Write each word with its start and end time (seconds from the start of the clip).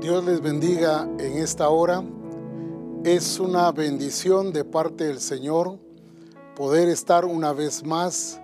Dios 0.00 0.22
les 0.24 0.42
bendiga 0.42 1.08
en 1.18 1.38
esta 1.38 1.70
hora. 1.70 2.04
Es 3.02 3.40
una 3.40 3.72
bendición 3.72 4.52
de 4.52 4.62
parte 4.62 5.04
del 5.04 5.20
Señor 5.20 5.78
poder 6.54 6.88
estar 6.90 7.24
una 7.24 7.54
vez 7.54 7.82
más 7.82 8.38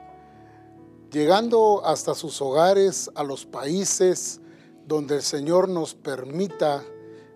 llegando 1.11 1.85
hasta 1.85 2.15
sus 2.15 2.41
hogares, 2.41 3.11
a 3.15 3.23
los 3.23 3.45
países 3.45 4.41
donde 4.87 5.17
el 5.17 5.23
Señor 5.23 5.69
nos 5.69 5.95
permita 5.95 6.83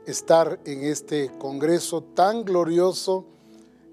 estar 0.07 0.61
en 0.65 0.85
este 0.85 1.31
Congreso 1.39 2.03
tan 2.03 2.43
glorioso 2.43 3.27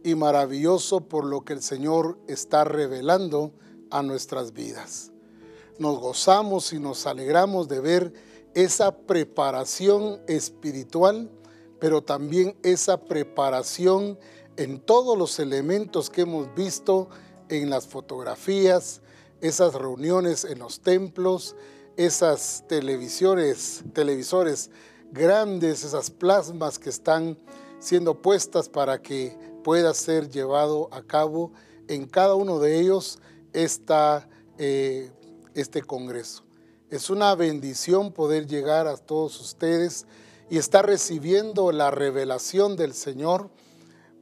y 0.06 0.16
maravilloso 0.16 1.02
por 1.02 1.26
lo 1.26 1.42
que 1.42 1.52
el 1.52 1.62
Señor 1.62 2.18
está 2.30 2.64
revelando 2.64 3.52
a 3.92 4.02
nuestras 4.02 4.54
vidas. 4.54 5.12
Nos 5.80 6.00
gozamos 6.00 6.72
y 6.72 6.80
nos 6.80 7.08
alegramos 7.08 7.68
de 7.68 7.82
ver 7.82 8.14
esa 8.54 8.96
preparación 8.96 10.22
espiritual, 10.28 11.30
pero 11.80 12.02
también 12.02 12.56
esa 12.64 12.98
preparación 13.06 14.18
en 14.58 14.80
todos 14.80 15.18
los 15.18 15.40
elementos 15.40 16.10
que 16.10 16.22
hemos 16.22 16.54
visto 16.56 17.10
en 17.50 17.70
las 17.70 17.88
fotografías, 17.88 19.02
esas 19.42 19.74
reuniones 19.74 20.46
en 20.46 20.60
los 20.60 20.82
templos, 20.82 21.56
esas 21.98 22.64
televisiones, 22.68 23.84
televisores 23.94 24.70
grandes, 25.12 25.84
esas 25.84 26.10
plasmas 26.10 26.80
que 26.80 26.90
están 26.90 27.38
siendo 27.80 28.22
puestas 28.22 28.70
para 28.70 29.02
que 29.02 29.38
pueda 29.64 29.94
ser 29.94 30.30
llevado 30.30 30.90
a 30.92 31.04
cabo 31.04 31.52
en 31.88 32.08
cada 32.08 32.36
uno 32.36 32.60
de 32.60 32.80
ellos 32.80 33.20
eh, 34.58 35.12
este 35.54 35.82
Congreso. 35.82 36.44
Es 36.94 37.10
una 37.10 37.34
bendición 37.34 38.12
poder 38.12 38.46
llegar 38.46 38.86
a 38.86 38.98
todos 38.98 39.42
ustedes 39.42 40.06
y 40.48 40.60
estar 40.60 40.86
recibiendo 40.86 41.72
la 41.72 41.90
revelación 41.90 42.76
del 42.76 42.94
Señor 42.94 43.50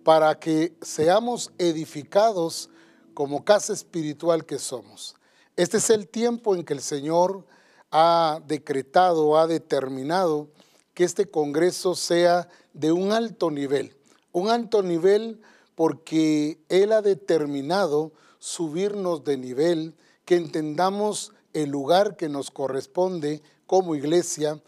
para 0.06 0.40
que 0.40 0.78
seamos 0.82 1.52
edificados 1.58 2.70
como 3.14 3.44
casa 3.44 3.74
espiritual 3.74 4.46
que 4.46 4.58
somos. 4.58 5.16
Este 5.58 5.80
es 5.80 5.90
el 5.90 6.08
tiempo 6.08 6.56
en 6.56 6.64
que 6.64 6.72
el 6.72 6.80
Señor 6.80 7.46
ha 7.92 8.40
decretado, 8.48 9.38
ha 9.38 9.48
determinado 9.48 10.48
que 10.94 11.04
este 11.04 11.30
Congreso 11.30 11.94
sea 11.94 12.48
de 12.72 12.94
un 12.94 13.12
alto 13.12 13.52
nivel. 13.52 13.98
Un 14.32 14.50
alto 14.50 14.82
nivel 14.82 15.42
porque 15.76 16.58
Él 16.70 16.94
ha 16.94 17.02
determinado 17.02 18.14
subirnos 18.40 19.26
de 19.26 19.36
nivel, 19.36 19.94
que 20.24 20.38
entendamos 20.38 21.34
el 21.54 21.70
lugar 21.70 22.16
que 22.16 22.30
nos 22.30 22.52
corresponde 22.52 23.42
como 23.68 23.96
iglesia, 23.96 24.62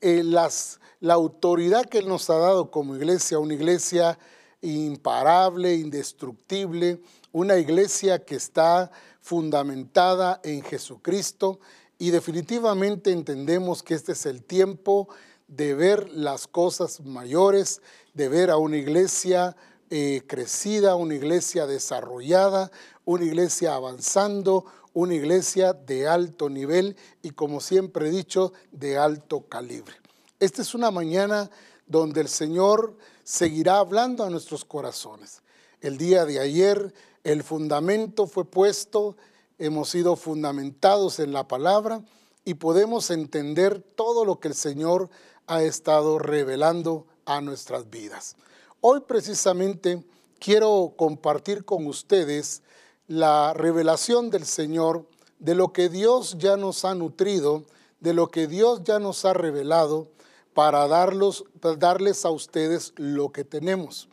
eh, 0.00 0.22
la 0.24 1.14
autoridad 1.14 1.86
que 1.86 2.02
nos 2.02 2.30
ha 2.30 2.38
dado 2.38 2.70
como 2.70 2.96
iglesia, 2.96 3.38
una 3.38 3.54
iglesia 3.54 4.18
imparable, 4.60 5.74
indestructible, 5.74 7.00
una 7.32 7.56
iglesia 7.58 8.24
que 8.24 8.36
está 8.36 8.90
fundamentada 9.20 10.40
en 10.44 10.62
Jesucristo 10.62 11.60
y 11.98 12.10
definitivamente 12.10 13.12
entendemos 13.12 13.82
que 13.82 13.94
este 13.94 14.12
es 14.12 14.26
el 14.26 14.42
tiempo 14.42 15.08
de 15.48 15.74
ver 15.74 16.10
las 16.10 16.46
cosas 16.46 17.00
mayores, 17.00 17.80
de 18.14 18.28
ver 18.28 18.50
a 18.50 18.56
una 18.56 18.76
iglesia 18.76 19.56
eh, 19.90 20.22
crecida, 20.26 20.96
una 20.96 21.14
iglesia 21.14 21.66
desarrollada, 21.66 22.70
una 23.04 23.24
iglesia 23.24 23.74
avanzando, 23.74 24.64
una 24.96 25.14
iglesia 25.14 25.74
de 25.74 26.08
alto 26.08 26.48
nivel 26.48 26.96
y 27.20 27.32
como 27.32 27.60
siempre 27.60 28.08
he 28.08 28.10
dicho, 28.10 28.54
de 28.72 28.96
alto 28.96 29.42
calibre. 29.42 29.94
Esta 30.40 30.62
es 30.62 30.74
una 30.74 30.90
mañana 30.90 31.50
donde 31.86 32.22
el 32.22 32.28
Señor 32.28 32.96
seguirá 33.22 33.76
hablando 33.76 34.24
a 34.24 34.30
nuestros 34.30 34.64
corazones. 34.64 35.42
El 35.82 35.98
día 35.98 36.24
de 36.24 36.40
ayer 36.40 36.94
el 37.24 37.42
fundamento 37.42 38.26
fue 38.26 38.46
puesto, 38.46 39.18
hemos 39.58 39.90
sido 39.90 40.16
fundamentados 40.16 41.18
en 41.18 41.34
la 41.34 41.46
palabra 41.46 42.00
y 42.46 42.54
podemos 42.54 43.10
entender 43.10 43.82
todo 43.82 44.24
lo 44.24 44.40
que 44.40 44.48
el 44.48 44.54
Señor 44.54 45.10
ha 45.46 45.62
estado 45.62 46.18
revelando 46.18 47.06
a 47.26 47.42
nuestras 47.42 47.90
vidas. 47.90 48.36
Hoy 48.80 49.00
precisamente 49.06 50.02
quiero 50.38 50.94
compartir 50.96 51.66
con 51.66 51.86
ustedes 51.86 52.62
la 53.08 53.54
revelación 53.54 54.30
del 54.30 54.44
Señor 54.44 55.06
de 55.38 55.54
lo 55.54 55.72
que 55.72 55.88
Dios 55.88 56.36
ya 56.38 56.56
nos 56.56 56.84
ha 56.84 56.94
nutrido, 56.94 57.64
de 58.00 58.14
lo 58.14 58.28
que 58.28 58.46
Dios 58.46 58.82
ya 58.84 58.98
nos 58.98 59.24
ha 59.24 59.32
revelado 59.32 60.08
para, 60.54 60.88
darlos, 60.88 61.44
darles 61.78 62.24
a 62.24 62.30
ustedes 62.30 62.92
lo 62.96 63.30
que 63.30 63.44
tenemos. 63.44 64.08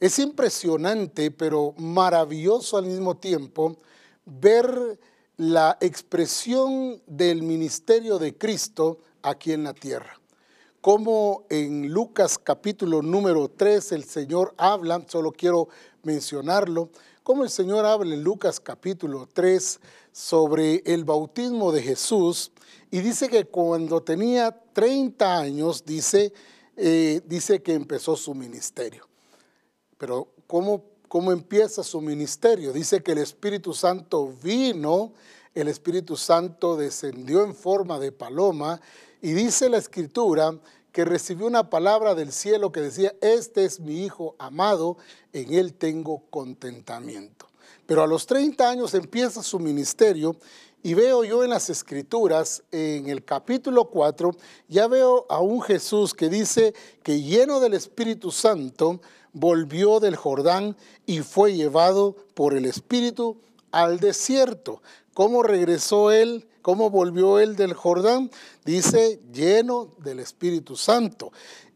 Es 0.00 0.18
impresionante, 0.18 1.30
pero 1.30 1.72
maravilloso 1.78 2.76
al 2.76 2.86
mismo 2.86 3.16
tiempo, 3.16 3.76
ver 4.24 4.98
la 5.36 5.78
expresión 5.80 7.00
del 7.06 7.42
ministerio 7.42 8.18
de 8.18 8.36
Cristo 8.36 8.98
aquí 9.22 9.52
en 9.52 9.64
la 9.64 9.72
tierra. 9.72 10.20
Como 10.80 11.46
en 11.48 11.88
Lucas 11.88 12.38
capítulo 12.38 13.02
número 13.02 13.48
3 13.48 13.92
el 13.92 14.04
Señor 14.04 14.54
habla, 14.56 15.02
solo 15.08 15.32
quiero 15.32 15.68
mencionarlo, 16.02 16.90
como 17.26 17.42
el 17.42 17.50
Señor 17.50 17.84
habla 17.84 18.14
en 18.14 18.22
Lucas 18.22 18.60
capítulo 18.60 19.26
3 19.32 19.80
sobre 20.12 20.80
el 20.86 21.04
bautismo 21.04 21.72
de 21.72 21.82
Jesús 21.82 22.52
y 22.88 23.00
dice 23.00 23.28
que 23.28 23.46
cuando 23.46 24.00
tenía 24.00 24.56
30 24.72 25.36
años, 25.36 25.84
dice, 25.84 26.32
eh, 26.76 27.20
dice 27.26 27.60
que 27.64 27.74
empezó 27.74 28.14
su 28.14 28.32
ministerio. 28.32 29.08
Pero 29.98 30.28
¿cómo, 30.46 30.84
¿cómo 31.08 31.32
empieza 31.32 31.82
su 31.82 32.00
ministerio? 32.00 32.72
Dice 32.72 33.02
que 33.02 33.10
el 33.10 33.18
Espíritu 33.18 33.74
Santo 33.74 34.32
vino, 34.40 35.12
el 35.52 35.66
Espíritu 35.66 36.16
Santo 36.16 36.76
descendió 36.76 37.42
en 37.42 37.56
forma 37.56 37.98
de 37.98 38.12
paloma 38.12 38.80
y 39.20 39.32
dice 39.32 39.68
la 39.68 39.78
Escritura 39.78 40.56
que 40.96 41.04
recibió 41.04 41.46
una 41.46 41.68
palabra 41.68 42.14
del 42.14 42.32
cielo 42.32 42.72
que 42.72 42.80
decía, 42.80 43.14
este 43.20 43.66
es 43.66 43.80
mi 43.80 44.02
Hijo 44.02 44.34
amado, 44.38 44.96
en 45.34 45.52
él 45.52 45.74
tengo 45.74 46.22
contentamiento. 46.30 47.48
Pero 47.84 48.02
a 48.02 48.06
los 48.06 48.24
30 48.24 48.66
años 48.66 48.94
empieza 48.94 49.42
su 49.42 49.58
ministerio 49.58 50.36
y 50.82 50.94
veo 50.94 51.22
yo 51.22 51.44
en 51.44 51.50
las 51.50 51.68
escrituras, 51.68 52.62
en 52.72 53.10
el 53.10 53.26
capítulo 53.26 53.90
4, 53.90 54.30
ya 54.68 54.88
veo 54.88 55.26
a 55.28 55.38
un 55.40 55.60
Jesús 55.60 56.14
que 56.14 56.30
dice 56.30 56.72
que 57.02 57.20
lleno 57.20 57.60
del 57.60 57.74
Espíritu 57.74 58.30
Santo 58.30 59.02
volvió 59.34 60.00
del 60.00 60.16
Jordán 60.16 60.78
y 61.04 61.18
fue 61.18 61.54
llevado 61.54 62.16
por 62.32 62.54
el 62.54 62.64
Espíritu 62.64 63.36
al 63.70 64.00
desierto. 64.00 64.80
¿Cómo 65.12 65.42
regresó 65.42 66.10
él? 66.10 66.48
¿Cómo 66.66 66.90
volvió 66.90 67.38
él 67.38 67.54
del 67.54 67.74
Jordán? 67.74 68.28
Dice, 68.64 69.20
lleno 69.32 69.94
del 69.98 70.18
Espíritu 70.18 70.74
Santo. 70.74 71.30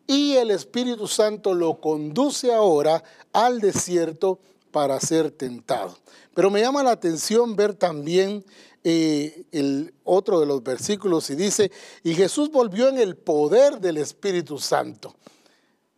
Y 0.05 0.33
el 0.33 0.51
Espíritu 0.51 1.07
Santo 1.07 1.55
lo 1.55 1.81
conduce 1.81 2.53
ahora 2.53 3.05
al 3.33 3.61
desierto 3.61 4.41
para 4.73 4.99
ser 4.99 5.31
tentado. 5.31 5.97
Pero 6.35 6.51
me 6.51 6.61
llama 6.61 6.83
la 6.83 6.91
atención 6.91 7.55
ver 7.55 7.75
también 7.75 8.45
eh, 8.83 9.45
el 9.53 9.95
otro 10.03 10.41
de 10.41 10.47
los 10.47 10.61
versículos 10.65 11.31
y 11.31 11.37
dice, 11.37 11.71
y 12.03 12.15
Jesús 12.15 12.51
volvió 12.51 12.89
en 12.89 12.99
el 12.99 13.17
poder 13.17 13.79
del 13.79 13.97
Espíritu 13.97 14.59
Santo. 14.59 15.15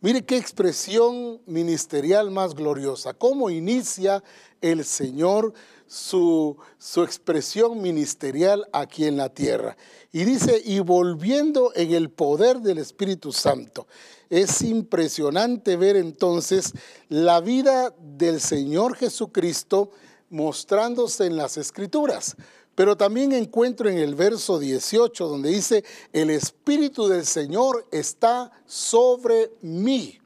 Mire 0.01 0.23
qué 0.23 0.37
expresión 0.37 1.41
ministerial 1.47 2.29
más 2.29 2.53
gloriosa, 2.53 3.15
cómo 3.15 3.49
inicia 3.49 4.23
el 4.61 4.85
Señor 4.85 5.53
su, 5.87 6.57
su 6.77 7.03
expresión 7.03 7.81
ministerial 7.81 8.67
aquí 8.71 9.05
en 9.05 9.17
la 9.17 9.29
tierra. 9.29 9.77
Y 10.11 10.23
dice, 10.23 10.61
y 10.63 10.79
volviendo 10.79 11.71
en 11.75 11.93
el 11.93 12.09
poder 12.09 12.59
del 12.59 12.77
Espíritu 12.77 13.31
Santo. 13.31 13.87
Es 14.29 14.61
impresionante 14.61 15.75
ver 15.75 15.95
entonces 15.95 16.73
la 17.09 17.39
vida 17.39 17.93
del 17.99 18.41
Señor 18.41 18.95
Jesucristo 18.95 19.91
mostrándose 20.29 21.25
en 21.25 21.37
las 21.37 21.57
escrituras. 21.57 22.35
Pero 22.75 22.97
también 22.97 23.33
encuentro 23.33 23.87
en 23.89 23.99
el 23.99 24.15
verso 24.15 24.57
18 24.57 25.27
donde 25.27 25.49
dice, 25.49 25.83
el 26.11 26.31
Espíritu 26.31 27.07
del 27.07 27.25
Señor 27.25 27.87
está 27.91 28.51
sobre 28.65 29.51
mí. 29.61 30.19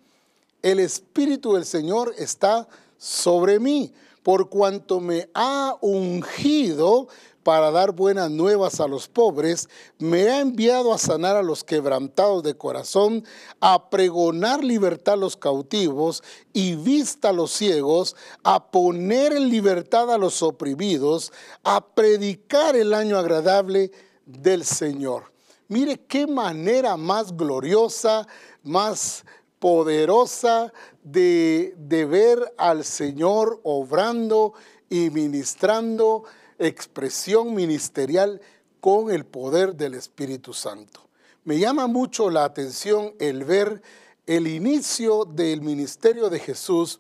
El 0.62 0.80
Espíritu 0.80 1.54
del 1.56 1.66
Señor 1.66 2.14
está 2.18 2.68
sobre 2.98 3.60
mí 3.60 3.94
por 4.28 4.50
cuanto 4.50 5.00
me 5.00 5.30
ha 5.34 5.78
ungido 5.80 7.08
para 7.44 7.72
dar 7.72 7.94
buenas 7.94 8.30
nuevas 8.30 8.82
a 8.82 8.88
los 8.90 9.08
pobres, 9.08 9.70
me 10.00 10.28
ha 10.28 10.42
enviado 10.42 10.94
a 10.94 10.98
sanar 10.98 11.38
a 11.38 11.42
los 11.42 11.64
quebrantados 11.64 12.44
de 12.44 12.58
corazón, 12.58 13.24
a 13.62 13.90
pregonar 13.90 14.66
libertad 14.66 15.14
a 15.14 15.16
los 15.16 15.38
cautivos 15.38 16.24
y 16.52 16.76
vista 16.76 17.30
a 17.30 17.32
los 17.32 17.54
ciegos, 17.54 18.18
a 18.44 18.70
poner 18.70 19.32
en 19.32 19.48
libertad 19.48 20.12
a 20.14 20.18
los 20.18 20.44
oprimidos, 20.44 21.32
a 21.64 21.80
predicar 21.96 22.76
el 22.76 22.94
año 22.94 23.18
agradable 23.18 23.94
del 24.26 24.66
Señor. 24.66 25.32
Mire 25.70 26.02
qué 26.06 26.28
manera 26.28 26.98
más 26.98 27.32
gloriosa, 27.38 28.28
más 28.62 29.24
poderosa 29.60 30.74
de, 31.12 31.74
de 31.78 32.06
ver 32.06 32.54
al 32.58 32.84
Señor 32.84 33.60
obrando 33.64 34.54
y 34.90 35.10
ministrando 35.10 36.24
expresión 36.60 37.54
ministerial 37.54 38.42
con 38.80 39.12
el 39.12 39.26
poder 39.26 39.76
del 39.76 39.94
Espíritu 39.94 40.54
Santo. 40.54 41.02
Me 41.44 41.60
llama 41.60 41.88
mucho 41.88 42.30
la 42.30 42.44
atención 42.44 43.14
el 43.20 43.44
ver 43.44 43.82
el 44.26 44.48
inicio 44.48 45.24
del 45.24 45.62
ministerio 45.62 46.30
de 46.30 46.40
Jesús, 46.40 47.00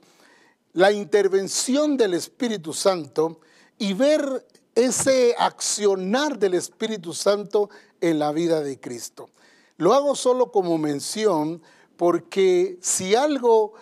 la 0.74 0.92
intervención 0.92 1.98
del 1.98 2.13
Espíritu 2.13 2.74
Santo 2.74 3.42
y 3.77 3.94
ver 3.94 4.45
ese 4.75 5.36
accionar 5.38 6.39
del 6.39 6.53
Espíritu 6.53 7.13
Santo 7.13 7.69
en 8.00 8.19
la 8.19 8.31
vida 8.31 8.62
de 8.62 8.80
Cristo. 8.80 9.30
Lo 9.77 9.94
hago 9.94 10.15
solo 10.15 10.51
como 10.51 10.77
mención 10.77 11.62
porque 11.98 12.77
si 12.81 13.15
algo 13.15 13.74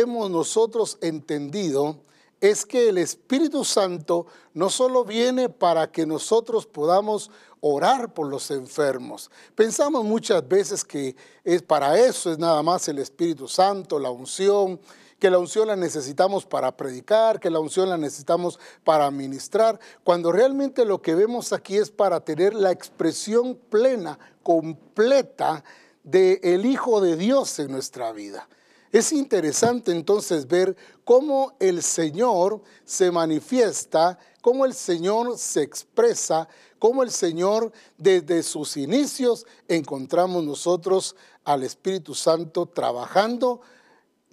hemos 0.00 0.30
nosotros 0.30 0.96
entendido 1.02 1.98
es 2.40 2.64
que 2.64 2.88
el 2.88 2.98
Espíritu 2.98 3.64
Santo 3.64 4.26
no 4.54 4.70
solo 4.70 5.04
viene 5.04 5.48
para 5.48 5.92
que 5.92 6.06
nosotros 6.06 6.66
podamos 6.66 7.30
orar 7.60 8.14
por 8.14 8.26
los 8.26 8.50
enfermos. 8.50 9.30
Pensamos 9.54 10.04
muchas 10.04 10.46
veces 10.48 10.82
que 10.82 11.14
es 11.44 11.62
para 11.62 11.98
eso 12.00 12.32
es 12.32 12.38
nada 12.38 12.62
más 12.62 12.88
el 12.88 12.98
Espíritu 12.98 13.46
Santo, 13.46 13.98
la 13.98 14.10
unción, 14.10 14.80
que 15.20 15.30
la 15.30 15.38
unción 15.38 15.68
la 15.68 15.76
necesitamos 15.76 16.46
para 16.46 16.76
predicar, 16.76 17.38
que 17.38 17.50
la 17.50 17.60
unción 17.60 17.88
la 17.88 17.98
necesitamos 17.98 18.58
para 18.82 19.08
ministrar, 19.10 19.78
cuando 20.02 20.32
realmente 20.32 20.84
lo 20.84 21.00
que 21.00 21.14
vemos 21.14 21.52
aquí 21.52 21.76
es 21.76 21.90
para 21.90 22.20
tener 22.20 22.54
la 22.54 22.72
expresión 22.72 23.54
plena, 23.70 24.18
completa 24.42 25.62
del 26.02 26.40
el 26.42 26.66
Hijo 26.66 27.00
de 27.00 27.16
Dios 27.16 27.58
en 27.60 27.70
nuestra 27.70 28.10
vida. 28.10 28.48
Es 28.92 29.10
interesante 29.10 29.90
entonces 29.90 30.46
ver 30.46 30.76
cómo 31.02 31.54
el 31.58 31.82
Señor 31.82 32.60
se 32.84 33.10
manifiesta, 33.10 34.18
cómo 34.42 34.66
el 34.66 34.74
Señor 34.74 35.38
se 35.38 35.62
expresa, 35.62 36.46
cómo 36.78 37.02
el 37.02 37.10
Señor 37.10 37.72
desde 37.96 38.42
sus 38.42 38.76
inicios 38.76 39.46
encontramos 39.66 40.44
nosotros 40.44 41.16
al 41.42 41.62
Espíritu 41.62 42.14
Santo 42.14 42.66
trabajando, 42.66 43.62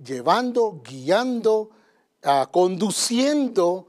llevando, 0.03 0.81
guiando, 0.83 1.69
ah, 2.21 2.49
conduciendo, 2.51 3.87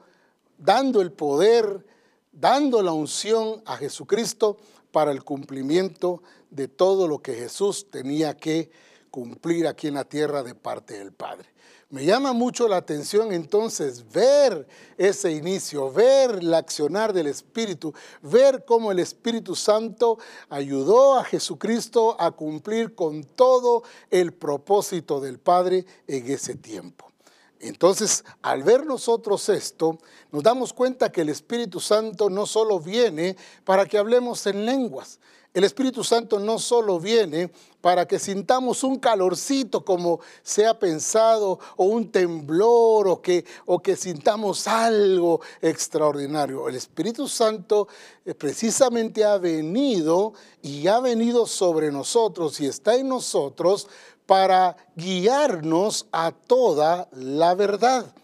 dando 0.57 1.01
el 1.01 1.11
poder, 1.11 1.85
dando 2.31 2.81
la 2.81 2.93
unción 2.93 3.61
a 3.67 3.77
Jesucristo 3.77 4.57
para 4.93 5.11
el 5.11 5.25
cumplimiento 5.25 6.23
de 6.49 6.69
todo 6.69 7.09
lo 7.09 7.19
que 7.19 7.35
Jesús 7.35 7.91
tenía 7.91 8.37
que 8.37 8.71
cumplir 9.11 9.67
aquí 9.67 9.89
en 9.89 9.95
la 9.95 10.05
tierra 10.05 10.43
de 10.43 10.55
parte 10.55 10.99
del 10.99 11.13
Padre. 11.13 11.49
Me 11.91 12.05
llama 12.05 12.33
mucho 12.33 12.69
la 12.69 12.77
atención 12.77 13.33
entonces 13.33 14.13
ver 14.13 14.69
ese 14.97 15.33
inicio, 15.33 15.91
ver 15.93 16.37
el 16.37 16.55
accionar 16.55 17.13
del 17.13 17.27
Espíritu, 17.27 17.93
ver 18.23 18.65
cómo 18.65 18.93
el 18.93 19.01
Espíritu 19.01 19.57
Santo 19.57 20.17
ayudó 20.49 21.19
a 21.19 21.25
Jesucristo 21.25 22.17
a 22.21 22.31
cumplir 22.31 22.95
con 22.95 23.25
todo 23.25 23.83
el 24.09 24.33
propósito 24.33 25.21
del 25.21 25.41
Padre 25.41 25.85
en 26.07 26.31
ese 26.31 26.55
tiempo. 26.55 27.11
Entonces, 27.59 28.25
al 28.41 28.63
ver 28.63 28.87
nosotros 28.87 29.49
esto, 29.49 29.99
nos 30.31 30.45
damos 30.45 30.73
cuenta 30.73 31.11
que 31.11 31.23
el 31.23 31.29
Espíritu 31.29 31.81
Santo 31.81 32.31
no 32.31 32.47
solo 32.47 32.79
viene 32.79 33.37
para 33.65 33.85
que 33.85 33.99
hablemos 33.99 34.47
en 34.47 34.65
lenguas, 34.65 35.19
el 35.53 35.65
Espíritu 35.65 36.05
Santo 36.05 36.39
no 36.39 36.59
solo 36.59 37.01
viene 37.01 37.51
para 37.81 38.07
que 38.07 38.19
sintamos 38.19 38.85
un 38.85 38.99
calorcito 38.99 39.85
como 39.85 40.21
se 40.43 40.67
ha 40.67 40.79
pensado, 40.79 41.59
o 41.77 41.85
un 41.87 42.13
temblor, 42.13 43.09
o 43.09 43.21
que, 43.21 43.45
o 43.67 43.81
que 43.81 43.97
sintamos 43.97 44.69
algo 44.69 45.41
extraordinario. 45.61 46.69
El 46.69 46.77
Espíritu 46.77 47.27
Santo 47.27 47.89
eh, 48.25 48.35
precisamente 48.35 49.25
ha 49.25 49.39
venido 49.39 50.35
y 50.63 50.87
ha 50.87 51.01
venido 51.01 51.47
sobre 51.47 51.91
nosotros 51.91 52.61
y 52.61 52.67
está 52.67 52.95
en 52.95 53.09
nosotros 53.09 53.89
para 54.27 54.77
guiarnos 54.95 56.07
a 56.13 56.31
toda 56.31 57.09
la 57.13 57.55
verdad. 57.55 58.15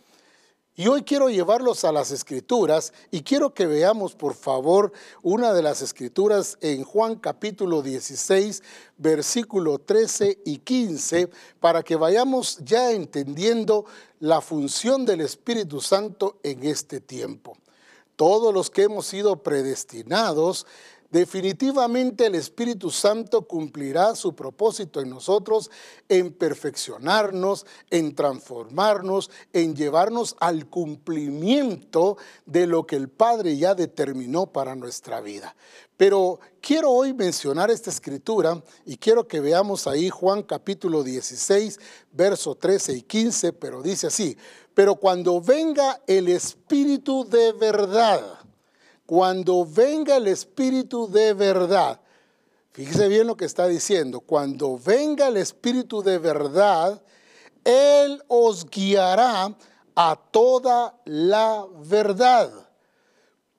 Y 0.79 0.89
hoy 0.89 1.05
quiero 1.05 1.31
llevarlos 1.31 1.87
a 1.87 1.93
las 1.93 2.11
escrituras 2.11 2.93
y 3.11 3.23
quiero 3.23 3.55
que 3.55 3.65
veamos 3.65 4.15
por 4.15 4.35
favor 4.35 4.93
una 5.23 5.55
de 5.55 5.63
las 5.63 5.81
escrituras 5.81 6.59
en 6.61 6.85
Juan 6.85 7.17
capítulo 7.17 7.81
16, 7.81 8.63
versículo 8.99 9.79
13 9.79 10.41
y 10.45 10.59
15, 10.59 11.31
para 11.61 11.83
que 11.83 11.97
vayamos 11.97 12.59
ya 12.63 12.93
entendiendo 12.93 13.87
la 14.21 14.43
función 14.43 15.07
del 15.07 15.23
Espíritu 15.23 15.81
Santo 15.81 16.41
en 16.43 16.63
este 16.65 17.01
tiempo. 17.01 17.57
Todos 18.17 18.53
los 18.53 18.69
que 18.69 18.83
hemos 18.83 19.07
sido 19.07 19.43
predestinados 19.43 20.67
Definitivamente 21.11 22.27
el 22.27 22.35
Espíritu 22.35 22.91
Santo 22.91 23.43
cumplirá 23.43 24.15
su 24.17 24.35
propósito 24.35 25.01
en 25.01 25.11
nosotros 25.11 25.71
en 26.09 26.33
perfeccionarnos, 26.33 27.65
en 27.91 28.15
transformarnos, 28.15 29.31
en 29.53 29.77
llevarnos 29.77 30.37
al 30.41 30.67
cumplimiento 30.67 32.17
de 32.45 32.67
lo 32.67 32.87
que 32.87 32.97
el 32.97 33.09
Padre 33.09 33.57
ya 33.57 33.75
determinó 33.75 34.47
para 34.47 34.75
nuestra 34.75 35.21
vida. 35.21 35.55
Pero 35.97 36.41
quiero 36.61 36.91
hoy 36.91 37.15
mencionar 37.15 37.71
esta 37.71 37.91
escritura 37.91 38.63
y 38.85 38.97
quiero 38.97 39.27
que 39.27 39.41
veamos 39.41 39.87
ahí 39.87 40.11
Juan 40.11 40.43
capítulo 40.43 41.03
16, 41.03 41.79
verso 42.13 42.55
13 42.55 42.93
y 42.95 43.03
15, 43.03 43.53
pero 43.55 43.81
dice 43.83 44.09
así, 44.09 44.37
pero 44.75 44.97
cuando 44.97 45.41
venga 45.41 46.03
el 46.07 46.29
Espíritu 46.29 47.25
de 47.25 47.53
verdad, 47.53 48.46
cuando 49.07 49.65
venga 49.65 50.17
el 50.17 50.27
Espíritu 50.27 51.09
de 51.09 51.33
verdad, 51.33 52.01
fíjese 52.73 53.09
bien 53.09 53.29
lo 53.29 53.37
que 53.37 53.45
está 53.45 53.69
diciendo, 53.69 54.21
cuando 54.21 54.79
venga 54.79 55.29
el 55.29 55.37
Espíritu 55.37 56.03
de 56.03 56.19
verdad, 56.19 57.01
Él 57.65 58.23
os 58.27 58.69
guiará 58.69 59.57
a 59.95 60.17
toda 60.31 61.01
la 61.05 61.65
verdad. 61.85 62.51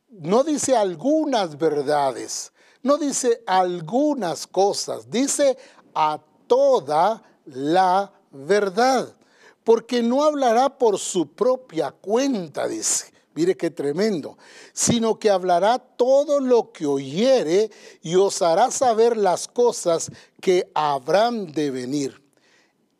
No 0.09 0.43
dice 0.43 0.75
algunas 0.75 1.57
verdades, 1.57 2.51
no 2.83 2.97
dice 2.97 3.41
algunas 3.47 4.45
cosas, 4.47 5.09
dice 5.09 5.57
a 5.95 6.19
toda 6.45 7.23
la 7.45 8.11
verdad, 8.31 9.15
porque 9.63 10.03
no 10.03 10.23
hablará 10.23 10.77
por 10.77 10.99
su 10.99 11.33
propia 11.33 11.91
cuenta, 11.91 12.67
dice 12.67 13.16
Mire 13.37 13.55
qué 13.55 13.69
tremendo. 13.69 14.35
Sino 14.73 15.19
que 15.19 15.29
hablará 15.29 15.77
todo 15.77 16.39
lo 16.39 16.71
que 16.71 16.87
oyere 16.87 17.69
y 18.01 18.15
os 18.15 18.41
hará 18.41 18.71
saber 18.71 19.15
las 19.15 19.47
cosas 19.47 20.11
que 20.41 20.71
habrán 20.73 21.51
de 21.51 21.69
venir. 21.69 22.19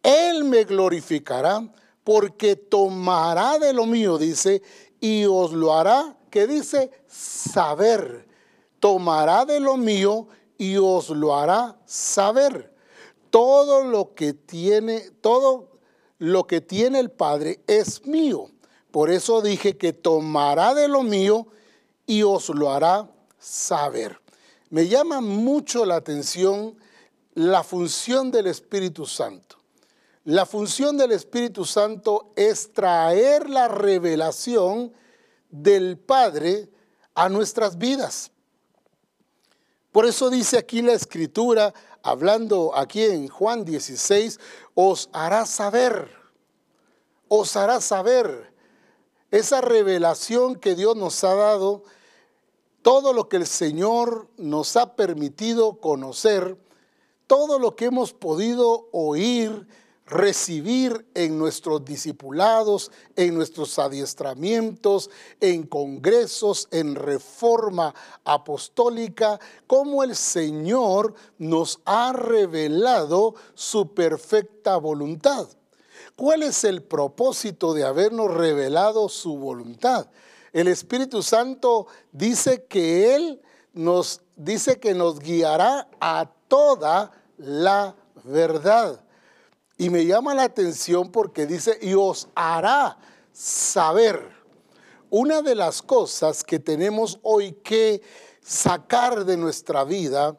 Él 0.03 0.43
me 0.43 0.63
glorificará 0.63 1.67
porque 2.03 2.55
tomará 2.55 3.57
de 3.57 3.73
lo 3.73 3.87
mío, 3.87 4.19
dice, 4.19 4.61
y 4.99 5.25
os 5.25 5.53
lo 5.53 5.73
hará, 5.73 6.15
que 6.29 6.45
dice, 6.45 6.91
saber. 7.07 8.27
Tomará 8.79 9.43
de 9.43 9.59
lo 9.59 9.75
mío 9.75 10.27
y 10.59 10.77
os 10.77 11.09
lo 11.09 11.35
hará 11.35 11.79
saber. 11.87 12.75
Todo 13.31 13.83
lo 13.83 14.13
que 14.13 14.33
tiene, 14.33 15.09
todo 15.19 15.79
lo 16.19 16.45
que 16.45 16.61
tiene 16.61 16.99
el 16.99 17.09
Padre 17.09 17.61
es 17.65 18.05
mío. 18.05 18.51
Por 18.91 19.09
eso 19.09 19.41
dije 19.41 19.77
que 19.77 19.93
tomará 19.93 20.73
de 20.73 20.87
lo 20.87 21.03
mío 21.03 21.47
y 22.05 22.23
os 22.23 22.49
lo 22.49 22.71
hará 22.71 23.09
saber. 23.37 24.19
Me 24.69 24.87
llama 24.87 25.21
mucho 25.21 25.85
la 25.85 25.95
atención 25.95 26.77
la 27.33 27.63
función 27.63 28.31
del 28.31 28.47
Espíritu 28.47 29.05
Santo. 29.05 29.57
La 30.23 30.45
función 30.45 30.97
del 30.97 31.11
Espíritu 31.11 31.63
Santo 31.63 32.33
es 32.35 32.73
traer 32.73 33.49
la 33.49 33.67
revelación 33.67 34.91
del 35.49 35.97
Padre 35.97 36.69
a 37.15 37.29
nuestras 37.29 37.77
vidas. 37.77 38.31
Por 39.91 40.05
eso 40.05 40.29
dice 40.29 40.57
aquí 40.57 40.81
la 40.81 40.93
escritura, 40.93 41.73
hablando 42.03 42.75
aquí 42.75 43.03
en 43.03 43.27
Juan 43.27 43.63
16, 43.63 44.39
os 44.75 45.09
hará 45.13 45.45
saber, 45.45 46.09
os 47.27 47.55
hará 47.55 47.79
saber 47.81 48.46
esa 49.31 49.61
revelación 49.61 50.55
que 50.55 50.75
Dios 50.75 50.95
nos 50.95 51.23
ha 51.23 51.35
dado, 51.35 51.83
todo 52.81 53.11
lo 53.13 53.27
que 53.27 53.37
el 53.37 53.47
Señor 53.47 54.27
nos 54.37 54.77
ha 54.77 54.95
permitido 54.95 55.81
conocer, 55.81 56.57
todo 57.27 57.59
lo 57.59 57.75
que 57.75 57.85
hemos 57.85 58.13
podido 58.13 58.87
oír, 58.91 59.67
recibir 60.05 61.05
en 61.13 61.37
nuestros 61.37 61.83
discipulados, 61.83 62.91
en 63.17 63.35
nuestros 63.35 63.77
adiestramientos, 63.77 65.09
en 65.41 65.63
congresos, 65.63 66.69
en 66.71 66.95
reforma 66.95 67.93
apostólica, 68.23 69.37
cómo 69.67 70.03
el 70.03 70.15
Señor 70.15 71.13
nos 71.37 71.81
ha 71.83 72.13
revelado 72.13 73.35
su 73.53 73.93
perfecta 73.93 74.77
voluntad. 74.77 75.49
¿Cuál 76.17 76.41
es 76.41 76.63
el 76.63 76.81
propósito 76.81 77.75
de 77.75 77.83
habernos 77.83 78.33
revelado 78.33 79.07
su 79.07 79.37
voluntad? 79.37 80.07
El 80.51 80.67
Espíritu 80.67 81.21
Santo 81.21 81.85
dice 82.11 82.65
que 82.65 83.13
Él 83.13 83.39
nos 83.73 84.21
dice 84.35 84.79
que 84.79 84.95
nos 84.95 85.19
guiará 85.19 85.87
a 85.99 86.27
toda 86.47 87.11
la 87.37 87.95
verdad. 88.23 88.99
Y 89.77 89.91
me 89.91 90.07
llama 90.07 90.33
la 90.33 90.45
atención 90.45 91.11
porque 91.11 91.45
dice, 91.45 91.77
y 91.83 91.93
os 91.93 92.29
hará 92.33 92.97
saber. 93.31 94.19
Una 95.11 95.43
de 95.43 95.53
las 95.53 95.83
cosas 95.83 96.43
que 96.43 96.57
tenemos 96.57 97.19
hoy 97.21 97.51
que 97.63 98.01
sacar 98.41 99.23
de 99.23 99.37
nuestra 99.37 99.83
vida, 99.83 100.35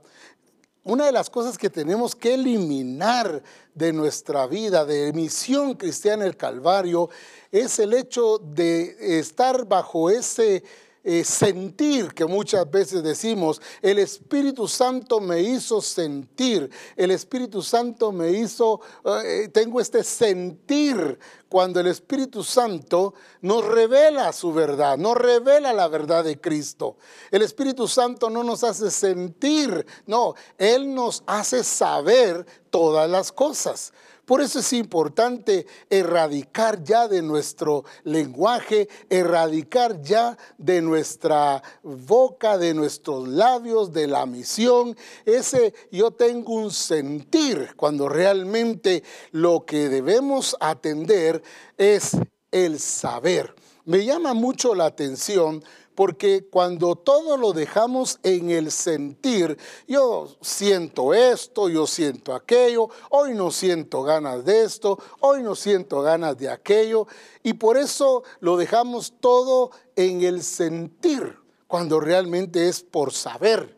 una 0.82 1.06
de 1.06 1.12
las 1.12 1.30
cosas 1.30 1.56
que 1.56 1.70
tenemos 1.70 2.16
que 2.16 2.34
eliminar 2.34 3.42
de 3.78 3.92
nuestra 3.92 4.46
vida, 4.48 4.84
de 4.84 5.12
misión 5.12 5.74
cristiana 5.74 6.26
el 6.26 6.36
Calvario, 6.36 7.08
es 7.52 7.78
el 7.78 7.94
hecho 7.94 8.38
de 8.38 9.18
estar 9.20 9.66
bajo 9.66 10.10
ese 10.10 10.64
eh, 11.10 11.24
sentir 11.24 12.12
que 12.12 12.26
muchas 12.26 12.70
veces 12.70 13.02
decimos, 13.02 13.62
el 13.80 13.98
Espíritu 13.98 14.68
Santo 14.68 15.20
me 15.20 15.40
hizo 15.40 15.80
sentir, 15.80 16.68
el 16.96 17.10
Espíritu 17.12 17.62
Santo 17.62 18.12
me 18.12 18.30
hizo, 18.32 18.82
eh, 19.24 19.48
tengo 19.50 19.80
este 19.80 20.04
sentir 20.04 21.18
cuando 21.48 21.80
el 21.80 21.86
Espíritu 21.86 22.44
Santo 22.44 23.14
nos 23.40 23.64
revela 23.64 24.34
su 24.34 24.52
verdad, 24.52 24.98
nos 24.98 25.16
revela 25.16 25.72
la 25.72 25.88
verdad 25.88 26.24
de 26.24 26.38
Cristo. 26.38 26.98
El 27.30 27.40
Espíritu 27.40 27.88
Santo 27.88 28.28
no 28.28 28.44
nos 28.44 28.62
hace 28.62 28.90
sentir, 28.90 29.86
no, 30.04 30.34
Él 30.58 30.94
nos 30.94 31.22
hace 31.26 31.64
saber 31.64 32.44
todas 32.68 33.08
las 33.08 33.32
cosas. 33.32 33.94
Por 34.28 34.42
eso 34.42 34.58
es 34.58 34.74
importante 34.74 35.66
erradicar 35.88 36.84
ya 36.84 37.08
de 37.08 37.22
nuestro 37.22 37.86
lenguaje, 38.04 38.86
erradicar 39.08 40.02
ya 40.02 40.36
de 40.58 40.82
nuestra 40.82 41.62
boca, 41.82 42.58
de 42.58 42.74
nuestros 42.74 43.26
labios, 43.26 43.90
de 43.94 44.06
la 44.06 44.26
misión. 44.26 44.94
Ese 45.24 45.72
yo 45.90 46.10
tengo 46.10 46.52
un 46.56 46.70
sentir 46.70 47.70
cuando 47.74 48.06
realmente 48.06 49.02
lo 49.32 49.64
que 49.64 49.88
debemos 49.88 50.54
atender 50.60 51.42
es 51.78 52.14
el 52.50 52.80
saber. 52.80 53.54
Me 53.86 54.04
llama 54.04 54.34
mucho 54.34 54.74
la 54.74 54.84
atención 54.84 55.64
porque 55.98 56.46
cuando 56.48 56.94
todo 56.94 57.36
lo 57.36 57.52
dejamos 57.52 58.20
en 58.22 58.50
el 58.50 58.70
sentir, 58.70 59.58
yo 59.88 60.28
siento 60.40 61.12
esto, 61.12 61.68
yo 61.68 61.88
siento 61.88 62.36
aquello, 62.36 62.88
hoy 63.10 63.34
no 63.34 63.50
siento 63.50 64.04
ganas 64.04 64.44
de 64.44 64.62
esto, 64.62 64.96
hoy 65.18 65.42
no 65.42 65.56
siento 65.56 66.00
ganas 66.00 66.38
de 66.38 66.50
aquello, 66.50 67.08
y 67.42 67.54
por 67.54 67.76
eso 67.76 68.22
lo 68.38 68.56
dejamos 68.56 69.14
todo 69.18 69.72
en 69.96 70.22
el 70.22 70.44
sentir, 70.44 71.36
cuando 71.66 71.98
realmente 71.98 72.68
es 72.68 72.80
por 72.80 73.12
saber. 73.12 73.76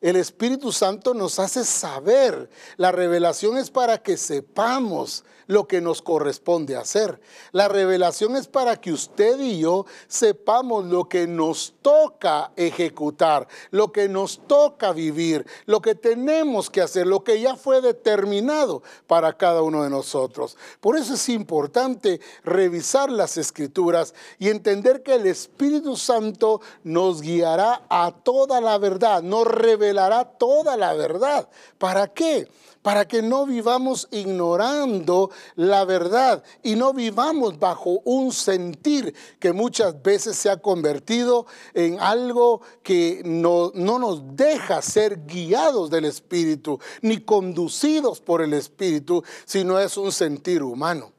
El 0.00 0.16
Espíritu 0.16 0.72
Santo 0.72 1.12
nos 1.12 1.38
hace 1.38 1.64
saber. 1.64 2.48
La 2.78 2.92
revelación 2.92 3.58
es 3.58 3.70
para 3.70 3.98
que 3.98 4.16
sepamos 4.16 5.22
lo 5.52 5.68
que 5.68 5.80
nos 5.80 6.02
corresponde 6.02 6.76
hacer. 6.76 7.20
La 7.52 7.68
revelación 7.68 8.36
es 8.36 8.48
para 8.48 8.80
que 8.80 8.92
usted 8.92 9.38
y 9.38 9.60
yo 9.60 9.86
sepamos 10.08 10.86
lo 10.86 11.08
que 11.08 11.26
nos 11.26 11.74
toca 11.82 12.52
ejecutar, 12.56 13.46
lo 13.70 13.92
que 13.92 14.08
nos 14.08 14.40
toca 14.46 14.92
vivir, 14.92 15.46
lo 15.66 15.80
que 15.80 15.94
tenemos 15.94 16.70
que 16.70 16.80
hacer, 16.80 17.06
lo 17.06 17.22
que 17.22 17.40
ya 17.40 17.54
fue 17.54 17.80
determinado 17.80 18.82
para 19.06 19.36
cada 19.36 19.62
uno 19.62 19.82
de 19.84 19.90
nosotros. 19.90 20.56
Por 20.80 20.96
eso 20.96 21.14
es 21.14 21.28
importante 21.28 22.20
revisar 22.44 23.10
las 23.10 23.36
escrituras 23.36 24.14
y 24.38 24.48
entender 24.48 25.02
que 25.02 25.14
el 25.14 25.26
Espíritu 25.26 25.96
Santo 25.96 26.60
nos 26.82 27.20
guiará 27.20 27.82
a 27.90 28.10
toda 28.10 28.60
la 28.60 28.78
verdad, 28.78 29.22
nos 29.22 29.46
revelará 29.46 30.24
toda 30.24 30.76
la 30.76 30.94
verdad. 30.94 31.48
¿Para 31.78 32.08
qué? 32.08 32.48
Para 32.82 33.06
que 33.06 33.22
no 33.22 33.46
vivamos 33.46 34.08
ignorando 34.10 35.30
la 35.54 35.84
verdad 35.84 36.42
y 36.62 36.74
no 36.74 36.92
vivamos 36.92 37.58
bajo 37.58 38.00
un 38.04 38.32
sentir 38.32 39.14
que 39.38 39.52
muchas 39.52 40.02
veces 40.02 40.36
se 40.36 40.50
ha 40.50 40.56
convertido 40.56 41.46
en 41.74 42.00
algo 42.00 42.60
que 42.82 43.22
no, 43.24 43.70
no 43.74 43.98
nos 43.98 44.36
deja 44.36 44.82
ser 44.82 45.24
guiados 45.26 45.90
del 45.90 46.04
Espíritu 46.04 46.78
ni 47.00 47.18
conducidos 47.18 48.20
por 48.20 48.42
el 48.42 48.52
Espíritu, 48.52 49.22
sino 49.44 49.78
es 49.78 49.96
un 49.96 50.12
sentir 50.12 50.62
humano. 50.62 51.12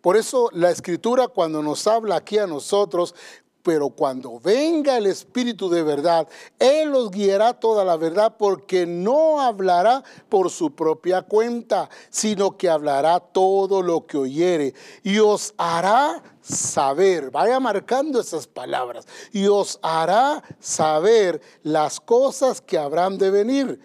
Por 0.00 0.16
eso 0.16 0.48
la 0.52 0.70
escritura 0.70 1.26
cuando 1.26 1.62
nos 1.62 1.86
habla 1.88 2.16
aquí 2.16 2.38
a 2.38 2.46
nosotros 2.46 3.14
pero 3.62 3.90
cuando 3.90 4.40
venga 4.40 4.96
el 4.96 5.06
Espíritu 5.06 5.68
de 5.68 5.82
verdad, 5.82 6.28
Él 6.58 6.90
los 6.90 7.10
guiará 7.10 7.54
toda 7.54 7.84
la 7.84 7.96
verdad 7.96 8.36
porque 8.38 8.86
no 8.86 9.40
hablará 9.40 10.02
por 10.28 10.50
su 10.50 10.74
propia 10.74 11.22
cuenta, 11.22 11.88
sino 12.10 12.56
que 12.56 12.68
hablará 12.68 13.20
todo 13.20 13.82
lo 13.82 14.06
que 14.06 14.18
oyere 14.18 14.74
y 15.02 15.18
os 15.18 15.54
hará 15.56 16.22
saber, 16.40 17.30
vaya 17.30 17.60
marcando 17.60 18.20
esas 18.20 18.46
palabras, 18.46 19.06
y 19.32 19.46
os 19.46 19.78
hará 19.82 20.42
saber 20.60 21.40
las 21.62 22.00
cosas 22.00 22.60
que 22.60 22.78
habrán 22.78 23.18
de 23.18 23.30
venir. 23.30 23.80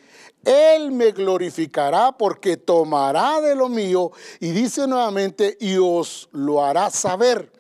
Él 0.46 0.92
me 0.92 1.12
glorificará 1.12 2.12
porque 2.18 2.58
tomará 2.58 3.40
de 3.40 3.56
lo 3.56 3.70
mío 3.70 4.12
y 4.40 4.52
dice 4.52 4.88
nuevamente, 4.88 5.58
y 5.60 5.78
os 5.78 6.30
lo 6.32 6.64
hará 6.64 6.90
saber. 6.90 7.53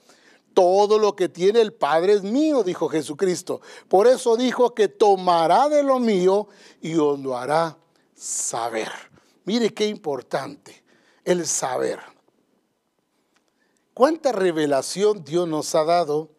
Todo 0.53 0.99
lo 0.99 1.15
que 1.15 1.29
tiene 1.29 1.61
el 1.61 1.73
Padre 1.73 2.13
es 2.13 2.23
mío, 2.23 2.63
dijo 2.63 2.89
Jesucristo. 2.89 3.61
Por 3.87 4.07
eso 4.07 4.37
dijo 4.37 4.73
que 4.73 4.87
tomará 4.87 5.69
de 5.69 5.83
lo 5.83 5.99
mío 5.99 6.47
y 6.81 6.95
os 6.95 7.19
lo 7.19 7.37
hará 7.37 7.77
saber. 8.15 8.89
Mire 9.45 9.73
qué 9.73 9.87
importante 9.87 10.83
el 11.23 11.47
saber. 11.47 11.99
¿Cuánta 13.93 14.31
revelación 14.31 15.23
Dios 15.23 15.47
nos 15.47 15.75
ha 15.75 15.83
dado? 15.83 16.31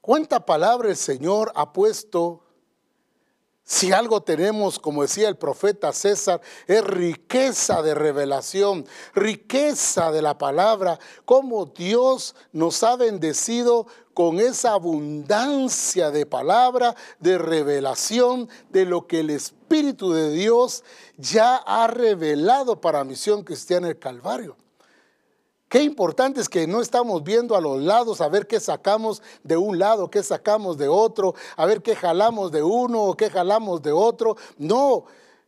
¿Cuánta 0.00 0.44
palabra 0.44 0.90
el 0.90 0.96
Señor 0.96 1.50
ha 1.54 1.72
puesto 1.72 2.43
si 3.66 3.92
algo 3.92 4.22
tenemos, 4.22 4.78
como 4.78 5.02
decía 5.02 5.26
el 5.28 5.36
profeta 5.36 5.92
César, 5.94 6.42
es 6.66 6.84
riqueza 6.84 7.80
de 7.80 7.94
revelación, 7.94 8.86
riqueza 9.14 10.12
de 10.12 10.20
la 10.20 10.36
palabra, 10.36 10.98
como 11.24 11.64
Dios 11.64 12.34
nos 12.52 12.82
ha 12.82 12.96
bendecido 12.96 13.86
con 14.12 14.38
esa 14.38 14.72
abundancia 14.72 16.10
de 16.10 16.26
palabra, 16.26 16.94
de 17.20 17.38
revelación, 17.38 18.50
de 18.68 18.84
lo 18.84 19.06
que 19.06 19.20
el 19.20 19.30
Espíritu 19.30 20.12
de 20.12 20.30
Dios 20.30 20.84
ya 21.16 21.56
ha 21.56 21.86
revelado 21.86 22.82
para 22.82 23.02
Misión 23.02 23.44
Cristiana 23.44 23.88
el 23.88 23.98
Calvario. 23.98 24.56
Qué 25.74 25.82
importante 25.82 26.40
es 26.40 26.48
que 26.48 26.68
no 26.68 26.80
estamos 26.80 27.24
viendo 27.24 27.56
a 27.56 27.60
los 27.60 27.82
lados 27.82 28.20
a 28.20 28.28
ver 28.28 28.46
qué 28.46 28.60
sacamos 28.60 29.20
de 29.42 29.56
un 29.56 29.76
lado, 29.76 30.08
qué 30.08 30.22
sacamos 30.22 30.78
de 30.78 30.86
otro, 30.86 31.34
a 31.56 31.66
ver 31.66 31.82
qué 31.82 31.96
jalamos 31.96 32.52
de 32.52 32.62
uno 32.62 33.02
o 33.02 33.16
qué 33.16 33.28
jalamos 33.28 33.82
de 33.82 33.90
otro. 33.90 34.36
No, 34.56 35.04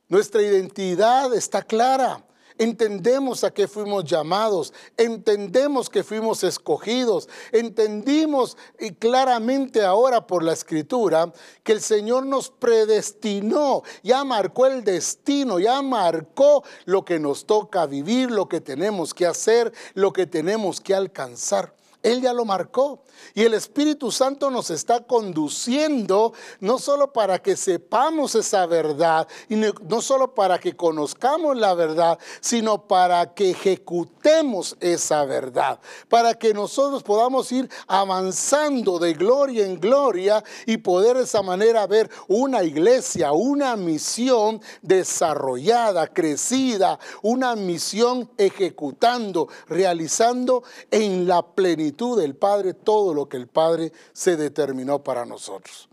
nuestra 0.08 0.42
identidad 0.42 1.32
está 1.32 1.62
clara. 1.62 2.25
Entendemos 2.58 3.44
a 3.44 3.50
qué 3.50 3.68
fuimos 3.68 4.04
llamados, 4.04 4.72
entendemos 4.96 5.90
que 5.90 6.02
fuimos 6.02 6.42
escogidos, 6.42 7.28
entendimos 7.52 8.56
y 8.78 8.92
claramente 8.92 9.82
ahora 9.82 10.26
por 10.26 10.42
la 10.42 10.54
escritura 10.54 11.32
que 11.62 11.72
el 11.72 11.82
Señor 11.82 12.24
nos 12.24 12.50
predestinó, 12.50 13.82
ya 14.02 14.24
marcó 14.24 14.66
el 14.66 14.84
destino, 14.84 15.58
ya 15.58 15.82
marcó 15.82 16.64
lo 16.86 17.04
que 17.04 17.18
nos 17.18 17.44
toca 17.44 17.86
vivir, 17.86 18.30
lo 18.30 18.48
que 18.48 18.60
tenemos 18.60 19.12
que 19.12 19.26
hacer, 19.26 19.72
lo 19.94 20.12
que 20.12 20.26
tenemos 20.26 20.80
que 20.80 20.94
alcanzar. 20.94 21.74
Él 22.06 22.22
ya 22.22 22.32
lo 22.32 22.44
marcó. 22.44 23.02
Y 23.34 23.42
el 23.42 23.54
Espíritu 23.54 24.12
Santo 24.12 24.48
nos 24.48 24.70
está 24.70 25.00
conduciendo 25.00 26.32
no 26.60 26.78
solo 26.78 27.12
para 27.12 27.40
que 27.40 27.56
sepamos 27.56 28.36
esa 28.36 28.64
verdad, 28.66 29.26
y 29.48 29.56
no 29.56 30.00
solo 30.00 30.32
para 30.32 30.60
que 30.60 30.76
conozcamos 30.76 31.56
la 31.56 31.74
verdad, 31.74 32.16
sino 32.40 32.86
para 32.86 33.34
que 33.34 33.50
ejecutemos 33.50 34.76
esa 34.78 35.24
verdad, 35.24 35.80
para 36.08 36.34
que 36.34 36.54
nosotros 36.54 37.02
podamos 37.02 37.50
ir 37.50 37.68
avanzando 37.88 39.00
de 39.00 39.14
gloria 39.14 39.66
en 39.66 39.80
gloria 39.80 40.44
y 40.64 40.76
poder 40.76 41.16
de 41.16 41.24
esa 41.24 41.42
manera 41.42 41.88
ver 41.88 42.08
una 42.28 42.62
iglesia, 42.62 43.32
una 43.32 43.74
misión 43.74 44.60
desarrollada, 44.80 46.06
crecida, 46.06 47.00
una 47.22 47.56
misión 47.56 48.30
ejecutando, 48.38 49.48
realizando 49.66 50.62
en 50.92 51.26
la 51.26 51.42
plenitud 51.44 51.95
del 51.96 52.36
Padre 52.36 52.74
todo 52.74 53.14
lo 53.14 53.28
que 53.28 53.36
el 53.36 53.48
Padre 53.48 53.92
se 54.12 54.36
determinó 54.36 55.02
para 55.02 55.24
nosotros. 55.24 55.88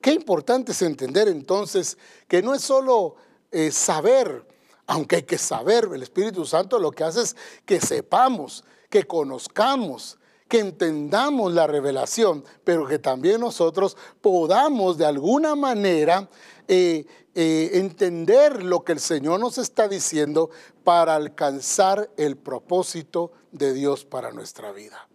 Qué 0.00 0.12
importante 0.12 0.72
es 0.72 0.82
entender 0.82 1.28
entonces 1.28 1.98
que 2.28 2.42
no 2.42 2.54
es 2.54 2.62
solo 2.62 3.16
eh, 3.50 3.70
saber, 3.70 4.46
aunque 4.86 5.16
hay 5.16 5.22
que 5.22 5.38
saber, 5.38 5.88
el 5.92 6.02
Espíritu 6.02 6.44
Santo 6.44 6.78
lo 6.78 6.90
que 6.90 7.04
hace 7.04 7.22
es 7.22 7.36
que 7.64 7.80
sepamos, 7.80 8.64
que 8.90 9.04
conozcamos, 9.04 10.18
que 10.48 10.60
entendamos 10.60 11.52
la 11.52 11.66
revelación, 11.66 12.44
pero 12.64 12.86
que 12.86 12.98
también 12.98 13.40
nosotros 13.40 13.96
podamos 14.20 14.96
de 14.96 15.06
alguna 15.06 15.54
manera 15.54 16.28
eh, 16.66 17.06
eh, 17.34 17.70
entender 17.74 18.62
lo 18.62 18.82
que 18.82 18.92
el 18.92 19.00
Señor 19.00 19.40
nos 19.40 19.58
está 19.58 19.88
diciendo 19.88 20.50
para 20.84 21.14
alcanzar 21.14 22.10
el 22.16 22.36
propósito 22.36 23.32
de 23.52 23.74
Dios 23.74 24.04
para 24.04 24.32
nuestra 24.32 24.72
vida. 24.72 25.08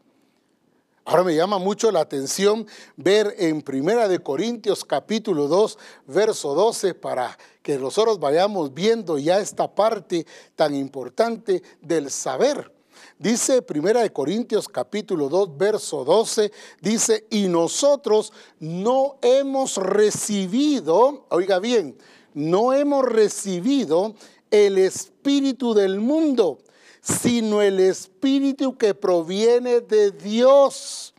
Ahora 1.06 1.26
me 1.26 1.36
llama 1.36 1.58
mucho 1.58 1.92
la 1.92 2.00
atención 2.00 2.66
ver 2.96 3.36
en 3.38 3.62
Primera 3.62 4.08
de 4.08 4.20
Corintios 4.20 4.86
capítulo 4.86 5.50
2, 5.50 5.78
verso 6.08 6.56
12 6.56 6.94
para 6.94 7.38
que 7.62 7.78
nosotros 7.78 8.20
vayamos 8.20 8.74
viendo 8.74 9.18
ya 9.18 9.40
esta 9.40 9.76
parte 9.76 10.26
tan 10.56 10.74
importante 10.74 11.62
del 11.82 12.10
saber. 12.10 12.72
Dice 13.20 13.62
Primera 13.62 14.02
de 14.02 14.14
Corintios 14.14 14.70
capítulo 14.70 15.28
2, 15.28 15.58
verso 15.58 16.06
12, 16.06 16.54
dice, 16.80 17.28
"Y 17.30 17.50
nosotros 17.50 18.32
no 18.62 19.18
hemos 19.22 19.76
recibido, 19.76 21.26
oiga 21.30 21.60
bien, 21.60 21.98
no 22.34 22.72
hemos 22.72 23.04
recibido 23.04 24.16
el 24.52 24.78
espíritu 24.78 25.74
del 25.74 26.00
mundo, 26.00 26.60
sino 27.04 27.62
el 27.62 27.82
Espíritu 27.82 28.78
que 28.78 28.96
proviene 28.96 29.82
de 29.82 30.12
Dios 30.12 31.14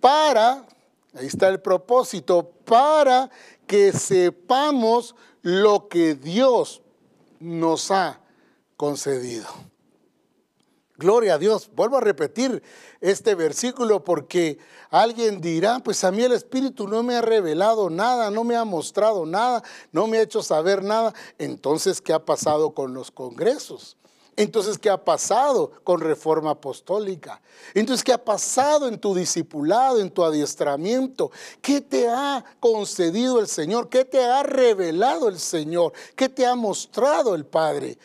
para, 0.00 0.66
ahí 1.14 1.26
está 1.26 1.48
el 1.48 1.60
propósito, 1.60 2.50
para 2.64 3.30
que 3.68 3.92
sepamos 3.92 5.14
lo 5.42 5.86
que 5.88 6.16
Dios 6.16 6.82
nos 7.38 7.92
ha 7.92 8.20
concedido. 8.76 9.46
Gloria 10.96 11.34
a 11.34 11.38
Dios. 11.38 11.70
Vuelvo 11.74 11.96
a 11.96 12.00
repetir 12.00 12.62
este 13.00 13.36
versículo 13.36 14.02
porque 14.02 14.58
alguien 14.90 15.40
dirá, 15.40 15.78
pues 15.78 16.02
a 16.02 16.10
mí 16.10 16.22
el 16.22 16.32
Espíritu 16.32 16.88
no 16.88 17.04
me 17.04 17.14
ha 17.14 17.22
revelado 17.22 17.90
nada, 17.90 18.30
no 18.30 18.42
me 18.42 18.56
ha 18.56 18.64
mostrado 18.64 19.24
nada, 19.24 19.62
no 19.92 20.08
me 20.08 20.18
ha 20.18 20.22
hecho 20.22 20.42
saber 20.42 20.82
nada. 20.82 21.14
Entonces, 21.38 22.02
¿qué 22.02 22.12
ha 22.12 22.24
pasado 22.24 22.74
con 22.74 22.92
los 22.92 23.10
congresos? 23.12 23.96
Entonces, 24.36 24.78
¿qué 24.78 24.88
ha 24.88 25.04
pasado 25.04 25.70
con 25.84 26.00
reforma 26.00 26.50
apostólica? 26.52 27.42
Entonces, 27.74 28.02
¿qué 28.02 28.12
ha 28.12 28.24
pasado 28.24 28.88
en 28.88 28.98
tu 28.98 29.14
discipulado, 29.14 30.00
en 30.00 30.10
tu 30.10 30.24
adiestramiento? 30.24 31.30
¿Qué 31.60 31.80
te 31.80 32.08
ha 32.08 32.44
concedido 32.58 33.40
el 33.40 33.48
Señor? 33.48 33.88
¿Qué 33.88 34.04
te 34.04 34.24
ha 34.24 34.42
revelado 34.42 35.28
el 35.28 35.38
Señor? 35.38 35.92
¿Qué 36.16 36.28
te 36.28 36.46
ha 36.46 36.54
mostrado 36.54 37.34
el 37.34 37.44
Padre? 37.44 37.98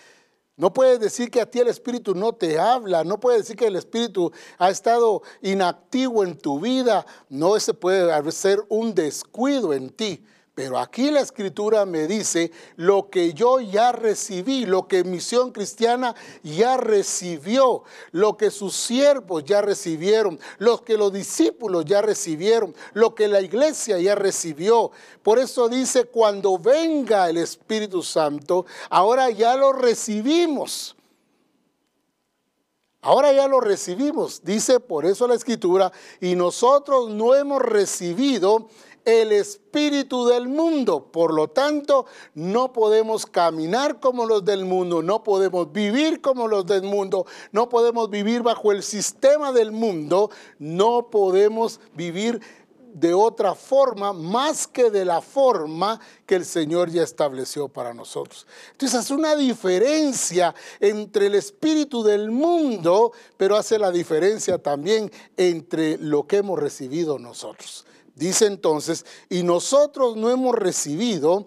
No 0.58 0.74
puedes 0.74 1.00
decir 1.00 1.30
que 1.30 1.42
a 1.42 1.50
ti 1.50 1.60
el 1.60 1.68
Espíritu 1.68 2.16
no 2.16 2.34
te 2.34 2.58
habla, 2.58 3.04
no 3.04 3.20
puedes 3.20 3.42
decir 3.42 3.58
que 3.58 3.68
el 3.68 3.76
Espíritu 3.76 4.32
ha 4.58 4.70
estado 4.70 5.22
inactivo 5.42 6.24
en 6.24 6.38
tu 6.38 6.62
vida, 6.62 7.06
no, 7.28 7.58
ese 7.58 7.74
puede 7.74 8.32
ser 8.32 8.64
un 8.70 8.96
descuido 8.96 9.74
en 9.74 9.90
ti. 9.90 10.24
Pero 10.56 10.80
aquí 10.80 11.12
la 11.12 11.20
escritura 11.20 11.86
me 11.86 12.08
dice 12.08 12.50
lo 12.78 13.10
que 13.10 13.34
yo 13.34 13.60
ya 13.60 13.92
recibí, 13.92 14.66
lo 14.66 14.88
que 14.88 15.04
Misión 15.04 15.52
Cristiana 15.52 16.16
ya 16.44 16.78
recibió, 16.78 17.84
lo 18.12 18.38
que 18.38 18.50
sus 18.50 18.74
siervos 18.74 19.44
ya 19.44 19.62
recibieron, 19.62 20.40
lo 20.58 20.82
que 20.82 20.96
los 20.98 21.12
discípulos 21.12 21.84
ya 21.84 22.02
recibieron, 22.02 22.74
lo 22.94 23.14
que 23.14 23.28
la 23.28 23.42
iglesia 23.42 24.00
ya 24.00 24.16
recibió. 24.16 24.92
Por 25.24 25.40
eso 25.40 25.68
dice, 25.68 26.06
cuando 26.06 26.58
venga 26.58 27.30
el 27.30 27.36
Espíritu 27.36 28.02
Santo, 28.02 28.66
ahora 28.90 29.30
ya 29.32 29.58
lo 29.58 29.74
recibimos. 29.74 30.96
Ahora 33.02 33.34
ya 33.34 33.48
lo 33.48 33.60
recibimos, 33.60 34.42
dice 34.44 34.80
por 34.80 35.06
eso 35.06 35.28
la 35.28 35.36
escritura, 35.36 35.92
y 36.22 36.34
nosotros 36.34 37.10
no 37.10 37.36
hemos 37.36 37.62
recibido 37.62 38.70
el 39.06 39.32
espíritu 39.32 40.26
del 40.26 40.48
mundo. 40.48 41.12
Por 41.12 41.34
lo 41.34 41.48
tanto, 41.48 42.06
no 42.34 42.74
podemos 42.74 43.26
caminar 43.26 44.00
como 44.00 44.26
los 44.26 44.44
del 44.44 44.66
mundo, 44.66 45.02
no 45.02 45.24
podemos 45.24 45.72
vivir 45.72 46.22
como 46.22 46.48
los 46.48 46.66
del 46.66 46.84
mundo, 46.84 47.26
no 47.52 47.70
podemos 47.70 48.10
vivir 48.10 48.42
bajo 48.42 48.72
el 48.72 48.84
sistema 48.84 49.52
del 49.52 49.72
mundo, 49.72 50.32
no 50.60 51.10
podemos 51.10 51.80
vivir 51.94 52.42
de 52.96 53.14
otra 53.14 53.56
forma 53.56 54.14
más 54.14 54.68
que 54.68 54.90
de 54.90 55.04
la 55.04 55.22
forma 55.22 56.00
que 56.26 56.36
el 56.36 56.46
Señor 56.46 56.90
ya 56.90 57.04
estableció 57.04 57.68
para 57.68 57.94
nosotros. 57.94 58.48
Entonces 58.72 58.98
hace 58.98 59.14
una 59.14 59.36
diferencia 59.36 60.56
entre 60.80 61.28
el 61.28 61.36
espíritu 61.36 62.04
del 62.04 62.32
mundo, 62.32 63.12
pero 63.36 63.58
hace 63.58 63.78
la 63.78 63.92
diferencia 63.92 64.58
también 64.60 65.12
entre 65.36 65.98
lo 65.98 66.26
que 66.26 66.38
hemos 66.38 66.58
recibido 66.58 67.20
nosotros. 67.20 67.86
Dice 68.16 68.46
entonces, 68.46 69.06
y 69.30 69.44
nosotros 69.44 70.16
no 70.16 70.30
hemos 70.30 70.56
recibido 70.56 71.46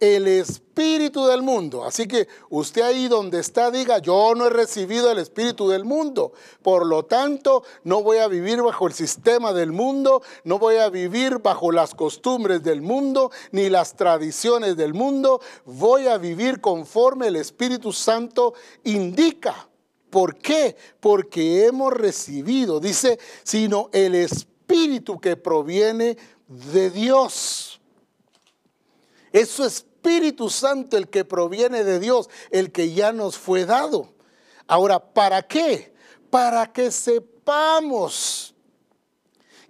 el 0.00 0.26
espíritu 0.28 1.26
del 1.26 1.42
mundo. 1.42 1.84
Así 1.84 2.08
que 2.08 2.26
usted 2.48 2.82
ahí 2.82 3.06
donde 3.06 3.38
está 3.38 3.70
diga, 3.70 3.98
yo 3.98 4.34
no 4.34 4.46
he 4.46 4.50
recibido 4.50 5.10
el 5.10 5.18
espíritu 5.18 5.68
del 5.68 5.84
mundo. 5.84 6.32
Por 6.62 6.86
lo 6.86 7.04
tanto, 7.04 7.62
no 7.84 8.02
voy 8.02 8.16
a 8.16 8.26
vivir 8.26 8.62
bajo 8.62 8.86
el 8.86 8.94
sistema 8.94 9.52
del 9.52 9.72
mundo, 9.72 10.22
no 10.44 10.58
voy 10.58 10.76
a 10.76 10.88
vivir 10.88 11.38
bajo 11.38 11.70
las 11.70 11.94
costumbres 11.94 12.62
del 12.62 12.80
mundo, 12.80 13.30
ni 13.52 13.68
las 13.68 13.94
tradiciones 13.94 14.76
del 14.76 14.94
mundo. 14.94 15.40
Voy 15.66 16.06
a 16.06 16.16
vivir 16.16 16.60
conforme 16.60 17.28
el 17.28 17.36
Espíritu 17.36 17.92
Santo 17.92 18.54
indica. 18.84 19.68
¿Por 20.08 20.36
qué? 20.36 20.76
Porque 20.98 21.66
hemos 21.66 21.92
recibido, 21.92 22.80
dice, 22.80 23.18
sino 23.44 23.90
el 23.92 24.14
espíritu 24.16 24.49
espíritu 24.70 25.20
que 25.20 25.36
proviene 25.36 26.16
de 26.46 26.90
Dios. 26.90 27.80
Es 29.32 29.50
su 29.50 29.64
Espíritu 29.64 30.48
Santo 30.48 30.96
el 30.96 31.08
que 31.08 31.24
proviene 31.24 31.84
de 31.84 31.98
Dios, 31.98 32.28
el 32.50 32.72
que 32.72 32.92
ya 32.92 33.12
nos 33.12 33.36
fue 33.36 33.66
dado. 33.66 34.08
Ahora, 34.66 35.00
¿para 35.00 35.42
qué? 35.42 35.92
Para 36.30 36.72
que 36.72 36.90
sepamos 36.90 38.54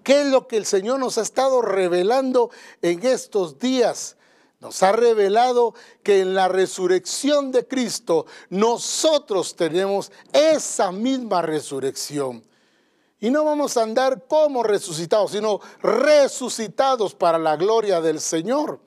qué 0.03 0.23
es 0.23 0.27
lo 0.27 0.47
que 0.47 0.59
el 0.59 0.67
Señor 0.67 0.99
nos 0.99 1.19
ha 1.19 1.23
estado 1.23 1.63
revelando 1.63 2.51
en 2.83 3.05
estos 3.05 3.59
días. 3.59 4.17
Nos 4.61 4.83
ha 4.83 4.93
revelado 4.93 5.75
que 6.03 6.21
en 6.21 6.35
la 6.35 6.49
resurrección 6.49 7.51
de 7.51 7.67
Cristo 7.67 8.27
nosotros 8.51 9.57
tenemos 9.57 10.13
esa 10.35 10.93
misma 10.93 11.41
resurrección. 11.41 12.50
Y 13.21 13.31
no 13.31 13.45
vamos 13.45 13.77
a 13.77 13.83
andar 13.83 14.25
como 14.27 14.63
resucitados, 14.63 15.33
sino 15.33 15.61
resucitados 15.83 17.15
para 17.15 17.39
la 17.39 17.57
gloria 17.57 18.01
del 18.01 18.19
Señor. 18.19 18.81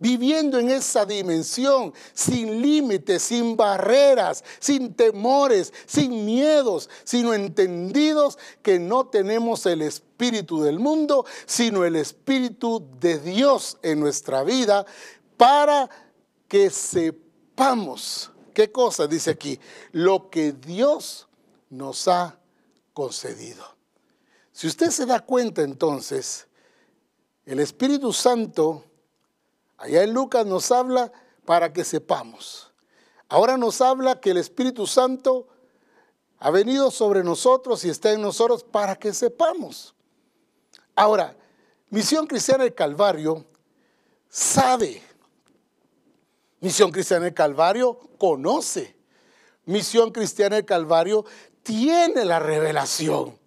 Viviendo 0.00 0.58
en 0.58 0.68
esa 0.68 1.06
dimensión, 1.06 1.94
sin 2.12 2.60
límites, 2.60 3.22
sin 3.22 3.56
barreras, 3.56 4.42
sin 4.58 4.94
temores, 4.94 5.72
sin 5.86 6.24
miedos, 6.26 6.90
sino 7.04 7.32
entendidos 7.32 8.36
que 8.62 8.80
no 8.80 9.06
tenemos 9.06 9.64
el 9.66 9.80
espíritu 9.82 10.60
del 10.60 10.80
mundo, 10.80 11.24
sino 11.46 11.84
el 11.84 11.94
espíritu 11.94 12.84
de 12.98 13.20
Dios 13.20 13.78
en 13.82 14.00
nuestra 14.00 14.42
vida 14.42 14.84
para 15.36 15.88
que 16.48 16.68
sepamos, 16.68 18.32
¿qué 18.52 18.72
cosa 18.72 19.06
dice 19.06 19.30
aquí? 19.30 19.60
Lo 19.92 20.30
que 20.30 20.50
Dios 20.50 21.28
nos 21.70 22.08
ha 22.08 22.41
concedido. 22.92 23.64
Si 24.52 24.66
usted 24.66 24.90
se 24.90 25.06
da 25.06 25.20
cuenta 25.20 25.62
entonces, 25.62 26.46
el 27.46 27.58
Espíritu 27.60 28.12
Santo, 28.12 28.84
allá 29.76 30.02
en 30.02 30.12
Lucas 30.12 30.46
nos 30.46 30.70
habla 30.70 31.12
para 31.44 31.72
que 31.72 31.84
sepamos. 31.84 32.72
Ahora 33.28 33.56
nos 33.56 33.80
habla 33.80 34.20
que 34.20 34.30
el 34.30 34.36
Espíritu 34.36 34.86
Santo, 34.86 35.48
ha 36.44 36.50
venido 36.50 36.90
sobre 36.90 37.22
nosotros 37.22 37.84
y 37.84 37.88
está 37.88 38.10
en 38.10 38.20
nosotros 38.20 38.64
para 38.64 38.96
que 38.96 39.14
sepamos. 39.14 39.94
Ahora, 40.96 41.36
Misión 41.88 42.26
Cristiana 42.26 42.64
del 42.64 42.74
Calvario 42.74 43.46
sabe. 44.28 45.00
Misión 46.58 46.90
Cristiana 46.90 47.26
del 47.26 47.34
Calvario 47.34 47.96
conoce. 48.18 48.96
Misión 49.66 50.10
Cristiana 50.10 50.56
del 50.56 50.64
Calvario 50.64 51.24
tiene 51.62 52.24
la 52.24 52.38
revelación. 52.38 53.38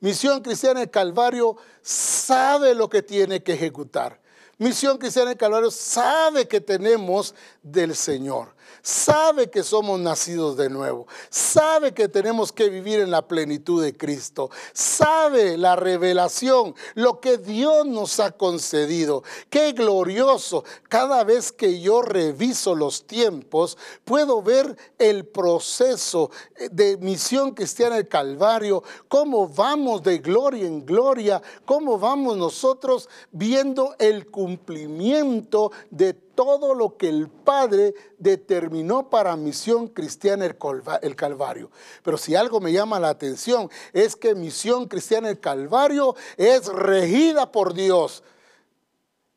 Misión 0.00 0.42
Cristiana 0.42 0.80
del 0.80 0.90
Calvario 0.90 1.56
sabe 1.82 2.74
lo 2.74 2.88
que 2.88 3.02
tiene 3.02 3.42
que 3.42 3.54
ejecutar. 3.54 4.20
Misión 4.58 4.98
Cristiana 4.98 5.30
del 5.30 5.38
Calvario 5.38 5.70
sabe 5.70 6.48
que 6.48 6.60
tenemos 6.60 7.34
del 7.62 7.94
Señor 7.94 8.54
sabe 8.80 9.50
que 9.50 9.62
somos 9.62 10.00
nacidos 10.00 10.56
de 10.56 10.70
nuevo, 10.70 11.06
sabe 11.30 11.92
que 11.92 12.08
tenemos 12.08 12.52
que 12.52 12.68
vivir 12.68 13.00
en 13.00 13.10
la 13.10 13.26
plenitud 13.26 13.82
de 13.82 13.96
Cristo, 13.96 14.50
sabe 14.72 15.56
la 15.58 15.76
revelación, 15.76 16.74
lo 16.94 17.20
que 17.20 17.38
Dios 17.38 17.86
nos 17.86 18.20
ha 18.20 18.32
concedido. 18.32 19.22
Qué 19.50 19.72
glorioso. 19.72 20.64
Cada 20.88 21.24
vez 21.24 21.52
que 21.52 21.80
yo 21.80 22.02
reviso 22.02 22.74
los 22.74 23.06
tiempos, 23.06 23.76
puedo 24.04 24.42
ver 24.42 24.76
el 24.98 25.26
proceso 25.26 26.30
de 26.70 26.96
misión 26.98 27.52
cristiana 27.52 27.96
del 27.96 28.08
Calvario, 28.08 28.82
cómo 29.08 29.48
vamos 29.48 30.02
de 30.02 30.18
gloria 30.18 30.66
en 30.66 30.84
gloria, 30.84 31.42
cómo 31.64 31.98
vamos 31.98 32.36
nosotros 32.36 33.08
viendo 33.30 33.94
el 33.98 34.30
cumplimiento 34.30 35.72
de 35.90 36.14
todo 36.34 36.74
lo 36.74 36.96
que 36.96 37.08
el 37.08 37.28
Padre 37.28 37.94
determinó 38.18 39.10
para 39.10 39.36
misión 39.36 39.88
cristiana 39.88 40.44
el 40.44 41.16
Calvario. 41.16 41.70
Pero 42.02 42.16
si 42.16 42.34
algo 42.34 42.60
me 42.60 42.72
llama 42.72 43.00
la 43.00 43.10
atención 43.10 43.70
es 43.92 44.16
que 44.16 44.34
misión 44.34 44.88
cristiana 44.88 45.28
el 45.28 45.40
Calvario 45.40 46.14
es 46.36 46.66
regida 46.66 47.50
por 47.52 47.74
Dios. 47.74 48.22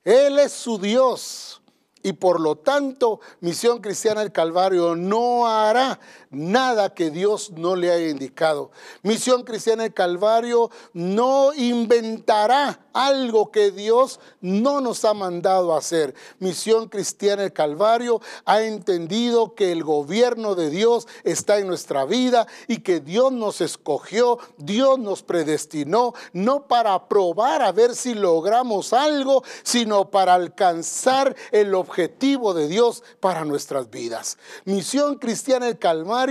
Él 0.03 0.39
es 0.39 0.51
su 0.51 0.77
Dios 0.77 1.61
y 2.05 2.13
por 2.13 2.39
lo 2.39 2.55
tanto 2.55 3.19
Misión 3.39 3.81
Cristiana 3.81 4.21
del 4.21 4.31
Calvario 4.31 4.95
no 4.95 5.47
hará 5.47 5.99
nada 6.35 6.93
que 6.93 7.09
Dios 7.09 7.51
no 7.51 7.75
le 7.75 7.91
haya 7.91 8.09
indicado. 8.09 8.71
Misión 9.01 9.43
Cristiana 9.43 9.83
del 9.83 9.93
Calvario 9.93 10.69
no 10.93 11.53
inventará 11.53 12.79
algo 12.93 13.51
que 13.51 13.71
Dios 13.71 14.19
no 14.41 14.81
nos 14.81 15.03
ha 15.05 15.13
mandado 15.13 15.75
hacer. 15.75 16.13
Misión 16.39 16.87
Cristiana 16.89 17.41
del 17.41 17.53
Calvario 17.53 18.21
ha 18.45 18.61
entendido 18.61 19.55
que 19.55 19.71
el 19.71 19.83
gobierno 19.83 20.55
de 20.55 20.69
Dios 20.69 21.07
está 21.23 21.57
en 21.57 21.67
nuestra 21.67 22.05
vida 22.05 22.47
y 22.67 22.79
que 22.79 22.99
Dios 22.99 23.31
nos 23.31 23.61
escogió, 23.61 24.37
Dios 24.57 24.99
nos 24.99 25.23
predestinó, 25.23 26.13
no 26.33 26.67
para 26.67 27.07
probar 27.07 27.61
a 27.61 27.71
ver 27.71 27.95
si 27.95 28.13
logramos 28.13 28.93
algo, 28.93 29.43
sino 29.63 30.11
para 30.11 30.35
alcanzar 30.35 31.35
el 31.51 31.73
objetivo 31.73 31.95
objetivo 31.95 32.53
de 32.53 32.67
Dios 32.67 33.03
para 33.19 33.45
nuestras 33.45 33.89
vidas. 33.89 34.37
Misión 34.65 35.15
Cristiana 35.15 35.67
del 35.67 35.79
Calvario, 35.79 36.24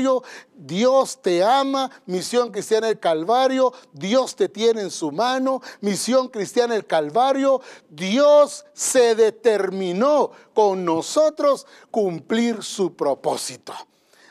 Dios 0.55 1.21
te 1.23 1.43
ama. 1.43 1.91
Misión 2.07 2.51
Cristiana 2.51 2.89
del 2.89 2.99
Calvario, 2.99 3.73
Dios 3.93 4.37
te 4.37 4.49
tiene 4.49 4.83
en 4.83 4.91
su 4.91 5.13
mano. 5.13 5.61
Misión 5.81 6.29
Cristiana 6.29 6.75
del 6.75 6.87
Calvario, 6.87 7.61
Dios 7.91 8.65
se 8.73 9.15
determinó 9.15 10.31
con 10.53 10.85
nosotros 10.85 11.67
cumplir 11.91 12.63
su 12.63 12.95
propósito. 12.95 13.73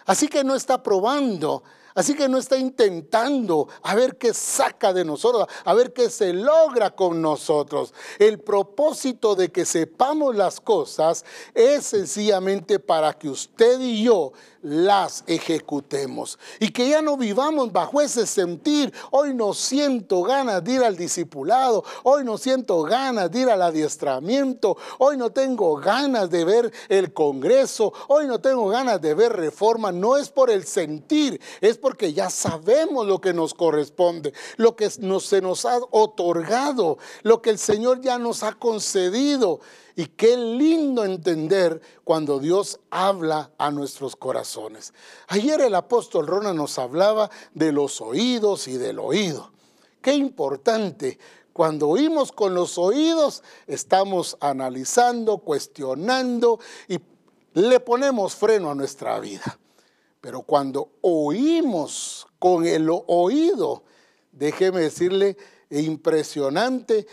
Así 0.05 0.27
que 0.27 0.43
no 0.43 0.55
está 0.55 0.81
probando 0.83 1.63
Así 1.95 2.15
que 2.15 2.27
no 2.27 2.37
está 2.37 2.57
intentando 2.57 3.67
a 3.83 3.93
ver 3.95 4.17
qué 4.17 4.33
saca 4.33 4.93
de 4.93 5.05
nosotros, 5.05 5.47
a 5.63 5.73
ver 5.73 5.93
qué 5.93 6.09
se 6.09 6.33
logra 6.33 6.91
con 6.91 7.21
nosotros. 7.21 7.93
El 8.17 8.39
propósito 8.39 9.35
de 9.35 9.51
que 9.51 9.65
sepamos 9.65 10.35
las 10.35 10.59
cosas 10.59 11.23
es 11.53 11.85
sencillamente 11.85 12.79
para 12.79 13.13
que 13.13 13.29
usted 13.29 13.79
y 13.79 14.03
yo 14.03 14.33
las 14.63 15.23
ejecutemos. 15.27 16.39
Y 16.59 16.69
que 16.69 16.89
ya 16.89 17.01
no 17.01 17.17
vivamos 17.17 17.71
bajo 17.71 18.01
ese 18.01 18.25
sentir, 18.25 18.91
hoy 19.11 19.33
no 19.33 19.53
siento 19.53 20.23
ganas 20.23 20.63
de 20.63 20.73
ir 20.73 20.83
al 20.83 20.95
discipulado, 20.95 21.83
hoy 22.03 22.23
no 22.23 22.37
siento 22.37 22.81
ganas 22.83 23.29
de 23.29 23.39
ir 23.41 23.49
al 23.49 23.61
adiestramiento, 23.61 24.77
hoy 24.97 25.17
no 25.17 25.31
tengo 25.31 25.75
ganas 25.75 26.29
de 26.29 26.45
ver 26.45 26.71
el 26.89 27.13
Congreso, 27.13 27.93
hoy 28.07 28.25
no 28.25 28.39
tengo 28.39 28.67
ganas 28.69 29.01
de 29.01 29.13
ver 29.13 29.33
reforma. 29.33 29.91
No 29.91 30.17
es 30.17 30.29
por 30.29 30.49
el 30.49 30.65
sentir, 30.65 31.39
es 31.61 31.77
porque 31.77 32.13
ya 32.13 32.29
sabemos 32.29 33.05
lo 33.05 33.19
que 33.19 33.33
nos 33.33 33.53
corresponde, 33.53 34.33
lo 34.57 34.75
que 34.75 34.89
nos, 34.99 35.25
se 35.25 35.41
nos 35.41 35.65
ha 35.65 35.79
otorgado, 35.91 36.97
lo 37.23 37.41
que 37.41 37.49
el 37.49 37.59
Señor 37.59 38.01
ya 38.01 38.17
nos 38.17 38.43
ha 38.43 38.53
concedido. 38.53 39.59
Y 39.95 40.07
qué 40.07 40.35
lindo 40.37 41.05
entender 41.05 41.81
cuando 42.03 42.39
Dios 42.39 42.79
habla 42.89 43.51
a 43.57 43.69
nuestros 43.69 44.15
corazones. 44.15 44.93
Ayer 45.27 45.61
el 45.61 45.75
apóstol 45.75 46.25
Rona 46.25 46.53
nos 46.53 46.79
hablaba 46.79 47.29
de 47.53 47.71
los 47.71 48.01
oídos 48.01 48.67
y 48.67 48.77
del 48.77 48.97
oído. 48.97 49.51
Qué 50.01 50.15
importante. 50.15 51.19
Cuando 51.53 51.89
oímos 51.89 52.31
con 52.31 52.55
los 52.55 52.79
oídos, 52.79 53.43
estamos 53.67 54.35
analizando, 54.39 55.37
cuestionando 55.37 56.59
y 56.87 56.97
le 57.53 57.79
ponemos 57.79 58.33
freno 58.35 58.71
a 58.71 58.75
nuestra 58.75 59.19
vida. 59.19 59.59
Pero 60.19 60.41
cuando 60.41 60.89
oímos 61.01 62.25
con 62.39 62.65
el 62.65 62.89
oído, 62.89 63.83
déjeme 64.31 64.81
decirle, 64.81 65.37
impresionante 65.69 67.05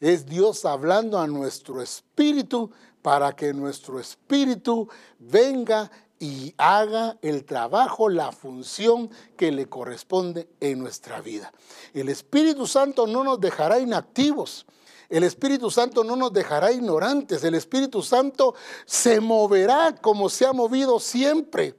es 0.00 0.26
Dios 0.26 0.64
hablando 0.64 1.18
a 1.18 1.26
nuestro 1.26 1.80
espíritu 1.80 2.70
para 3.02 3.34
que 3.34 3.52
nuestro 3.52 4.00
espíritu 4.00 4.88
venga 5.18 5.90
y 6.18 6.54
haga 6.56 7.18
el 7.20 7.44
trabajo, 7.44 8.08
la 8.08 8.32
función 8.32 9.10
que 9.36 9.52
le 9.52 9.66
corresponde 9.66 10.48
en 10.60 10.78
nuestra 10.78 11.20
vida. 11.20 11.52
El 11.92 12.08
Espíritu 12.08 12.66
Santo 12.66 13.06
no 13.06 13.24
nos 13.24 13.40
dejará 13.40 13.78
inactivos. 13.78 14.64
El 15.10 15.24
Espíritu 15.24 15.70
Santo 15.70 16.02
no 16.02 16.16
nos 16.16 16.32
dejará 16.32 16.72
ignorantes. 16.72 17.44
El 17.44 17.54
Espíritu 17.54 18.00
Santo 18.00 18.54
se 18.86 19.20
moverá 19.20 19.94
como 20.00 20.30
se 20.30 20.46
ha 20.46 20.52
movido 20.52 20.98
siempre. 20.98 21.74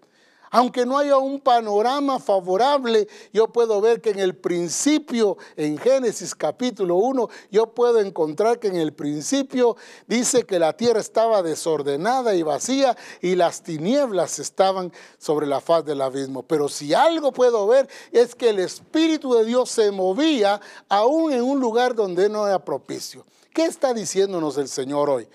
Aunque 0.51 0.85
no 0.85 0.97
haya 0.97 1.17
un 1.17 1.39
panorama 1.39 2.19
favorable, 2.19 3.07
yo 3.33 3.47
puedo 3.47 3.81
ver 3.81 4.01
que 4.01 4.11
en 4.11 4.19
el 4.19 4.35
principio, 4.35 5.37
en 5.55 5.77
Génesis 5.77 6.35
capítulo 6.35 6.95
1, 6.95 7.29
yo 7.51 7.67
puedo 7.67 7.99
encontrar 7.99 8.59
que 8.59 8.67
en 8.67 8.75
el 8.75 8.93
principio 8.93 9.75
dice 10.07 10.45
que 10.45 10.59
la 10.59 10.73
tierra 10.73 10.99
estaba 10.99 11.41
desordenada 11.41 12.35
y 12.35 12.43
vacía 12.43 12.95
y 13.21 13.35
las 13.35 13.63
tinieblas 13.63 14.39
estaban 14.39 14.91
sobre 15.17 15.47
la 15.47 15.61
faz 15.61 15.83
del 15.85 16.01
abismo. 16.01 16.43
Pero 16.43 16.69
si 16.69 16.93
algo 16.93 17.31
puedo 17.31 17.67
ver 17.67 17.89
es 18.11 18.35
que 18.35 18.49
el 18.49 18.59
Espíritu 18.59 19.33
de 19.33 19.45
Dios 19.45 19.69
se 19.69 19.91
movía 19.91 20.61
aún 20.89 21.31
en 21.31 21.43
un 21.43 21.59
lugar 21.59 21.95
donde 21.95 22.29
no 22.29 22.47
era 22.47 22.63
propicio. 22.63 23.25
¿Qué 23.53 23.65
está 23.65 23.93
diciéndonos 23.93 24.57
el 24.57 24.67
Señor 24.67 25.09
hoy? 25.09 25.27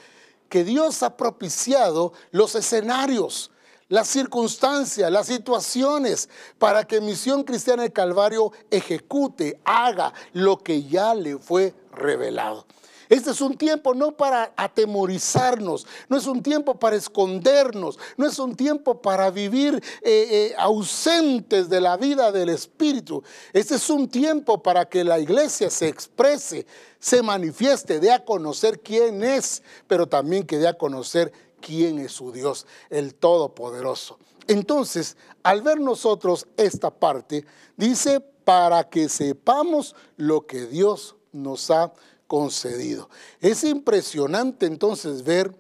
Que 0.49 0.65
Dios 0.65 1.03
ha 1.03 1.17
propiciado 1.17 2.13
los 2.33 2.55
escenarios 2.55 3.51
las 3.91 4.09
circunstancias, 4.09 5.11
las 5.11 5.27
situaciones, 5.27 6.31
para 6.59 6.85
que 6.85 7.03
Misión 7.03 7.43
Cristiana 7.43 7.83
del 7.83 7.93
Calvario 7.93 8.53
ejecute, 8.71 9.61
haga 9.65 10.15
lo 10.33 10.59
que 10.59 10.85
ya 10.85 11.13
le 11.13 11.37
fue 11.39 11.75
revelado. 11.93 12.65
Este 13.11 13.33
es 13.33 13.41
un 13.41 13.57
tiempo 13.57 13.93
no 13.93 14.13
para 14.13 14.53
atemorizarnos, 14.57 15.85
no 16.09 16.17
es 16.17 16.29
un 16.29 16.45
tiempo 16.45 16.79
para 16.79 16.95
escondernos, 16.95 17.99
no 18.17 18.25
es 18.25 18.39
un 18.39 18.55
tiempo 18.55 19.03
para 19.03 19.33
vivir 19.33 19.75
eh, 19.75 20.29
eh, 20.31 20.55
ausentes 20.57 21.69
de 21.69 21.81
la 21.81 21.97
vida 21.97 22.31
del 22.31 22.51
Espíritu. 22.51 23.25
Este 23.53 23.75
es 23.75 23.91
un 23.91 24.09
tiempo 24.09 24.63
para 24.63 24.89
que 24.89 25.03
la 25.03 25.19
iglesia 25.19 25.69
se 25.71 25.89
exprese, 25.89 26.67
se 27.01 27.21
manifieste, 27.21 27.99
dé 27.99 28.13
a 28.13 28.25
conocer 28.25 28.79
quién 28.79 29.25
es, 29.25 29.65
pero 29.89 30.07
también 30.07 30.47
que 30.47 30.59
dé 30.59 30.69
a 30.69 30.79
conocer 30.79 31.33
quién 31.33 31.50
es 31.69 32.13
su 32.13 32.33
Dios, 32.33 32.67
el 32.89 33.15
Todopoderoso. 33.15 34.19
Entonces, 34.47 35.17
al 35.43 35.63
ver 35.63 35.81
nosotros 35.81 36.47
esta 36.57 36.91
parte, 36.91 37.45
dice, 37.77 38.21
para 38.21 38.89
que 38.89 39.09
sepamos 39.09 39.95
lo 40.17 40.47
que 40.47 40.67
Dios 40.67 41.17
nos 41.33 41.71
ha 41.71 41.93
concedido. 42.27 43.09
Es 43.41 43.65
impresionante 43.65 44.67
entonces 44.67 45.23
ver 45.23 45.55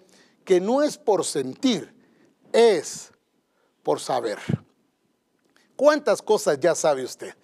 que 0.44 0.60
no 0.60 0.82
es 0.82 0.98
por 0.98 1.24
sentir, 1.24 1.94
es 2.52 3.12
por 3.82 4.00
saber. 4.00 4.38
¿Cuántas 5.76 6.20
cosas 6.20 6.58
ya 6.60 6.74
sabe 6.74 7.04
usted? 7.04 7.34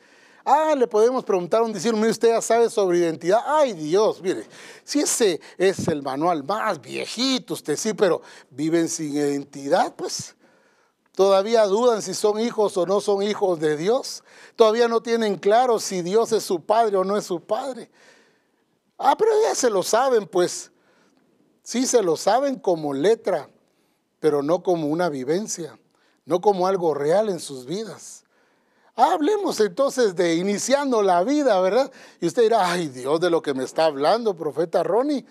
Ah, 0.49 0.75
le 0.77 0.87
podemos 0.87 1.25
preguntar 1.25 1.61
a 1.61 1.65
un 1.65 1.73
discípulo, 1.73 1.99
mire, 1.99 2.13
usted 2.13 2.29
ya 2.29 2.41
sabe 2.41 2.71
sobre 2.71 2.99
identidad. 2.99 3.41
Ay, 3.45 3.73
Dios, 3.73 4.23
mire, 4.23 4.47
si 4.85 5.01
ese 5.01 5.41
es 5.59 5.89
el 5.89 6.03
manual 6.03 6.45
más 6.45 6.81
viejito, 6.81 7.55
usted 7.55 7.77
sí, 7.77 7.95
pero 7.95 8.23
viven 8.51 8.89
sin 8.89 9.13
identidad, 9.13 9.95
pues 9.97 10.37
Todavía 11.17 11.65
dudan 11.65 12.03
si 12.03 12.13
son 12.13 12.39
hijos 12.39 12.77
o 12.77 12.85
no 12.85 13.01
son 13.01 13.23
hijos 13.23 13.59
de 13.59 13.79
Dios. 13.79 14.23
Todavía 14.55 14.87
no 14.87 15.01
tienen 15.01 15.37
claro 15.37 15.81
si 15.81 16.03
Dios 16.03 16.31
es 16.33 16.43
su 16.43 16.61
padre 16.61 16.99
o 16.99 17.05
no 17.05 17.17
es 17.17 17.25
su 17.25 17.41
padre. 17.41 17.91
Ah, 18.99 19.17
pero 19.17 19.31
ya 19.43 19.55
se 19.55 19.71
lo 19.71 19.83
saben, 19.83 20.27
pues. 20.27 20.71
Sí, 21.63 21.87
se 21.87 22.03
lo 22.03 22.19
saben 22.19 22.57
como 22.57 22.93
letra, 22.93 23.49
pero 24.21 24.43
no 24.43 24.63
como 24.63 24.89
una 24.89 25.09
vivencia, 25.09 25.79
no 26.27 26.43
como 26.43 26.67
algo 26.67 26.93
real 26.93 27.31
en 27.31 27.41
sus 27.41 27.65
vidas. 27.65 28.26
Hablemos 28.99 29.61
entonces 29.61 30.17
de 30.17 30.37
iniciando 30.37 31.03
la 31.03 31.23
vida, 31.23 31.61
¿verdad? 31.61 31.93
Y 32.19 32.27
usted 32.27 32.45
dirá, 32.45 32.73
ay 32.73 32.89
Dios, 32.89 33.21
de 33.21 33.29
lo 33.29 33.43
que 33.43 33.53
me 33.53 33.63
está 33.63 33.85
hablando, 33.85 34.35
profeta 34.35 34.83
Ronnie. 34.83 35.27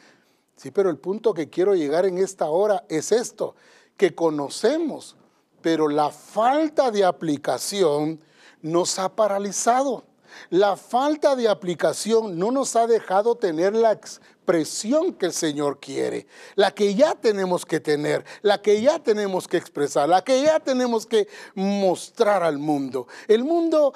Sí, 0.56 0.70
pero 0.70 0.92
el 0.92 0.98
punto 0.98 1.34
que 1.34 1.50
quiero 1.50 1.74
llegar 1.74 2.06
en 2.06 2.20
esta 2.20 2.46
hora 2.46 2.86
es 2.90 3.12
esto, 3.12 3.56
que 3.98 4.14
conocemos, 4.14 5.16
pero 5.62 5.88
la 5.88 6.12
falta 6.12 6.92
de 6.92 7.04
aplicación 7.04 8.20
nos 8.62 9.00
ha 9.00 9.10
paralizado. 9.10 10.04
La 10.50 10.76
falta 10.76 11.36
de 11.36 11.48
aplicación 11.48 12.38
no 12.38 12.52
nos 12.52 12.76
ha 12.76 12.88
dejado 12.88 13.36
tener 13.36 13.76
la 13.76 13.92
expresión 13.92 15.14
que 15.14 15.28
el 15.28 15.34
Señor 15.34 15.80
quiere, 15.80 16.28
la 16.56 16.72
que 16.72 16.96
ya 16.96 17.16
tenemos 17.16 17.66
que 17.66 17.80
tener, 17.80 18.24
la 18.42 18.62
que 18.62 18.82
ya 18.82 19.00
tenemos 19.00 19.48
que 19.48 19.58
expresar, 19.58 20.08
la 20.08 20.24
que 20.24 20.42
ya 20.42 20.60
tenemos 20.60 21.06
que 21.06 21.28
mostrar 21.56 22.44
al 22.44 22.58
mundo. 22.58 23.08
El 23.28 23.44
mundo 23.44 23.94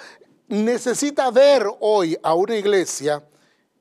necesita 0.48 1.30
ver 1.32 1.68
hoy 1.80 2.18
a 2.24 2.34
una 2.34 2.56
iglesia 2.56 3.24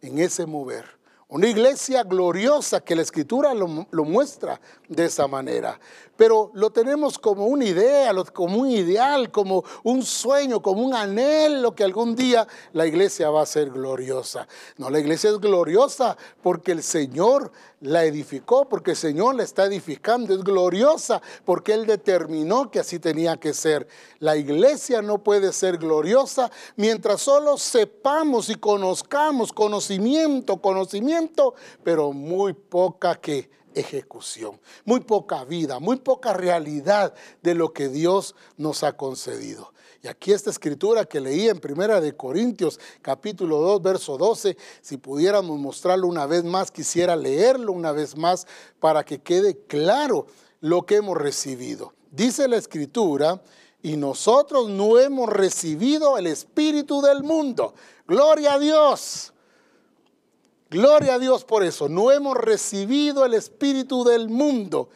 en 0.03 0.19
ese 0.19 0.47
mover. 0.47 0.99
Una 1.31 1.47
iglesia 1.47 2.05
gloriosa 2.05 2.81
que 2.81 2.97
la 2.97 3.03
escritura 3.03 3.53
lo, 3.53 3.69
muestra 3.69 4.59
de 4.89 5.05
esa 5.05 5.29
manera. 5.29 5.79
Pero 6.19 6.51
lo 6.55 6.71
tenemos 6.71 7.17
como 7.17 7.47
una 7.47 7.65
idea, 7.65 8.13
como 8.33 8.59
un 8.59 8.73
ideal, 8.73 9.31
como 9.31 9.63
un 9.85 10.03
sueño, 10.03 10.61
como 10.61 10.83
un 10.83 10.93
anhelo 10.93 11.77
que 11.77 11.85
algún 11.85 12.17
día 12.17 12.45
la 12.73 12.89
iglesia 12.89 13.31
va 13.31 13.43
a 13.43 13.47
ser 13.47 13.71
gloriosa. 13.71 14.49
No, 14.79 14.91
la 14.91 14.99
iglesia 14.99 15.31
es 15.31 15.39
gloriosa 15.39 16.17
porque 16.43 16.73
el 16.73 16.83
Señor 16.83 17.53
la 17.83 18.05
edificó, 18.05 18.69
porque 18.69 18.91
el 18.91 18.97
Señor 18.97 19.37
la 19.37 19.45
está 19.45 19.67
edificando. 19.67 20.35
Es 20.35 20.43
gloriosa 20.43 21.23
porque 21.45 21.73
Él 21.73 21.87
determinó 21.87 22.69
que 22.69 22.81
así 22.81 22.99
tenía 22.99 23.37
que 23.37 23.55
ser. 23.55 23.87
La 24.19 24.37
iglesia 24.37 25.01
no 25.03 25.23
puede 25.23 25.53
ser 25.53 25.79
gloriosa 25.79 26.51
mientras 26.75 27.21
solo 27.21 27.57
sepamos 27.59 28.51
y 28.51 28.57
conozcamos 28.57 29.53
conocimiento, 29.53 30.57
conocimiento, 30.57 31.55
pero 31.85 32.13
muy 32.13 32.55
poca 32.55 33.15
que 33.15 33.57
ejecución, 33.79 34.61
muy 34.85 35.01
poca 35.01 35.45
vida, 35.45 35.79
muy 35.79 35.97
poca 35.97 36.33
realidad 36.33 37.15
de 37.43 37.55
lo 37.55 37.73
que 37.73 37.89
Dios 37.89 38.35
nos 38.57 38.83
ha 38.83 38.97
concedido. 38.97 39.73
Y 40.03 40.09
aquí 40.09 40.33
esta 40.33 40.51
escritura 40.51 41.05
que 41.05 41.21
leí 41.21 41.49
en 41.49 41.59
Primera 41.59 42.01
de 42.01 42.17
Corintios, 42.17 42.79
capítulo 43.03 43.59
2, 43.59 43.83
verso 43.83 44.17
12, 44.17 44.57
si 44.81 44.97
pudiéramos 44.97 45.59
mostrarlo 45.59 46.07
una 46.07 46.27
vez 46.27 46.45
más, 46.45 46.71
quisiera 46.71 47.17
leerlo 47.17 47.73
una 47.73 47.91
vez 47.93 48.17
más 48.17 48.47
para 48.79 49.05
que 49.05 49.19
quede 49.19 49.59
claro 49.67 50.27
lo 50.61 50.87
que 50.87 50.97
hemos 50.97 51.17
recibido. 51.17 51.95
Dice 52.11 52.47
la 52.47 52.57
escritura, 52.57 53.43
y 53.83 53.97
nosotros 53.97 54.69
no 54.69 54.99
hemos 54.99 55.29
recibido 55.29 56.19
el 56.19 56.27
espíritu 56.27 57.01
del 57.01 57.23
mundo. 57.23 57.75
Gloria 58.07 58.55
a 58.55 58.59
Dios. 58.59 59.33
Gloria 60.71 61.15
a 61.15 61.19
Dios 61.19 61.45
por 61.45 61.65
eso. 61.65 61.89
No 61.89 62.13
hemos 62.13 62.37
recibido 62.37 63.25
el 63.25 63.35
espíritu 63.35 64.05
del 64.05 64.29
mundo. 64.29 64.91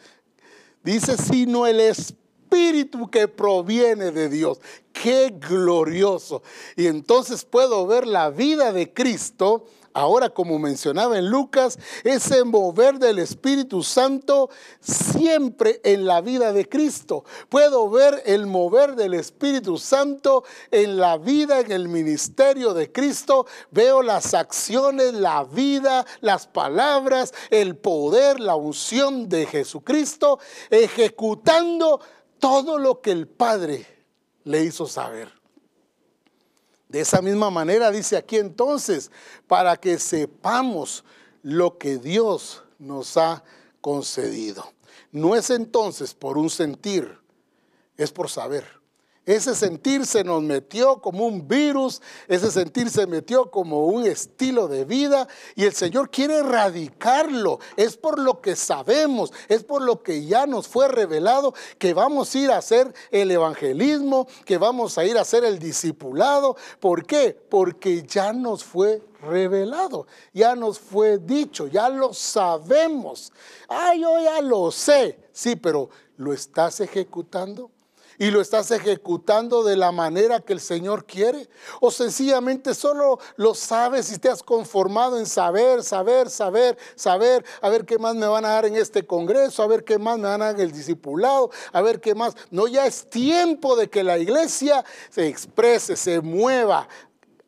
Dice, 0.83 1.17
sino 1.17 1.65
el 1.65 1.79
espíritu 1.79 3.09
que 3.09 3.27
proviene 3.27 4.11
de 4.11 4.29
Dios. 4.29 4.59
Qué 4.91 5.33
glorioso. 5.39 6.43
Y 6.75 6.87
entonces 6.87 7.45
puedo 7.45 7.87
ver 7.87 8.05
la 8.05 8.29
vida 8.29 8.71
de 8.71 8.93
Cristo 8.93 9.65
Ahora, 9.93 10.29
como 10.29 10.57
mencionaba 10.57 11.19
en 11.19 11.29
Lucas, 11.29 11.77
ese 12.03 12.43
mover 12.43 12.97
del 12.97 13.19
Espíritu 13.19 13.83
Santo 13.83 14.49
siempre 14.79 15.81
en 15.83 16.07
la 16.07 16.21
vida 16.21 16.51
de 16.51 16.67
Cristo. 16.67 17.23
Puedo 17.49 17.87
ver 17.89 18.23
el 18.25 18.47
mover 18.47 18.95
del 18.95 19.13
Espíritu 19.13 19.77
Santo 19.77 20.43
en 20.71 20.97
la 20.97 21.17
vida, 21.17 21.59
en 21.59 21.71
el 21.71 21.89
ministerio 21.89 22.73
de 22.73 22.91
Cristo. 22.91 23.45
Veo 23.69 24.01
las 24.01 24.33
acciones, 24.33 25.13
la 25.13 25.43
vida, 25.43 26.05
las 26.21 26.47
palabras, 26.47 27.33
el 27.51 27.75
poder, 27.75 28.39
la 28.39 28.55
unción 28.55 29.29
de 29.29 29.45
Jesucristo, 29.45 30.39
ejecutando 30.71 32.01
todo 32.39 32.79
lo 32.79 32.99
que 32.99 33.11
el 33.11 33.27
Padre 33.27 33.85
le 34.43 34.63
hizo 34.63 34.87
saber. 34.87 35.42
De 36.93 36.99
esa 36.99 37.23
misma 37.23 37.49
manera 37.49 37.89
dice 37.89 38.15
aquí 38.15 38.37
entonces, 38.37 39.09
para 39.47 39.75
que 39.77 39.97
sepamos 39.97 41.03
lo 41.41 41.79
que 41.79 41.97
Dios 41.97 42.61
nos 42.77 43.17
ha 43.17 43.43
concedido. 43.81 44.71
No 45.11 45.35
es 45.35 45.49
entonces 45.49 46.13
por 46.13 46.37
un 46.37 46.51
sentir, 46.51 47.17
es 47.97 48.11
por 48.11 48.29
saber. 48.29 48.82
Ese 49.25 49.55
sentir 49.55 50.05
se 50.05 50.25
nos 50.25 50.43
metió 50.43 51.01
como 51.01 51.25
un 51.25 51.47
virus, 51.47 52.01
ese 52.27 52.51
sentir 52.51 52.89
se 52.89 53.07
metió 53.07 53.49
como 53.51 53.87
un 53.87 54.05
estilo 54.05 54.67
de 54.67 54.83
vida 54.83 55.29
y 55.55 55.63
el 55.63 55.73
Señor 55.73 56.09
quiere 56.09 56.39
erradicarlo. 56.39 57.59
Es 57.77 57.95
por 57.95 58.19
lo 58.19 58.41
que 58.41 58.57
sabemos, 58.57 59.31
es 59.47 59.63
por 59.63 59.81
lo 59.81 60.03
que 60.03 60.25
ya 60.25 60.45
nos 60.45 60.67
fue 60.67 60.89
revelado 60.89 61.53
que 61.77 61.93
vamos 61.93 62.35
a 62.35 62.37
ir 62.37 62.51
a 62.51 62.57
hacer 62.57 62.93
el 63.11 63.31
evangelismo, 63.31 64.27
que 64.43 64.57
vamos 64.57 64.97
a 64.97 65.05
ir 65.05 65.17
a 65.17 65.21
hacer 65.21 65.45
el 65.45 65.57
discipulado. 65.57 66.57
¿Por 66.81 67.05
qué? 67.05 67.33
Porque 67.49 68.03
ya 68.03 68.33
nos 68.33 68.65
fue 68.65 69.01
revelado, 69.21 70.05
ya 70.33 70.53
nos 70.53 70.79
fue 70.79 71.17
dicho, 71.17 71.67
ya 71.67 71.87
lo 71.87 72.13
sabemos. 72.13 73.31
Ah, 73.69 73.93
yo 73.95 74.19
ya 74.19 74.41
lo 74.41 74.69
sé. 74.69 75.17
Sí, 75.31 75.55
pero 75.55 75.89
¿lo 76.17 76.33
estás 76.33 76.81
ejecutando? 76.81 77.71
Y 78.17 78.31
lo 78.31 78.41
estás 78.41 78.71
ejecutando 78.71 79.63
de 79.63 79.77
la 79.77 79.91
manera 79.91 80.39
que 80.39 80.53
el 80.53 80.59
Señor 80.59 81.05
quiere? 81.05 81.49
¿O 81.79 81.91
sencillamente 81.91 82.73
solo 82.73 83.19
lo 83.35 83.53
sabes 83.53 84.11
y 84.11 84.17
te 84.17 84.29
has 84.29 84.43
conformado 84.43 85.17
en 85.17 85.25
saber, 85.25 85.83
saber, 85.83 86.29
saber, 86.29 86.77
saber, 86.95 87.45
a 87.61 87.69
ver 87.69 87.85
qué 87.85 87.97
más 87.97 88.15
me 88.15 88.27
van 88.27 88.45
a 88.45 88.49
dar 88.49 88.65
en 88.65 88.75
este 88.75 89.05
congreso, 89.05 89.63
a 89.63 89.67
ver 89.67 89.83
qué 89.83 89.97
más 89.97 90.17
me 90.17 90.27
van 90.27 90.41
a 90.41 90.45
dar 90.45 90.55
en 90.55 90.61
el 90.61 90.71
discipulado, 90.71 91.51
a 91.71 91.81
ver 91.81 91.99
qué 91.99 92.15
más? 92.15 92.35
No, 92.51 92.67
ya 92.67 92.85
es 92.85 93.09
tiempo 93.09 93.75
de 93.75 93.89
que 93.89 94.03
la 94.03 94.17
iglesia 94.17 94.83
se 95.09 95.27
exprese, 95.27 95.95
se 95.95 96.21
mueva, 96.21 96.87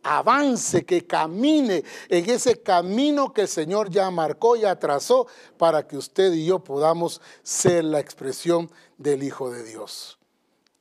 avance, 0.06 0.86
que 0.86 1.06
camine 1.06 1.84
en 2.10 2.30
ese 2.30 2.62
camino 2.62 3.34
que 3.34 3.42
el 3.42 3.48
Señor 3.48 3.90
ya 3.90 4.10
marcó 4.12 4.56
y 4.56 4.62
trazó 4.80 5.28
para 5.58 5.88
que 5.88 5.98
usted 5.98 6.32
y 6.34 6.46
yo 6.46 6.64
podamos 6.64 7.22
ser 7.44 7.84
la 7.84 8.00
expresión 8.00 8.70
del 8.98 9.24
Hijo 9.24 9.50
de 9.50 9.64
Dios. 9.64 10.20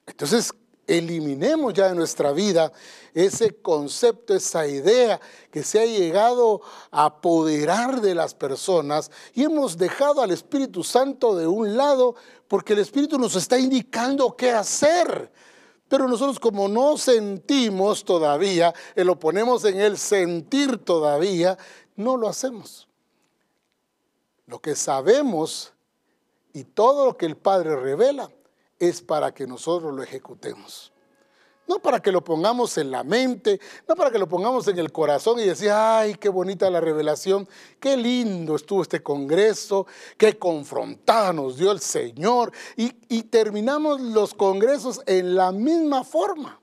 Entonces, 0.07 0.53
eliminemos 0.87 1.73
ya 1.73 1.89
de 1.89 1.95
nuestra 1.95 2.33
vida 2.33 2.73
ese 3.15 3.57
concepto, 3.57 4.35
esa 4.35 4.67
idea 4.67 5.21
que 5.51 5.63
se 5.63 5.81
ha 5.81 5.87
llegado 5.87 6.61
a 6.91 7.07
apoderar 7.07 8.01
de 8.01 8.15
las 8.15 8.35
personas 8.35 9.11
y 9.35 9.45
hemos 9.45 9.79
dejado 9.79 10.21
al 10.21 10.31
Espíritu 10.31 10.83
Santo 10.83 11.35
de 11.37 11.47
un 11.47 11.77
lado 11.77 12.15
porque 12.49 12.75
el 12.75 12.81
Espíritu 12.81 13.19
nos 13.19 13.37
está 13.37 13.59
indicando 13.59 14.37
qué 14.37 14.51
hacer. 14.51 15.33
Pero 15.89 16.09
nosotros 16.09 16.41
como 16.41 16.67
no 16.67 16.97
sentimos 16.97 18.05
todavía, 18.05 18.75
y 18.97 19.05
lo 19.05 19.19
ponemos 19.19 19.65
en 19.65 19.79
el 19.79 19.99
sentir 19.99 20.79
todavía, 20.79 21.57
no 21.95 22.17
lo 22.17 22.29
hacemos. 22.29 22.89
Lo 24.47 24.61
que 24.61 24.75
sabemos 24.75 25.73
y 26.53 26.65
todo 26.65 27.07
lo 27.07 27.17
que 27.17 27.27
el 27.27 27.37
Padre 27.37 27.77
revela 27.77 28.31
es 28.79 29.03
para 29.03 29.33
que 29.33 29.47
nosotros 29.47 29.95
lo 29.95 30.03
ejecutemos. 30.03 30.93
No 31.67 31.79
para 31.79 32.01
que 32.01 32.13
lo 32.13 32.23
pongamos 32.23 32.77
en 32.77 32.91
la 32.91 33.03
mente, 33.05 33.59
no 33.89 33.95
para 33.95 34.11
que 34.11 34.19
lo 34.19 34.29
pongamos 34.29 34.69
en 34.69 34.79
el 34.79 34.93
corazón 34.93 35.39
y 35.41 35.45
decir, 35.45 35.71
ay, 35.73 36.15
qué 36.17 36.29
bonita 36.29 36.69
la 36.69 36.81
revelación, 36.81 37.49
qué 37.81 37.97
lindo 37.97 38.55
estuvo 38.57 38.83
este 38.83 39.03
congreso, 39.03 39.87
qué 40.19 40.39
confrontada 40.39 41.33
nos 41.33 41.57
dio 41.57 41.73
el 41.73 41.81
Señor. 41.81 42.53
Y, 42.77 42.93
y 43.09 43.23
terminamos 43.23 44.01
los 44.01 44.35
congresos 44.35 45.01
en 45.07 45.35
la 45.35 45.53
misma 45.53 46.05
forma. 46.05 46.61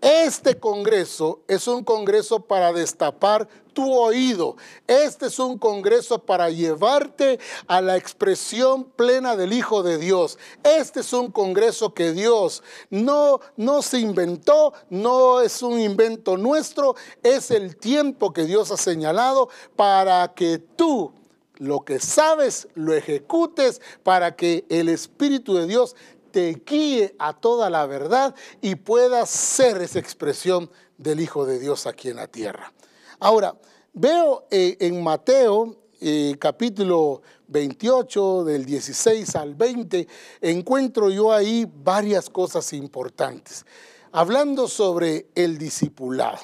Este 0.00 0.58
congreso 0.58 1.40
es 1.48 1.66
un 1.66 1.82
congreso 1.82 2.40
para 2.40 2.72
destapar 2.72 3.48
tu 3.72 3.92
oído. 3.92 4.56
Este 4.86 5.26
es 5.26 5.38
un 5.38 5.58
congreso 5.58 6.18
para 6.18 6.48
llevarte 6.50 7.38
a 7.66 7.80
la 7.80 7.96
expresión 7.96 8.84
plena 8.84 9.36
del 9.36 9.52
Hijo 9.52 9.82
de 9.82 9.98
Dios. 9.98 10.38
Este 10.62 11.00
es 11.00 11.12
un 11.12 11.30
congreso 11.30 11.92
que 11.92 12.12
Dios 12.12 12.62
no, 12.88 13.40
no 13.56 13.82
se 13.82 13.98
inventó, 13.98 14.72
no 14.90 15.40
es 15.40 15.62
un 15.62 15.78
invento 15.78 16.36
nuestro, 16.36 16.94
es 17.22 17.50
el 17.50 17.76
tiempo 17.76 18.32
que 18.32 18.44
Dios 18.44 18.70
ha 18.70 18.76
señalado 18.76 19.48
para 19.76 20.32
que 20.34 20.58
tú 20.58 21.12
lo 21.58 21.84
que 21.84 22.00
sabes 22.00 22.68
lo 22.74 22.94
ejecutes, 22.94 23.80
para 24.02 24.36
que 24.36 24.64
el 24.68 24.88
Espíritu 24.88 25.54
de 25.54 25.66
Dios 25.66 25.96
te 26.36 26.62
guíe 26.66 27.16
a 27.18 27.32
toda 27.32 27.70
la 27.70 27.86
verdad 27.86 28.34
y 28.60 28.74
puedas 28.74 29.30
ser 29.30 29.80
esa 29.80 29.98
expresión 29.98 30.70
del 30.98 31.20
Hijo 31.20 31.46
de 31.46 31.58
Dios 31.58 31.86
aquí 31.86 32.10
en 32.10 32.16
la 32.16 32.26
tierra. 32.26 32.74
Ahora, 33.20 33.58
veo 33.94 34.46
eh, 34.50 34.76
en 34.80 35.02
Mateo 35.02 35.78
eh, 35.98 36.36
capítulo 36.38 37.22
28, 37.46 38.44
del 38.44 38.66
16 38.66 39.34
al 39.34 39.54
20, 39.54 40.06
encuentro 40.42 41.08
yo 41.08 41.32
ahí 41.32 41.66
varias 41.74 42.28
cosas 42.28 42.70
importantes, 42.74 43.64
hablando 44.12 44.68
sobre 44.68 45.28
el 45.34 45.56
discipulado. 45.56 46.40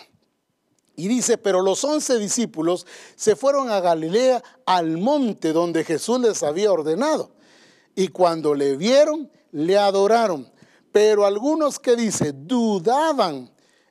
Y 0.97 1.07
dice, 1.07 1.37
pero 1.37 1.61
los 1.61 1.85
once 1.85 2.19
discípulos 2.19 2.87
se 3.15 3.37
fueron 3.37 3.69
a 3.69 3.81
Galilea 3.81 4.43
al 4.65 4.97
monte 4.97 5.53
donde 5.53 5.85
Jesús 5.85 6.19
les 6.19 6.43
había 6.43 6.73
ordenado. 6.73 7.33
Y 7.95 8.09
cuando 8.09 8.55
le 8.55 8.79
vieron, 8.79 9.31
le 9.53 9.79
adoraron. 9.79 10.51
Pero 10.91 11.25
algunos 11.25 11.79
que 11.79 11.97
dice, 11.97 12.33
dudaban. 12.33 13.51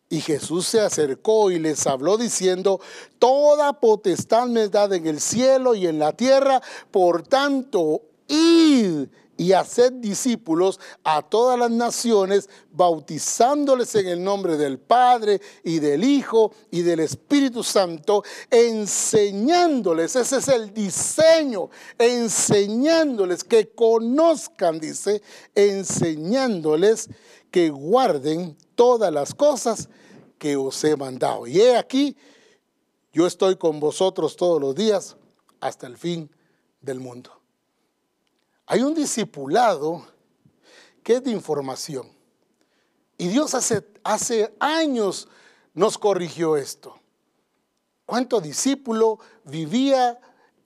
Y 0.09 0.19
Jesús 0.19 0.67
se 0.67 0.81
acercó 0.81 1.51
y 1.51 1.59
les 1.59 1.87
habló 1.87 2.17
diciendo, 2.17 2.81
toda 3.17 3.79
potestad 3.79 4.45
me 4.47 4.63
es 4.63 4.71
dada 4.71 4.97
en 4.97 5.07
el 5.07 5.21
cielo 5.21 5.73
y 5.73 5.87
en 5.87 5.99
la 5.99 6.11
tierra, 6.11 6.61
por 6.91 7.23
tanto, 7.23 8.01
id 8.27 9.07
y 9.41 9.53
haced 9.53 9.93
discípulos 9.93 10.79
a 11.03 11.23
todas 11.23 11.57
las 11.57 11.71
naciones, 11.71 12.47
bautizándoles 12.71 13.95
en 13.95 14.07
el 14.07 14.23
nombre 14.23 14.55
del 14.55 14.77
Padre 14.77 15.41
y 15.63 15.79
del 15.79 16.03
Hijo 16.03 16.53
y 16.69 16.83
del 16.83 16.99
Espíritu 16.99 17.63
Santo, 17.63 18.23
enseñándoles, 18.51 20.15
ese 20.15 20.37
es 20.37 20.47
el 20.47 20.71
diseño, 20.71 21.71
enseñándoles 21.97 23.43
que 23.43 23.69
conozcan, 23.73 24.79
dice, 24.79 25.23
enseñándoles 25.55 27.09
que 27.49 27.71
guarden 27.71 28.55
todas 28.75 29.11
las 29.11 29.33
cosas 29.33 29.89
que 30.37 30.55
os 30.55 30.83
he 30.83 30.95
mandado. 30.95 31.47
Y 31.47 31.61
he 31.61 31.77
aquí, 31.77 32.15
yo 33.11 33.25
estoy 33.25 33.55
con 33.55 33.79
vosotros 33.79 34.35
todos 34.35 34.61
los 34.61 34.75
días 34.75 35.17
hasta 35.59 35.87
el 35.87 35.97
fin 35.97 36.29
del 36.79 36.99
mundo. 36.99 37.40
Hay 38.71 38.83
un 38.83 38.93
discipulado 38.93 40.07
que 41.03 41.15
es 41.15 41.23
de 41.25 41.31
información. 41.31 42.09
Y 43.17 43.27
Dios 43.27 43.53
hace, 43.53 43.85
hace 44.01 44.55
años 44.61 45.27
nos 45.73 45.97
corrigió 45.97 46.55
esto. 46.55 46.97
¿Cuánto 48.05 48.39
discípulo 48.39 49.19
vivía 49.43 50.17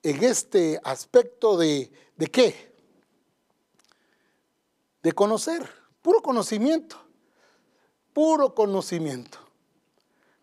en 0.04 0.24
este 0.24 0.80
aspecto 0.84 1.58
de, 1.58 1.92
de 2.16 2.28
qué? 2.28 2.76
De 5.02 5.12
conocer, 5.12 5.68
puro 6.04 6.22
conocimiento, 6.22 6.98
puro 8.14 8.54
conocimiento. 8.54 9.40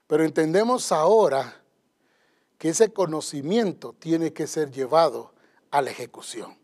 Pero 0.09 0.25
entendemos 0.25 0.91
ahora 0.91 1.63
que 2.59 2.71
ese 2.71 2.93
conocimiento 2.93 3.95
tiene 4.01 4.33
que 4.33 4.49
ser 4.49 4.73
llevado 4.73 5.33
a 5.71 5.81
la 5.81 5.93
ejecución. 5.93 6.61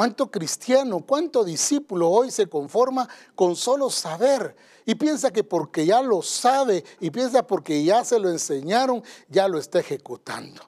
¿Cuánto 0.00 0.30
cristiano, 0.30 1.04
cuánto 1.06 1.44
discípulo 1.44 2.08
hoy 2.08 2.30
se 2.30 2.46
conforma 2.46 3.06
con 3.34 3.54
solo 3.54 3.90
saber 3.90 4.56
y 4.86 4.94
piensa 4.94 5.30
que 5.30 5.44
porque 5.44 5.84
ya 5.84 6.00
lo 6.00 6.22
sabe 6.22 6.82
y 7.00 7.10
piensa 7.10 7.46
porque 7.46 7.84
ya 7.84 8.02
se 8.02 8.18
lo 8.18 8.30
enseñaron, 8.30 9.02
ya 9.28 9.46
lo 9.46 9.58
está 9.58 9.78
ejecutando? 9.80 10.62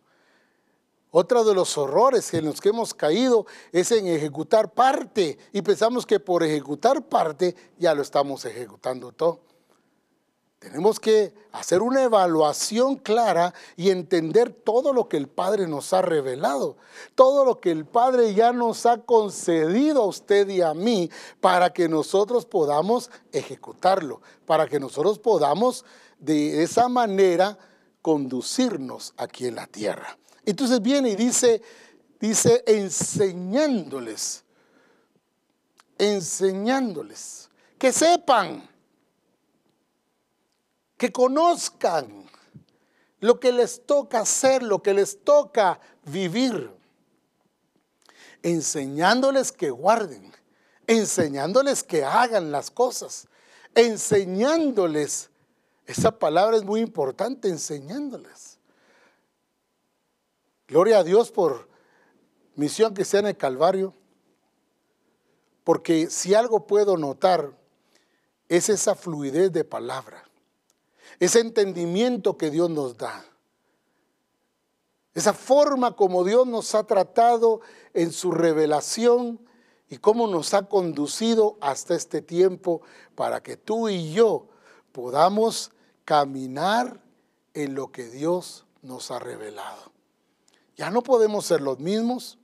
Otro 1.13 1.45
de 1.45 1.55
los 1.55 1.79
horrores 1.79 2.35
en 2.35 2.45
los 2.45 2.61
que 2.61 2.69
hemos 2.69 2.93
caído 2.93 3.47
es 3.73 3.91
en 3.93 4.07
ejecutar 4.07 4.75
parte 4.75 5.39
y 5.51 5.63
pensamos 5.63 6.05
que 6.05 6.21
por 6.21 6.43
ejecutar 6.43 7.03
parte 7.03 7.57
ya 7.79 7.95
lo 7.95 8.03
estamos 8.03 8.45
ejecutando 8.45 9.13
todo. 9.13 9.41
Tenemos 10.63 11.01
que 11.01 11.35
hacer 11.51 11.83
una 11.83 12.05
evaluación 12.05 12.95
clara 12.95 13.53
y 13.77 13.91
entender 13.91 14.53
todo 14.53 14.93
lo 14.93 15.09
que 15.09 15.17
el 15.17 15.27
Padre 15.27 15.67
nos 15.67 15.93
ha 15.93 16.03
revelado, 16.03 16.77
todo 17.17 17.45
lo 17.45 17.59
que 17.59 17.73
el 17.73 17.85
Padre 17.85 18.33
ya 18.33 18.53
nos 18.53 18.87
ha 18.87 18.99
concedido 18.99 20.03
a 20.03 20.07
usted 20.07 20.49
y 20.49 20.63
a 20.63 20.73
mí 20.73 21.11
para 21.41 21.73
que 21.73 21.89
nosotros 21.89 22.47
podamos 22.47 23.11
ejecutarlo, 23.33 24.23
para 24.47 24.69
que 24.69 24.79
nosotros 24.79 25.19
podamos 25.19 25.85
de 26.21 26.63
esa 26.63 26.89
manera 26.89 27.59
conducirnos 28.01 29.15
aquí 29.17 29.49
en 29.49 29.57
la 29.57 29.67
tierra. 29.67 30.17
Entonces 30.47 30.81
viene 30.81 31.11
y 31.11 31.17
dice, 31.17 31.61
dice 32.21 32.63
enseñándoles, 32.69 34.45
enseñándoles, 35.99 37.51
que 37.79 37.93
sepan 37.93 38.71
que 41.03 41.11
conozcan 41.11 42.31
lo 43.19 43.41
que 43.41 43.51
les 43.51 43.85
toca 43.85 44.21
hacer, 44.21 44.63
lo 44.63 44.85
que 44.85 44.95
les 44.95 45.25
toca 45.25 45.81
vivir, 46.05 46.71
enseñándoles 48.41 49.51
que 49.51 49.71
guarden, 49.71 50.33
enseñándoles 50.87 51.83
que 51.83 52.05
hagan 52.05 52.53
las 52.53 52.71
cosas, 52.71 53.27
enseñándoles, 53.75 55.31
esa 55.87 56.17
palabra 56.17 56.57
es 56.57 56.63
muy 56.63 56.81
importante, 56.81 57.49
enseñándoles. 57.49 58.61
Gloria 60.69 60.99
a 60.99 61.03
Dios 61.03 61.33
por 61.33 61.69
misión 62.55 62.95
que 62.95 63.05
sea 63.05 63.19
en 63.19 63.27
el 63.27 63.37
Calvario, 63.37 63.93
porque 65.65 66.11
si 66.11 66.35
algo 66.35 66.65
puedo 66.65 66.97
notar 66.97 67.59
es 68.49 68.69
esa 68.69 68.95
fluidez 68.95 69.51
de 69.51 69.65
palabra 69.65 70.22
ese 71.25 71.39
entendimiento 71.39 72.37
que 72.37 72.51
Dios 72.51 72.69
nos 72.69 72.97
da, 72.97 73.25
esa 75.15 75.33
forma 75.33 75.95
como 75.95 76.25
Dios 76.25 76.49
nos 76.49 76.75
ha 76.75 76.85
tratado 76.85 77.61
en 77.95 78.11
su 78.11 78.33
revelación 78.33 79.39
y 79.89 79.99
cómo 79.99 80.27
nos 80.27 80.53
ha 80.53 80.63
conducido 80.69 81.59
hasta 81.61 81.95
este 81.95 82.23
tiempo 82.23 82.83
para 83.15 83.41
que 83.41 83.57
tú 83.57 83.89
y 83.89 84.13
yo 84.13 84.49
podamos 84.91 85.71
caminar 86.05 87.01
en 87.55 87.77
lo 87.77 87.93
que 87.93 88.09
Dios 88.09 88.67
nos 88.81 89.13
ha 89.13 89.21
revelado. 89.21 89.93
Ya 90.77 90.91
no 90.91 91.03
podemos 91.03 91.47
ser 91.47 91.61
los 91.61 91.79
mismos, 91.79 92.37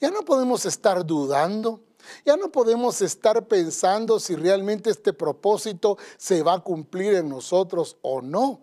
ya 0.00 0.10
no 0.10 0.22
podemos 0.22 0.66
estar 0.66 1.06
dudando, 1.06 1.82
ya 2.24 2.36
no 2.36 2.50
podemos 2.50 3.00
estar 3.02 3.46
pensando 3.46 4.20
si 4.20 4.36
realmente 4.36 4.90
este 4.90 5.12
propósito 5.12 5.98
se 6.16 6.42
va 6.42 6.54
a 6.54 6.60
cumplir 6.60 7.14
en 7.14 7.28
nosotros 7.28 7.96
o 8.02 8.22
no. 8.22 8.60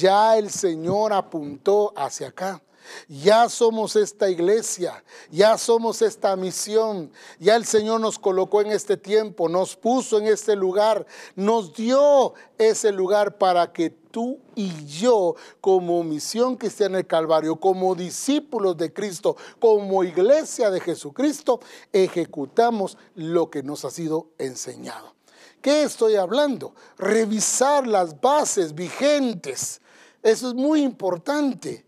Ya 0.00 0.36
el 0.36 0.50
Señor 0.50 1.12
apuntó 1.12 1.92
hacia 1.96 2.28
acá. 2.28 2.62
Ya 3.08 3.48
somos 3.48 3.96
esta 3.96 4.30
iglesia, 4.30 5.02
ya 5.30 5.58
somos 5.58 6.02
esta 6.02 6.36
misión, 6.36 7.10
ya 7.38 7.56
el 7.56 7.64
Señor 7.64 8.00
nos 8.00 8.18
colocó 8.18 8.60
en 8.60 8.72
este 8.72 8.96
tiempo, 8.96 9.48
nos 9.48 9.76
puso 9.76 10.18
en 10.18 10.26
este 10.26 10.56
lugar, 10.56 11.06
nos 11.36 11.74
dio 11.74 12.34
ese 12.58 12.92
lugar 12.92 13.38
para 13.38 13.72
que 13.72 13.90
tú 13.90 14.40
y 14.54 14.86
yo, 14.86 15.36
como 15.60 16.02
misión 16.02 16.56
que 16.56 16.68
está 16.68 16.86
en 16.86 16.96
el 16.96 17.06
Calvario, 17.06 17.56
como 17.56 17.94
discípulos 17.94 18.76
de 18.76 18.92
Cristo, 18.92 19.36
como 19.58 20.04
iglesia 20.04 20.70
de 20.70 20.80
Jesucristo, 20.80 21.60
ejecutamos 21.92 22.98
lo 23.14 23.50
que 23.50 23.62
nos 23.62 23.84
ha 23.84 23.90
sido 23.90 24.28
enseñado. 24.38 25.14
¿Qué 25.60 25.82
estoy 25.82 26.16
hablando? 26.16 26.74
Revisar 26.98 27.86
las 27.86 28.20
bases 28.20 28.74
vigentes. 28.74 29.80
Eso 30.22 30.48
es 30.48 30.54
muy 30.54 30.82
importante. 30.82 31.84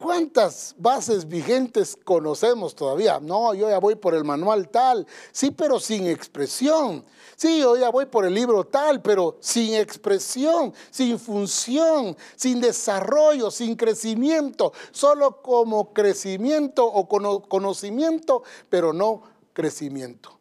¿Cuántas 0.00 0.74
bases 0.78 1.28
vigentes 1.28 1.94
conocemos 2.04 2.74
todavía? 2.74 3.20
No, 3.20 3.52
yo 3.52 3.68
ya 3.68 3.78
voy 3.78 3.96
por 3.96 4.14
el 4.14 4.24
manual 4.24 4.70
tal, 4.70 5.06
sí, 5.30 5.50
pero 5.50 5.78
sin 5.78 6.06
expresión. 6.06 7.04
Sí, 7.36 7.60
yo 7.60 7.76
ya 7.76 7.90
voy 7.90 8.06
por 8.06 8.24
el 8.24 8.32
libro 8.32 8.64
tal, 8.64 9.02
pero 9.02 9.36
sin 9.40 9.74
expresión, 9.74 10.72
sin 10.90 11.18
función, 11.18 12.16
sin 12.34 12.62
desarrollo, 12.62 13.50
sin 13.50 13.76
crecimiento, 13.76 14.72
solo 14.90 15.42
como 15.42 15.92
crecimiento 15.92 16.86
o 16.86 17.06
conocimiento, 17.46 18.42
pero 18.70 18.94
no 18.94 19.20
crecimiento. 19.52 20.38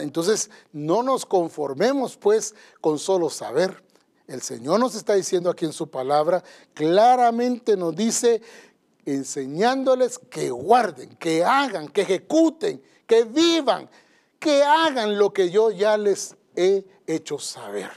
entonces, 0.00 0.48
no 0.72 1.02
nos 1.02 1.26
conformemos 1.26 2.16
pues 2.16 2.54
con 2.80 2.98
solo 2.98 3.28
saber 3.28 3.89
el 4.30 4.42
Señor 4.42 4.78
nos 4.78 4.94
está 4.94 5.14
diciendo 5.14 5.50
aquí 5.50 5.64
en 5.64 5.72
su 5.72 5.90
palabra, 5.90 6.42
claramente 6.72 7.76
nos 7.76 7.96
dice, 7.96 8.40
enseñándoles 9.04 10.20
que 10.20 10.50
guarden, 10.50 11.16
que 11.16 11.44
hagan, 11.44 11.88
que 11.88 12.02
ejecuten, 12.02 12.80
que 13.08 13.24
vivan, 13.24 13.90
que 14.38 14.62
hagan 14.62 15.18
lo 15.18 15.32
que 15.32 15.50
yo 15.50 15.72
ya 15.72 15.98
les 15.98 16.36
he 16.54 16.84
hecho 17.08 17.40
saber. 17.40 17.90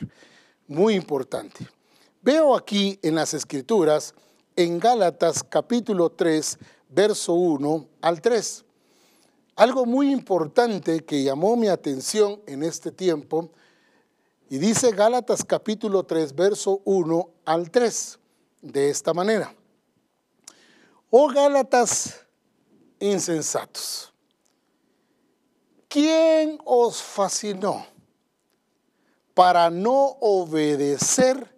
Muy 0.68 0.96
importante. 0.96 1.68
Veo 2.24 2.56
aquí 2.56 2.98
en 3.04 3.14
las 3.14 3.36
escrituras, 3.36 4.16
en 4.56 4.80
Gálatas 4.80 5.44
capítulo 5.44 6.10
3, 6.10 6.58
verso 6.90 7.34
1 7.34 7.88
al 8.02 8.22
3. 8.22 8.66
algo 9.56 9.86
muy 9.86 10.12
importante 10.12 11.02
que 11.02 11.22
llamó 11.22 11.56
mi 11.56 11.68
atención 11.68 12.42
en 12.48 12.64
este 12.64 12.92
tiempo, 12.92 13.52
y 14.54 14.60
dice 14.60 14.92
Gálatas 14.92 15.44
capítulo 15.44 16.04
3, 16.04 16.36
verso 16.36 16.82
1 16.86 17.28
al 17.44 17.72
3, 17.72 18.20
de 18.62 18.92
esta 18.92 19.12
manera. 19.12 19.52
Oh 21.10 21.28
Gálatas 21.30 22.24
insensatos, 23.00 24.14
¿quién 25.88 26.60
os 26.66 27.02
fascinó 27.02 27.84
para 29.34 29.72
no 29.72 30.18
obedecer 30.22 31.52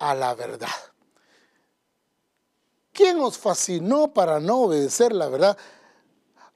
a 0.00 0.12
la 0.16 0.34
verdad? 0.34 0.66
¿Quién 2.92 3.20
os 3.20 3.38
fascinó 3.38 4.12
para 4.12 4.40
no 4.40 4.62
obedecer 4.62 5.12
la 5.12 5.28
verdad? 5.28 5.56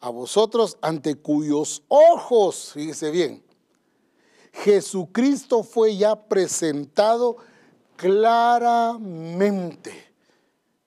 A 0.00 0.10
vosotros 0.10 0.76
ante 0.80 1.14
cuyos 1.14 1.84
ojos, 1.86 2.72
fíjese 2.74 3.12
bien, 3.12 3.47
Jesucristo 4.64 5.62
fue 5.62 5.96
ya 5.96 6.16
presentado 6.28 7.36
claramente. 7.96 9.92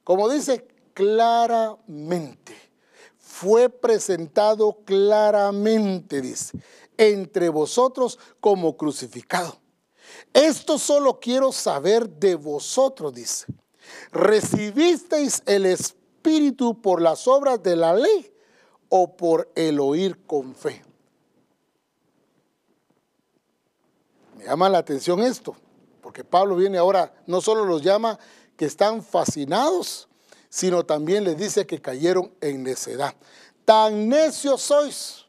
Como 0.04 0.28
dice, 0.30 0.68
claramente. 0.94 2.56
Fue 3.18 3.70
presentado 3.70 4.80
claramente, 4.84 6.22
dice, 6.22 6.60
entre 6.98 7.50
vosotros 7.50 8.20
como 8.40 8.76
crucificado. 8.76 9.60
Esto 10.34 10.78
solo 10.78 11.20
quiero 11.20 11.52
saber 11.52 12.10
de 12.10 12.36
vosotros, 12.36 13.14
dice. 13.14 13.46
¿Recibisteis 14.12 15.42
el 15.46 15.66
Espíritu 15.66 16.82
por 16.82 17.02
las 17.02 17.28
obras 17.28 17.64
de 17.64 17.76
la 17.76 17.96
ley 17.96 18.32
o 18.90 19.16
por 19.16 19.52
el 19.56 19.80
oír 19.80 20.26
con 20.26 20.54
fe? 20.54 20.84
Llama 24.46 24.70
la 24.70 24.80
atención 24.80 25.22
esto, 25.22 25.56
porque 26.02 26.24
Pablo 26.24 26.56
viene 26.56 26.78
ahora, 26.78 27.14
no 27.28 27.42
solo 27.42 27.66
los 27.66 27.82
llama 27.82 28.20
que 28.58 28.66
están 28.66 29.04
fascinados, 29.04 30.08
sino 30.50 30.86
también 30.86 31.24
les 31.24 31.38
dice 31.38 31.66
que 31.66 31.82
cayeron 31.82 32.34
en 32.42 32.64
necedad. 32.64 33.16
Tan 33.66 34.10
necios 34.10 34.62
sois, 34.62 35.26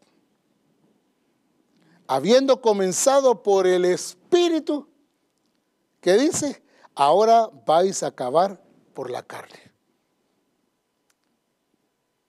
habiendo 2.06 2.60
comenzado 2.60 3.42
por 3.42 3.66
el 3.66 3.84
Espíritu, 3.84 4.88
que 6.00 6.14
dice, 6.14 6.62
ahora 6.94 7.48
vais 7.66 8.02
a 8.02 8.08
acabar 8.08 8.60
por 8.94 9.10
la 9.10 9.22
carne. 9.22 9.72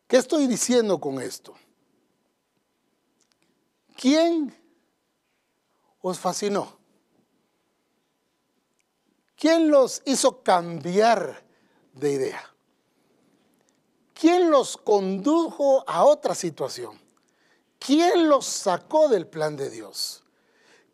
¿Qué 0.07 0.17
estoy 0.17 0.45
diciendo 0.47 0.99
con 0.99 1.19
esto? 1.19 1.55
¿Quién 3.95 4.53
os 6.03 6.19
fascinó? 6.19 6.77
¿Quién 9.37 9.71
los 9.71 10.01
hizo 10.05 10.43
cambiar 10.43 11.43
de 11.93 12.11
idea? 12.11 12.53
¿Quién 14.13 14.51
los 14.51 14.77
condujo 14.77 15.83
a 15.87 16.03
otra 16.03 16.35
situación? 16.35 16.99
¿Quién 17.79 18.29
los 18.29 18.45
sacó 18.45 19.09
del 19.09 19.27
plan 19.27 19.55
de 19.55 19.69
Dios? 19.69 20.23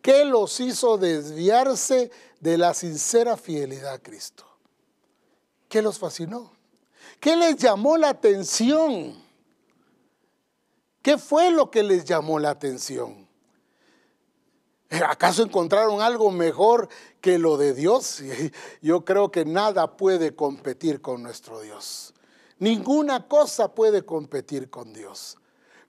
¿Qué 0.01 0.25
los 0.25 0.59
hizo 0.59 0.97
desviarse 0.97 2.11
de 2.39 2.57
la 2.57 2.73
sincera 2.73 3.35
fidelidad 3.35 3.93
a 3.93 3.99
Cristo? 3.99 4.45
¿Qué 5.67 5.81
los 5.81 5.99
fascinó? 5.99 6.53
¿Qué 7.19 7.35
les 7.35 7.57
llamó 7.57 7.97
la 7.97 8.09
atención? 8.09 9.21
¿Qué 11.01 11.17
fue 11.17 11.51
lo 11.51 11.69
que 11.69 11.83
les 11.83 12.05
llamó 12.05 12.39
la 12.39 12.51
atención? 12.51 13.18
¿Acaso 14.89 15.43
encontraron 15.43 16.01
algo 16.01 16.31
mejor 16.31 16.89
que 17.21 17.37
lo 17.37 17.57
de 17.57 17.73
Dios? 17.73 18.21
Yo 18.81 19.05
creo 19.05 19.31
que 19.31 19.45
nada 19.45 19.95
puede 19.95 20.35
competir 20.35 20.99
con 20.99 21.21
nuestro 21.21 21.61
Dios. 21.61 22.13
Ninguna 22.57 23.27
cosa 23.27 23.73
puede 23.73 24.03
competir 24.03 24.69
con 24.69 24.91
Dios. 24.93 25.37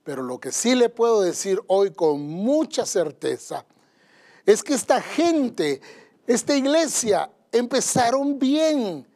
Pero 0.04 0.22
lo 0.22 0.38
que 0.38 0.52
sí 0.52 0.74
le 0.74 0.88
puedo 0.88 1.22
decir 1.22 1.60
hoy 1.66 1.92
con 1.92 2.20
mucha 2.20 2.84
certeza 2.84 3.64
es 4.44 4.62
que 4.62 4.74
esta 4.74 5.00
gente, 5.00 5.80
esta 6.26 6.54
iglesia, 6.54 7.30
empezaron 7.52 8.38
bien. 8.38 9.06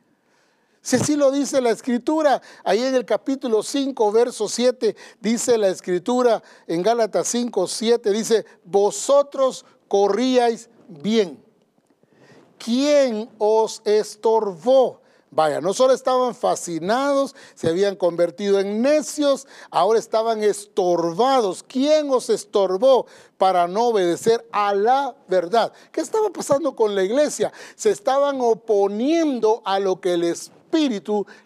Si 0.85 0.97
así 0.97 1.17
lo 1.17 1.31
dice 1.31 1.63
la 1.63 1.71
escritura, 1.71 2.43
ahí 2.63 2.83
en 2.83 2.95
el 2.95 3.07
capítulo 3.07 3.63
5, 3.63 4.13
verso 4.13 4.51
7, 4.51 4.95
dice 5.19 5.57
la 5.57 5.69
escritura, 5.69 6.43
en 6.67 6.83
Gálatas 6.83 7.27
5, 7.29 7.67
7, 7.67 8.11
dice, 8.11 8.45
vosotros 8.65 9.65
corríais 9.95 10.69
bien. 10.89 11.41
¿Quién 12.59 13.31
os 13.39 13.81
estorbó? 13.85 15.01
Vaya, 15.31 15.61
no 15.61 15.73
solo 15.73 15.93
estaban 15.93 16.35
fascinados, 16.35 17.37
se 17.55 17.69
habían 17.69 17.95
convertido 17.95 18.59
en 18.59 18.83
necios, 18.83 19.47
ahora 19.71 20.01
estaban 20.01 20.43
estorbados. 20.43 21.63
¿Quién 21.63 22.11
os 22.11 22.29
estorbó 22.29 23.07
para 23.39 23.69
no 23.69 23.91
obedecer 23.91 24.45
a 24.51 24.75
la 24.75 25.15
verdad? 25.29 25.73
¿Qué 25.93 26.01
estaba 26.01 26.29
pasando 26.31 26.75
con 26.75 26.97
la 26.97 27.05
iglesia? 27.05 27.53
Se 27.77 27.91
estaban 27.91 28.41
oponiendo 28.41 29.63
a 29.65 29.79
lo 29.79 30.01
que 30.01 30.15
el 30.15 30.25
Espíritu 30.25 30.64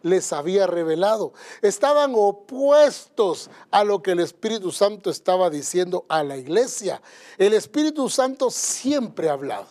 les 0.03 0.33
había 0.33 0.67
revelado. 0.67 1.33
Estaban 1.63 2.13
opuestos 2.15 3.51
a 3.71 3.85
lo 3.85 4.03
que 4.03 4.13
el 4.13 4.21
Espíritu 4.21 4.73
Santo 4.73 5.11
estaba 5.11 5.51
diciendo 5.51 6.05
a 6.09 6.23
la 6.23 6.37
iglesia. 6.37 7.03
El 7.37 7.53
Espíritu 7.53 8.09
Santo 8.09 8.51
siempre 8.51 9.29
ha 9.29 9.35
hablado 9.35 9.69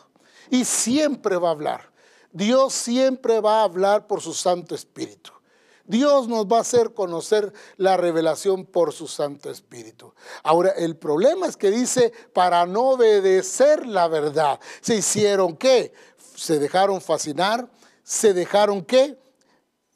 y 0.50 0.66
siempre 0.66 1.38
va 1.38 1.50
a 1.50 1.52
hablar. 1.52 1.92
Dios 2.32 2.74
siempre 2.74 3.40
va 3.40 3.62
a 3.62 3.64
hablar 3.64 4.08
por 4.08 4.22
su 4.22 4.34
Santo 4.34 4.76
Espíritu. 4.76 5.32
Dios 5.86 6.28
nos 6.28 6.46
va 6.46 6.58
a 6.58 6.62
hacer 6.62 6.94
conocer 6.94 7.54
la 7.78 7.96
revelación 7.96 8.66
por 8.66 8.92
su 8.92 9.08
Santo 9.08 9.50
Espíritu. 9.50 10.14
Ahora, 10.44 10.72
el 10.72 10.98
problema 10.98 11.48
es 11.48 11.56
que 11.56 11.72
dice, 11.72 12.12
para 12.34 12.66
no 12.66 12.90
obedecer 12.90 13.88
la 13.88 14.10
verdad, 14.10 14.60
¿se 14.82 14.98
hicieron 14.98 15.56
qué? 15.56 15.94
Se 16.36 16.60
dejaron 16.60 17.00
fascinar, 17.00 17.70
se 18.04 18.34
dejaron 18.34 18.84
qué? 18.84 19.18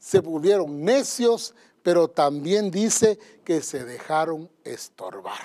Se 0.02 0.20
volvieron 0.20 0.84
necios, 0.84 1.56
pero 1.82 2.10
también 2.10 2.72
dice 2.72 3.18
que 3.46 3.62
se 3.62 3.86
dejaron 3.86 4.50
estorbar. 4.66 5.40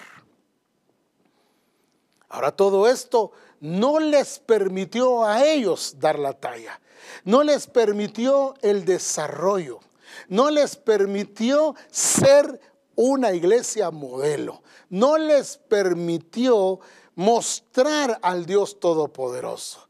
Ahora, 2.29 2.51
todo 2.51 2.89
esto 2.89 3.31
no 3.61 4.01
les 4.01 4.41
permitió 4.41 5.25
a 5.25 5.45
ellos 5.45 5.95
dar 6.01 6.19
la 6.19 6.33
talla 6.33 6.81
no 7.25 7.43
les 7.43 7.67
permitió 7.67 8.55
el 8.63 8.85
desarrollo, 8.85 9.81
no 10.29 10.51
les 10.51 10.77
permitió 10.77 11.75
ser 11.91 12.61
una 12.95 13.33
iglesia 13.33 13.91
modelo, 13.91 14.63
no 14.89 15.19
les 15.19 15.57
permitió 15.57 16.81
mostrar 17.15 18.19
al 18.23 18.47
Dios 18.47 18.79
Todopoderoso. 18.81 19.89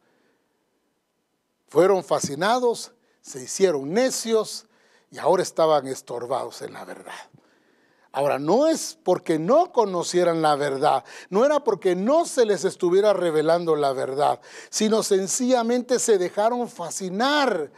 Fueron 1.69 2.05
fascinados, 2.05 2.93
se 3.27 3.43
hicieron 3.43 3.93
necios 3.93 4.67
y 5.11 5.19
ahora 5.19 5.43
estaban 5.43 5.89
estorbados 5.89 6.63
en 6.63 6.73
la 6.73 6.85
verdad. 6.85 7.13
Ahora, 8.13 8.39
no 8.39 8.69
es 8.69 8.97
porque 9.03 9.39
no 9.39 9.73
conocieran 9.73 10.41
la 10.41 10.55
verdad, 10.55 11.05
no 11.29 11.45
era 11.45 11.63
porque 11.63 11.97
no 11.97 12.25
se 12.25 12.47
les 12.47 12.65
estuviera 12.65 13.13
revelando 13.13 13.75
la 13.75 13.93
verdad, 13.93 14.41
sino 14.71 15.03
sencillamente 15.03 15.99
se 15.99 16.19
dejaron 16.19 16.69
fascinar 16.69 17.71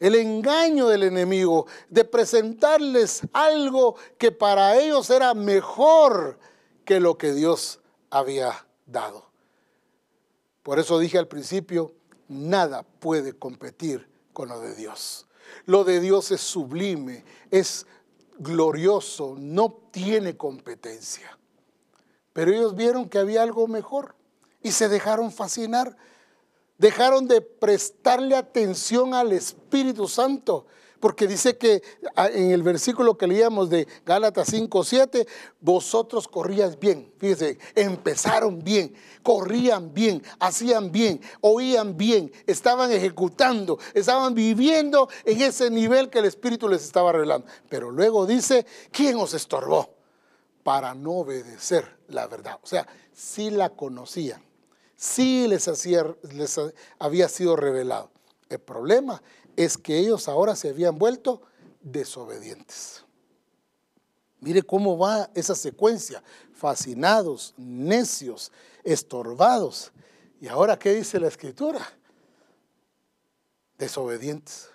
el 0.00 0.14
engaño 0.14 0.88
del 0.88 1.04
enemigo, 1.04 1.66
de 1.90 2.04
presentarles 2.04 3.20
algo 3.32 3.96
que 4.18 4.32
para 4.32 4.80
ellos 4.80 5.10
era 5.10 5.34
mejor 5.34 6.38
que 6.86 6.98
lo 6.98 7.18
que 7.18 7.34
Dios 7.34 7.78
había 8.10 8.66
dado. 8.86 9.30
Por 10.62 10.78
eso 10.78 10.98
dije 10.98 11.18
al 11.18 11.28
principio, 11.28 11.94
nada 12.32 12.82
puede 12.82 13.34
competir 13.34 14.08
con 14.32 14.48
lo 14.48 14.60
de 14.60 14.74
Dios. 14.74 15.26
Lo 15.66 15.84
de 15.84 16.00
Dios 16.00 16.30
es 16.30 16.40
sublime, 16.40 17.24
es 17.50 17.86
glorioso, 18.38 19.36
no 19.38 19.72
tiene 19.90 20.36
competencia. 20.36 21.38
Pero 22.32 22.50
ellos 22.50 22.74
vieron 22.74 23.08
que 23.08 23.18
había 23.18 23.42
algo 23.42 23.68
mejor 23.68 24.14
y 24.62 24.72
se 24.72 24.88
dejaron 24.88 25.30
fascinar. 25.30 25.96
Dejaron 26.78 27.28
de 27.28 27.40
prestarle 27.40 28.34
atención 28.34 29.14
al 29.14 29.32
Espíritu 29.32 30.08
Santo 30.08 30.66
porque 31.02 31.26
dice 31.26 31.58
que 31.58 31.82
ah, 32.14 32.28
en 32.32 32.52
el 32.52 32.62
versículo 32.62 33.18
que 33.18 33.26
leíamos 33.26 33.68
de 33.68 33.88
Gálatas 34.06 34.46
5, 34.48 34.84
7, 34.84 35.26
vosotros 35.60 36.28
corrías 36.28 36.78
bien, 36.78 37.12
fíjense, 37.18 37.58
empezaron 37.74 38.62
bien, 38.62 38.94
corrían 39.22 39.92
bien, 39.92 40.22
hacían 40.38 40.92
bien, 40.92 41.20
oían 41.40 41.96
bien, 41.96 42.32
estaban 42.46 42.92
ejecutando, 42.92 43.80
estaban 43.94 44.32
viviendo 44.34 45.08
en 45.24 45.42
ese 45.42 45.68
nivel 45.70 46.08
que 46.08 46.20
el 46.20 46.26
Espíritu 46.26 46.68
les 46.68 46.84
estaba 46.84 47.10
revelando. 47.10 47.48
Pero 47.68 47.90
luego 47.90 48.24
dice, 48.24 48.64
¿quién 48.92 49.16
os 49.16 49.34
estorbó? 49.34 50.02
para 50.62 50.94
no 50.94 51.12
obedecer 51.12 51.98
la 52.08 52.26
verdad. 52.26 52.58
O 52.62 52.66
sea, 52.66 52.86
sí 53.12 53.50
la 53.50 53.70
conocían, 53.70 54.42
sí 54.96 55.46
les, 55.48 55.66
les 56.32 56.60
había 56.98 57.28
sido 57.28 57.56
revelado. 57.56 58.10
El 58.48 58.60
problema 58.60 59.22
es 59.56 59.76
que 59.76 59.98
ellos 59.98 60.28
ahora 60.28 60.56
se 60.56 60.68
habían 60.68 60.98
vuelto 60.98 61.42
desobedientes. 61.80 63.04
Mire 64.40 64.62
cómo 64.62 64.98
va 64.98 65.30
esa 65.34 65.54
secuencia. 65.54 66.22
Fascinados, 66.52 67.54
necios, 67.56 68.50
estorbados. 68.82 69.92
¿Y 70.40 70.48
ahora 70.48 70.78
qué 70.78 70.94
dice 70.94 71.20
la 71.20 71.28
escritura? 71.28 71.80
Desobedientes. 73.78 74.68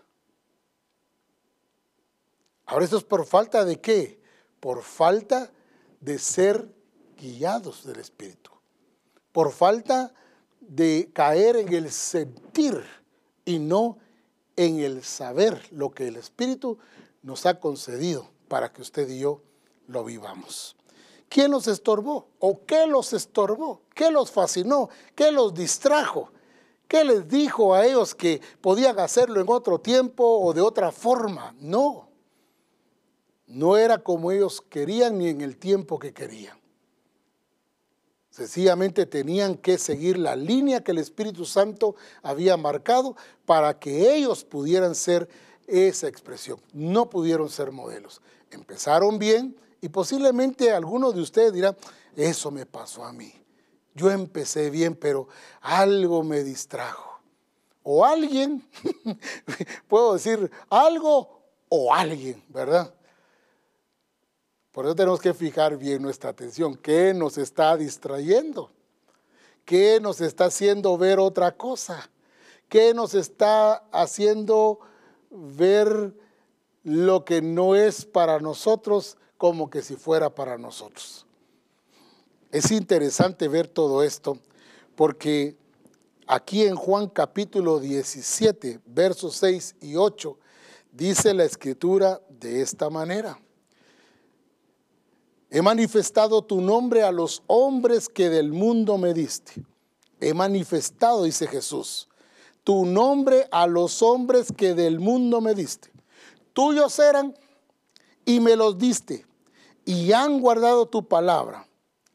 Ahora 2.65 2.85
esto 2.85 2.97
es 2.97 3.03
por 3.03 3.25
falta 3.25 3.65
de 3.65 3.79
qué? 3.79 4.21
Por 4.59 4.83
falta 4.83 5.51
de 5.99 6.19
ser 6.19 6.73
guiados 7.17 7.85
del 7.85 7.99
Espíritu. 7.99 8.51
Por 9.31 9.51
falta 9.51 10.13
de 10.61 11.09
caer 11.13 11.57
en 11.57 11.73
el 11.73 11.91
sentir 11.91 12.83
y 13.45 13.59
no 13.59 13.97
en 14.57 14.79
el 14.79 15.03
saber 15.03 15.61
lo 15.71 15.91
que 15.91 16.07
el 16.09 16.17
Espíritu 16.17 16.77
nos 17.21 17.45
ha 17.45 17.59
concedido 17.59 18.29
para 18.49 18.73
que 18.73 18.81
usted 18.81 19.07
y 19.07 19.19
yo 19.19 19.41
lo 19.87 20.03
vivamos. 20.03 20.75
¿Quién 21.29 21.51
los 21.51 21.67
estorbó? 21.67 22.27
¿O 22.39 22.65
qué 22.65 22.87
los 22.87 23.13
estorbó? 23.13 23.81
¿Qué 23.93 24.11
los 24.11 24.31
fascinó? 24.31 24.89
¿Qué 25.15 25.31
los 25.31 25.53
distrajo? 25.53 26.31
¿Qué 26.87 27.03
les 27.03 27.27
dijo 27.27 27.73
a 27.73 27.85
ellos 27.85 28.15
que 28.15 28.41
podían 28.61 28.97
hacerlo 28.99 29.41
en 29.41 29.47
otro 29.49 29.79
tiempo 29.79 30.23
o 30.23 30.53
de 30.53 30.61
otra 30.61 30.91
forma? 30.91 31.53
No. 31.59 32.07
No 33.45 33.77
era 33.77 33.97
como 33.97 34.31
ellos 34.31 34.61
querían 34.61 35.17
ni 35.17 35.27
en 35.27 35.41
el 35.41 35.57
tiempo 35.57 35.99
que 35.99 36.13
querían. 36.13 36.57
Sencillamente 38.37 39.07
tenían 39.07 39.55
que 39.55 39.79
seguir 39.79 40.19
la 40.19 40.35
línea 40.35 40.83
que 40.83 40.91
el 40.91 40.99
Espíritu 40.99 41.43
Santo 41.43 41.95
había 42.21 42.55
marcado 42.55 43.15
para 43.47 43.79
que 43.79 44.15
ellos 44.15 44.43
pudieran 44.43 44.93
ser 44.93 45.27
esa 45.65 46.07
expresión. 46.07 46.61
No 46.71 47.09
pudieron 47.09 47.49
ser 47.49 47.71
modelos. 47.71 48.21
Empezaron 48.51 49.17
bien 49.17 49.57
y 49.81 49.89
posiblemente 49.89 50.71
algunos 50.71 51.15
de 51.15 51.21
ustedes 51.21 51.51
dirán, 51.51 51.75
eso 52.15 52.51
me 52.51 52.67
pasó 52.67 53.05
a 53.05 53.11
mí. 53.11 53.33
Yo 53.95 54.11
empecé 54.11 54.69
bien, 54.69 54.93
pero 54.93 55.27
algo 55.59 56.23
me 56.23 56.43
distrajo. 56.43 57.19
O 57.81 58.05
alguien, 58.05 58.63
puedo 59.87 60.13
decir 60.13 60.51
algo 60.69 61.41
o 61.69 61.91
alguien, 61.91 62.43
¿verdad? 62.49 62.93
Por 64.77 64.85
eso 64.85 64.93
tenemos 64.93 65.19
que 65.19 65.33
fijar 65.33 65.75
bien 65.75 66.03
nuestra 66.03 66.29
atención. 66.29 66.75
¿Qué 66.75 67.11
nos 67.11 67.39
está 67.39 67.75
distrayendo? 67.75 68.69
¿Qué 69.65 69.99
nos 69.99 70.21
está 70.21 70.45
haciendo 70.45 70.95
ver 70.99 71.17
otra 71.17 71.57
cosa? 71.57 72.11
¿Qué 72.69 72.93
nos 72.93 73.15
está 73.15 73.77
haciendo 73.91 74.79
ver 75.31 76.13
lo 76.83 77.25
que 77.25 77.41
no 77.41 77.75
es 77.75 78.05
para 78.05 78.39
nosotros 78.39 79.17
como 79.39 79.67
que 79.71 79.81
si 79.81 79.95
fuera 79.95 80.29
para 80.35 80.59
nosotros? 80.59 81.25
Es 82.51 82.69
interesante 82.69 83.47
ver 83.47 83.67
todo 83.67 84.03
esto 84.03 84.37
porque 84.95 85.57
aquí 86.27 86.65
en 86.65 86.75
Juan 86.75 87.07
capítulo 87.07 87.79
17, 87.79 88.81
versos 88.85 89.37
6 89.37 89.77
y 89.81 89.95
8, 89.95 90.37
dice 90.91 91.33
la 91.33 91.45
escritura 91.45 92.21
de 92.29 92.61
esta 92.61 92.91
manera. 92.91 93.39
He 95.49 95.61
manifestado 95.61 96.41
tu 96.41 96.61
nombre 96.61 97.03
a 97.03 97.11
los 97.11 97.43
hombres 97.47 98.09
que 98.09 98.29
del 98.29 98.51
mundo 98.51 98.97
me 98.97 99.13
diste. 99.13 99.63
He 100.19 100.33
manifestado, 100.33 101.23
dice 101.23 101.47
Jesús, 101.47 102.09
tu 102.63 102.85
nombre 102.85 103.47
a 103.51 103.65
los 103.67 104.01
hombres 104.01 104.51
que 104.55 104.73
del 104.73 104.99
mundo 104.99 105.39
me 105.39 105.53
diste. 105.53 105.91
Tuyos 106.53 106.99
eran 106.99 107.33
y 108.25 108.39
me 108.39 108.55
los 108.55 108.77
diste 108.77 109.25
y 109.85 110.11
han 110.11 110.41
guardado 110.41 110.85
tu 110.87 111.07
palabra. 111.07 111.65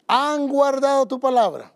Han 0.06 0.48
guardado 0.48 1.06
tu 1.06 1.18
palabra. 1.18 1.72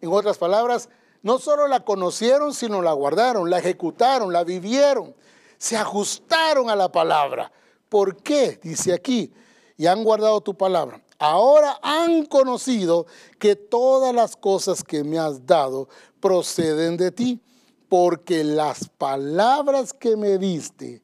En 0.00 0.10
otras 0.12 0.36
palabras, 0.36 0.88
no 1.22 1.38
solo 1.38 1.68
la 1.68 1.84
conocieron, 1.84 2.54
sino 2.54 2.82
la 2.82 2.92
guardaron, 2.92 3.50
la 3.50 3.58
ejecutaron, 3.58 4.32
la 4.32 4.42
vivieron, 4.42 5.14
se 5.58 5.76
ajustaron 5.76 6.70
a 6.70 6.76
la 6.76 6.90
palabra. 6.90 7.52
¿Por 7.88 8.16
qué? 8.16 8.58
Dice 8.62 8.92
aquí, 8.92 9.32
y 9.78 9.86
han 9.86 10.04
guardado 10.04 10.42
tu 10.42 10.54
palabra. 10.54 11.00
Ahora 11.18 11.78
han 11.82 12.26
conocido 12.26 13.06
que 13.38 13.56
todas 13.56 14.14
las 14.14 14.36
cosas 14.36 14.84
que 14.84 15.04
me 15.04 15.18
has 15.18 15.46
dado 15.46 15.88
proceden 16.20 16.96
de 16.96 17.12
ti, 17.12 17.40
porque 17.88 18.44
las 18.44 18.88
palabras 18.88 19.94
que 19.94 20.16
me 20.16 20.36
diste 20.36 21.00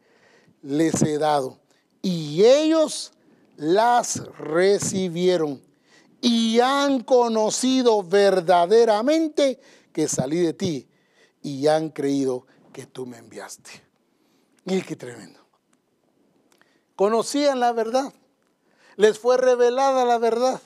les 0.60 1.00
he 1.02 1.18
dado, 1.18 1.58
y 2.02 2.44
ellos 2.44 3.12
las 3.56 4.26
recibieron, 4.38 5.62
y 6.20 6.58
han 6.60 7.00
conocido 7.00 8.02
verdaderamente 8.02 9.60
que 9.92 10.08
salí 10.08 10.40
de 10.40 10.52
ti, 10.52 10.88
y 11.42 11.68
han 11.68 11.90
creído 11.90 12.46
que 12.72 12.86
tú 12.86 13.06
me 13.06 13.18
enviaste. 13.18 13.70
Y 14.66 14.82
qué 14.82 14.96
tremendo. 14.96 15.40
Conocían 16.96 17.60
la 17.60 17.72
verdad 17.72 18.12
les 18.96 19.18
fue 19.18 19.36
revelada 19.36 20.04
la 20.04 20.18
verdad. 20.18 20.60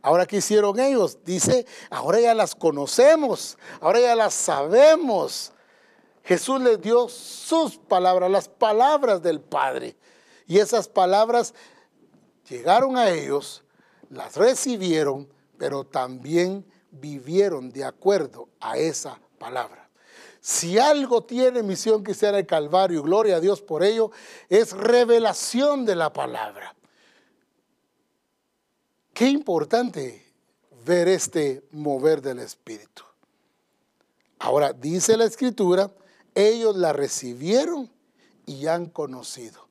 Ahora, 0.00 0.26
¿qué 0.26 0.38
hicieron 0.38 0.78
ellos? 0.80 1.18
Dice, 1.24 1.66
ahora 1.90 2.20
ya 2.20 2.34
las 2.34 2.54
conocemos, 2.54 3.58
ahora 3.80 4.00
ya 4.00 4.14
las 4.14 4.34
sabemos. 4.34 5.52
Jesús 6.24 6.60
les 6.60 6.80
dio 6.80 7.08
sus 7.08 7.78
palabras, 7.78 8.30
las 8.30 8.48
palabras 8.48 9.22
del 9.22 9.40
Padre. 9.40 9.96
Y 10.46 10.58
esas 10.58 10.88
palabras 10.88 11.54
llegaron 12.48 12.96
a 12.96 13.10
ellos, 13.10 13.64
las 14.08 14.36
recibieron, 14.36 15.28
pero 15.58 15.84
también 15.84 16.64
vivieron 16.90 17.70
de 17.70 17.84
acuerdo 17.84 18.48
a 18.60 18.76
esa 18.76 19.18
palabra. 19.38 19.88
Si 20.40 20.78
algo 20.78 21.22
tiene 21.22 21.62
misión 21.62 22.02
que 22.02 22.14
sea 22.14 22.36
el 22.36 22.46
Calvario, 22.46 23.02
gloria 23.02 23.36
a 23.36 23.40
Dios 23.40 23.62
por 23.62 23.84
ello, 23.84 24.10
es 24.48 24.72
revelación 24.72 25.84
de 25.86 25.94
la 25.94 26.12
palabra. 26.12 26.74
Qué 29.22 29.28
importante 29.28 30.26
ver 30.84 31.06
este 31.06 31.62
mover 31.70 32.22
del 32.22 32.40
Espíritu. 32.40 33.04
Ahora, 34.40 34.72
dice 34.72 35.16
la 35.16 35.26
Escritura, 35.26 35.92
ellos 36.34 36.74
la 36.74 36.92
recibieron 36.92 37.88
y 38.46 38.66
han 38.66 38.86
conocido. 38.86 39.68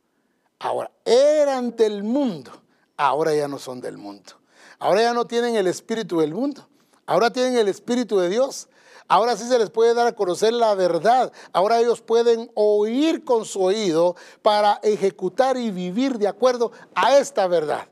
Ahora, 0.58 0.90
eran 1.04 1.76
del 1.76 2.02
mundo, 2.02 2.50
ahora 2.96 3.36
ya 3.36 3.50
no 3.50 3.60
son 3.60 3.82
del 3.82 3.98
mundo. 3.98 4.32
Ahora 4.80 5.02
ya 5.02 5.14
no 5.14 5.28
tienen 5.28 5.58
el 5.58 5.68
Espíritu 5.68 6.22
del 6.22 6.34
mundo, 6.34 6.66
ahora 7.06 7.30
tienen 7.34 7.58
el 7.58 7.68
Espíritu 7.68 8.20
de 8.20 8.30
Dios. 8.30 8.70
Ahora 9.10 9.36
sí 9.36 9.44
se 9.50 9.60
les 9.60 9.70
puede 9.70 9.94
dar 9.94 10.08
a 10.08 10.16
conocer 10.16 10.54
la 10.54 10.76
verdad. 10.76 11.30
Ahora 11.52 11.82
ellos 11.82 12.00
pueden 12.00 12.50
oír 12.54 13.26
con 13.26 13.44
su 13.44 13.62
oído 13.62 14.16
para 14.44 14.80
ejecutar 14.82 15.58
y 15.58 15.72
vivir 15.72 16.20
de 16.20 16.30
acuerdo 16.30 16.72
a 16.96 17.18
esta 17.18 17.48
verdad 17.48 17.86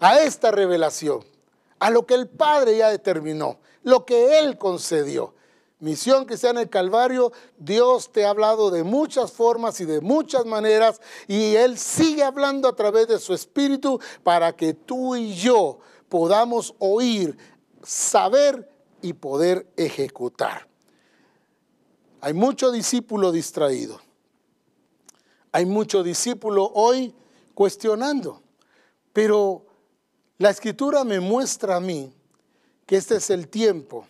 a 0.00 0.20
esta 0.22 0.50
revelación, 0.50 1.24
a 1.78 1.90
lo 1.90 2.06
que 2.06 2.14
el 2.14 2.28
Padre 2.28 2.78
ya 2.78 2.90
determinó, 2.90 3.60
lo 3.82 4.04
que 4.04 4.38
Él 4.38 4.58
concedió. 4.58 5.34
Misión 5.78 6.26
que 6.26 6.36
sea 6.36 6.50
en 6.50 6.58
el 6.58 6.68
Calvario, 6.68 7.32
Dios 7.56 8.12
te 8.12 8.26
ha 8.26 8.30
hablado 8.30 8.70
de 8.70 8.84
muchas 8.84 9.32
formas 9.32 9.80
y 9.80 9.86
de 9.86 10.02
muchas 10.02 10.44
maneras 10.44 11.00
y 11.26 11.54
Él 11.54 11.78
sigue 11.78 12.22
hablando 12.22 12.68
a 12.68 12.76
través 12.76 13.08
de 13.08 13.18
su 13.18 13.32
Espíritu 13.32 13.98
para 14.22 14.54
que 14.54 14.74
tú 14.74 15.16
y 15.16 15.34
yo 15.34 15.78
podamos 16.10 16.74
oír, 16.78 17.38
saber 17.82 18.70
y 19.00 19.14
poder 19.14 19.66
ejecutar. 19.76 20.68
Hay 22.20 22.34
mucho 22.34 22.70
discípulo 22.70 23.32
distraído. 23.32 24.00
Hay 25.52 25.64
mucho 25.64 26.02
discípulo 26.02 26.70
hoy 26.74 27.14
cuestionando. 27.54 28.42
Pero 29.14 29.69
la 30.40 30.48
escritura 30.48 31.04
me 31.04 31.20
muestra 31.20 31.76
a 31.76 31.80
mí 31.80 32.10
que 32.86 32.96
este 32.96 33.16
es 33.16 33.28
el 33.28 33.48
tiempo 33.48 34.06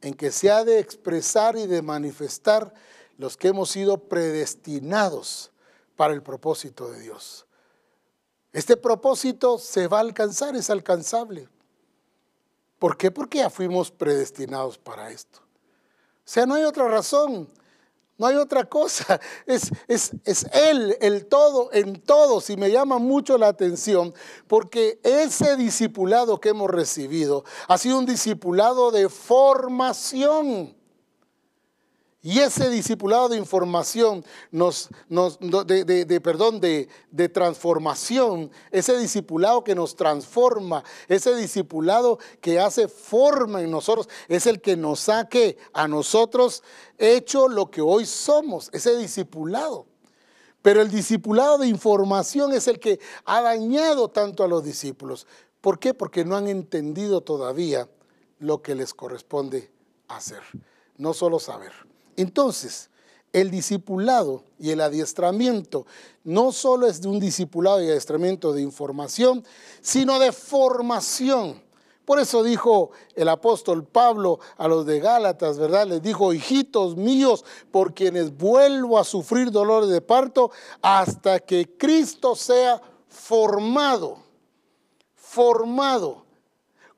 en 0.00 0.14
que 0.14 0.30
se 0.30 0.48
ha 0.48 0.64
de 0.64 0.78
expresar 0.78 1.58
y 1.58 1.66
de 1.66 1.82
manifestar 1.82 2.72
los 3.18 3.36
que 3.36 3.48
hemos 3.48 3.68
sido 3.68 3.98
predestinados 3.98 5.50
para 5.96 6.14
el 6.14 6.22
propósito 6.22 6.88
de 6.92 7.00
Dios. 7.00 7.46
Este 8.52 8.76
propósito 8.76 9.58
se 9.58 9.88
va 9.88 9.98
a 9.98 10.02
alcanzar, 10.02 10.54
es 10.54 10.70
alcanzable. 10.70 11.48
¿Por 12.78 12.96
qué? 12.96 13.10
Porque 13.10 13.38
ya 13.38 13.50
fuimos 13.50 13.90
predestinados 13.90 14.78
para 14.78 15.10
esto. 15.10 15.40
O 15.40 16.26
sea, 16.26 16.46
no 16.46 16.54
hay 16.54 16.62
otra 16.62 16.86
razón. 16.86 17.48
No 18.20 18.26
hay 18.26 18.36
otra 18.36 18.66
cosa. 18.66 19.18
Es, 19.46 19.72
es, 19.88 20.12
es, 20.24 20.46
Él, 20.52 20.96
el 21.00 21.26
todo 21.26 21.70
en 21.72 22.00
todos. 22.02 22.50
Y 22.50 22.56
me 22.56 22.70
llama 22.70 22.98
mucho 22.98 23.38
la 23.38 23.48
atención 23.48 24.12
porque 24.46 25.00
ese 25.02 25.56
discipulado 25.56 26.38
que 26.38 26.50
hemos 26.50 26.70
recibido 26.70 27.44
ha 27.66 27.78
sido 27.78 27.98
un 27.98 28.04
discipulado 28.04 28.90
de 28.90 29.08
formación. 29.08 30.79
Y 32.22 32.40
ese 32.40 32.68
discipulado 32.68 33.30
de 33.30 33.38
información, 33.38 34.22
nos, 34.50 34.90
de, 35.08 36.20
perdón, 36.22 36.60
de, 36.60 36.86
de, 37.10 37.28
transformación, 37.30 38.50
ese 38.70 38.98
discipulado 38.98 39.64
que 39.64 39.74
nos 39.74 39.96
transforma, 39.96 40.84
ese 41.08 41.34
discipulado 41.34 42.18
que 42.42 42.60
hace 42.60 42.88
forma 42.88 43.62
en 43.62 43.70
nosotros, 43.70 44.06
es 44.28 44.46
el 44.46 44.60
que 44.60 44.76
nos 44.76 45.00
saque 45.00 45.56
a 45.72 45.88
nosotros 45.88 46.62
hecho 46.98 47.48
lo 47.48 47.70
que 47.70 47.80
hoy 47.80 48.04
somos, 48.04 48.68
ese 48.74 48.98
discipulado. 48.98 49.86
Pero 50.60 50.82
el 50.82 50.90
discipulado 50.90 51.56
de 51.56 51.68
información 51.68 52.52
es 52.52 52.68
el 52.68 52.78
que 52.78 53.00
ha 53.24 53.40
dañado 53.40 54.08
tanto 54.08 54.44
a 54.44 54.48
los 54.48 54.62
discípulos. 54.62 55.26
¿Por 55.62 55.78
qué? 55.78 55.94
Porque 55.94 56.26
no 56.26 56.36
han 56.36 56.48
entendido 56.48 57.22
todavía 57.22 57.88
lo 58.38 58.60
que 58.60 58.74
les 58.74 58.92
corresponde 58.92 59.70
hacer, 60.06 60.42
no 60.98 61.14
solo 61.14 61.38
saber. 61.38 61.89
Entonces, 62.20 62.90
el 63.32 63.50
discipulado 63.50 64.44
y 64.58 64.70
el 64.70 64.80
adiestramiento 64.80 65.86
no 66.24 66.52
solo 66.52 66.86
es 66.86 67.00
de 67.00 67.08
un 67.08 67.20
discipulado 67.20 67.82
y 67.82 67.86
adiestramiento 67.88 68.52
de 68.52 68.60
información, 68.60 69.44
sino 69.80 70.18
de 70.18 70.32
formación. 70.32 71.62
Por 72.04 72.18
eso 72.18 72.42
dijo 72.42 72.90
el 73.14 73.28
apóstol 73.28 73.84
Pablo 73.84 74.40
a 74.56 74.66
los 74.66 74.84
de 74.84 74.98
Gálatas, 74.98 75.58
¿verdad? 75.58 75.86
Les 75.86 76.02
dijo, 76.02 76.32
hijitos 76.34 76.96
míos, 76.96 77.44
por 77.70 77.94
quienes 77.94 78.36
vuelvo 78.36 78.98
a 78.98 79.04
sufrir 79.04 79.50
dolores 79.50 79.88
de 79.88 80.00
parto 80.00 80.50
hasta 80.82 81.38
que 81.38 81.76
Cristo 81.78 82.34
sea 82.34 82.82
formado, 83.08 84.18
formado, 85.14 86.24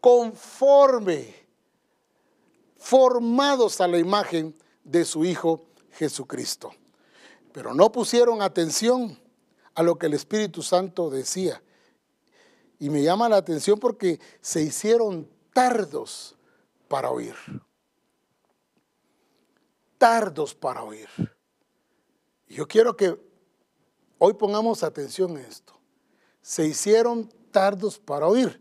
conforme, 0.01 1.47
formados 2.79 3.81
a 3.81 3.87
la 3.87 3.99
imagen 3.99 4.55
de 4.85 5.05
su 5.05 5.25
Hijo 5.25 5.67
Jesucristo. 5.93 6.73
Pero 7.53 7.75
no 7.75 7.93
pusieron 7.93 8.43
atención 8.43 9.19
a 9.75 9.83
lo 9.83 9.99
que 9.99 10.07
el 10.07 10.15
Espíritu 10.15 10.63
Santo 10.63 11.11
decía. 11.11 11.63
Y 12.79 12.91
me 12.91 13.03
llama 13.03 13.29
la 13.29 13.37
atención 13.37 13.79
porque 13.79 14.19
se 14.41 14.63
hicieron 14.63 15.29
tardos 15.53 16.37
para 16.89 17.11
oír. 17.11 17.35
Tardos 19.99 20.55
para 20.55 20.83
oír. 20.83 21.09
Yo 22.49 22.67
quiero 22.67 22.97
que 22.97 23.17
hoy 24.19 24.35
pongamos 24.35 24.83
atención 24.83 25.31
en 25.33 25.45
esto. 25.45 25.75
Se 26.41 26.67
hicieron 26.67 27.33
tardos 27.51 27.99
para 27.99 28.27
oír. 28.27 28.61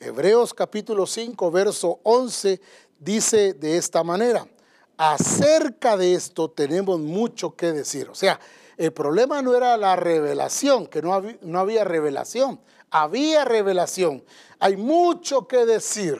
Hebreos 0.00 0.52
capítulo 0.52 1.06
5, 1.06 1.50
verso 1.52 2.00
11 2.02 2.60
dice 2.98 3.54
de 3.54 3.76
esta 3.76 4.02
manera 4.02 4.48
acerca 4.96 5.96
de 5.96 6.14
esto 6.14 6.50
tenemos 6.50 7.00
mucho 7.00 7.56
que 7.56 7.72
decir. 7.72 8.08
O 8.08 8.14
sea, 8.14 8.40
el 8.76 8.92
problema 8.92 9.42
no 9.42 9.54
era 9.54 9.76
la 9.76 9.96
revelación, 9.96 10.86
que 10.86 11.02
no 11.02 11.14
había, 11.14 11.36
no 11.42 11.58
había 11.58 11.84
revelación, 11.84 12.60
había 12.90 13.44
revelación. 13.44 14.24
Hay 14.58 14.76
mucho 14.76 15.46
que 15.48 15.66
decir, 15.66 16.18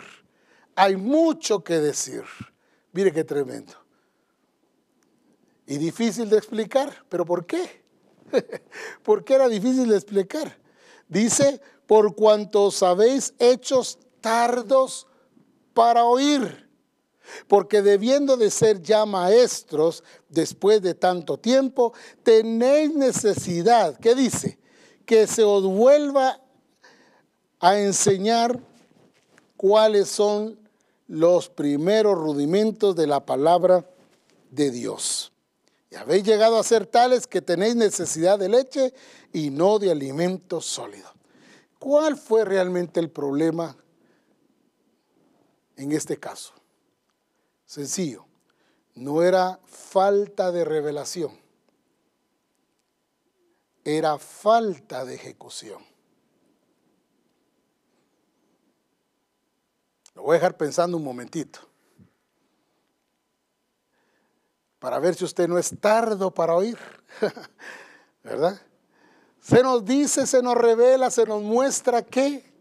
hay 0.74 0.96
mucho 0.96 1.62
que 1.64 1.78
decir. 1.80 2.24
Mire 2.92 3.12
qué 3.12 3.24
tremendo. 3.24 3.74
Y 5.66 5.78
difícil 5.78 6.28
de 6.28 6.36
explicar, 6.36 7.04
pero 7.08 7.24
¿por 7.24 7.46
qué? 7.46 7.82
¿Por 9.02 9.24
qué 9.24 9.34
era 9.34 9.48
difícil 9.48 9.88
de 9.88 9.96
explicar? 9.96 10.58
Dice, 11.08 11.60
por 11.86 12.14
cuanto 12.14 12.70
sabéis 12.70 13.34
hechos 13.38 13.98
tardos 14.20 15.06
para 15.74 16.04
oír 16.04 16.68
porque 17.48 17.82
debiendo 17.82 18.36
de 18.36 18.50
ser 18.50 18.82
ya 18.82 19.06
maestros 19.06 20.04
después 20.28 20.82
de 20.82 20.94
tanto 20.94 21.38
tiempo, 21.38 21.92
tenéis 22.22 22.94
necesidad, 22.94 23.98
¿qué 23.98 24.14
dice? 24.14 24.58
Que 25.06 25.26
se 25.26 25.42
os 25.44 25.64
vuelva 25.64 26.40
a 27.60 27.78
enseñar 27.78 28.60
cuáles 29.56 30.08
son 30.08 30.58
los 31.06 31.48
primeros 31.48 32.18
rudimentos 32.18 32.96
de 32.96 33.06
la 33.06 33.24
palabra 33.24 33.86
de 34.50 34.70
Dios. 34.70 35.32
Y 35.90 35.96
habéis 35.96 36.24
llegado 36.24 36.58
a 36.58 36.64
ser 36.64 36.86
tales 36.86 37.26
que 37.26 37.42
tenéis 37.42 37.76
necesidad 37.76 38.38
de 38.38 38.48
leche 38.48 38.94
y 39.32 39.50
no 39.50 39.78
de 39.78 39.90
alimento 39.90 40.60
sólido. 40.60 41.12
¿Cuál 41.78 42.16
fue 42.16 42.44
realmente 42.44 42.98
el 42.98 43.10
problema 43.10 43.76
en 45.76 45.92
este 45.92 46.16
caso? 46.16 46.54
Sencillo. 47.72 48.26
No 48.94 49.22
era 49.22 49.58
falta 49.64 50.52
de 50.52 50.62
revelación. 50.62 51.40
Era 53.82 54.18
falta 54.18 55.06
de 55.06 55.14
ejecución. 55.14 55.82
Lo 60.14 60.24
voy 60.24 60.32
a 60.32 60.34
dejar 60.34 60.58
pensando 60.58 60.98
un 60.98 61.02
momentito. 61.02 61.60
Para 64.78 64.98
ver 64.98 65.14
si 65.14 65.24
usted 65.24 65.48
no 65.48 65.56
es 65.56 65.72
tardo 65.80 66.30
para 66.30 66.54
oír. 66.54 66.76
¿Verdad? 68.22 68.60
Se 69.40 69.62
nos 69.62 69.82
dice, 69.82 70.26
se 70.26 70.42
nos 70.42 70.58
revela, 70.58 71.10
se 71.10 71.24
nos 71.24 71.40
muestra 71.40 72.02
que 72.02 72.51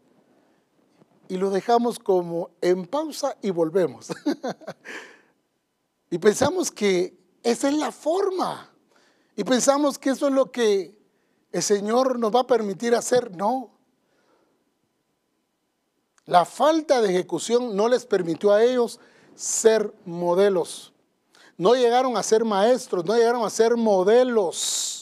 y 1.32 1.38
lo 1.38 1.50
dejamos 1.50 1.98
como 1.98 2.50
en 2.60 2.86
pausa 2.86 3.38
y 3.42 3.52
volvemos. 3.52 4.10
y 6.10 6.18
pensamos 6.18 6.70
que 6.70 7.18
esa 7.42 7.70
es 7.70 7.76
la 7.76 7.94
forma. 7.94 8.70
Y 9.38 9.46
pensamos 9.46 9.98
que 9.98 10.10
eso 10.10 10.28
es 10.28 10.34
lo 10.34 10.52
que 10.52 10.94
el 11.54 11.64
Señor 11.64 12.20
nos 12.20 12.36
va 12.36 12.42
a 12.42 12.48
permitir 12.48 12.94
hacer. 12.94 13.34
No. 13.34 13.72
La 16.26 16.44
falta 16.44 17.00
de 17.00 17.12
ejecución 17.12 17.78
no 17.78 17.88
les 17.88 18.06
permitió 18.06 18.52
a 18.52 18.62
ellos 18.62 19.00
ser 19.34 19.94
modelos. 20.04 20.92
No 21.56 21.76
llegaron 21.76 22.18
a 22.18 22.24
ser 22.24 22.44
maestros, 22.44 23.06
no 23.06 23.16
llegaron 23.16 23.46
a 23.46 23.50
ser 23.50 23.78
modelos. 23.78 25.01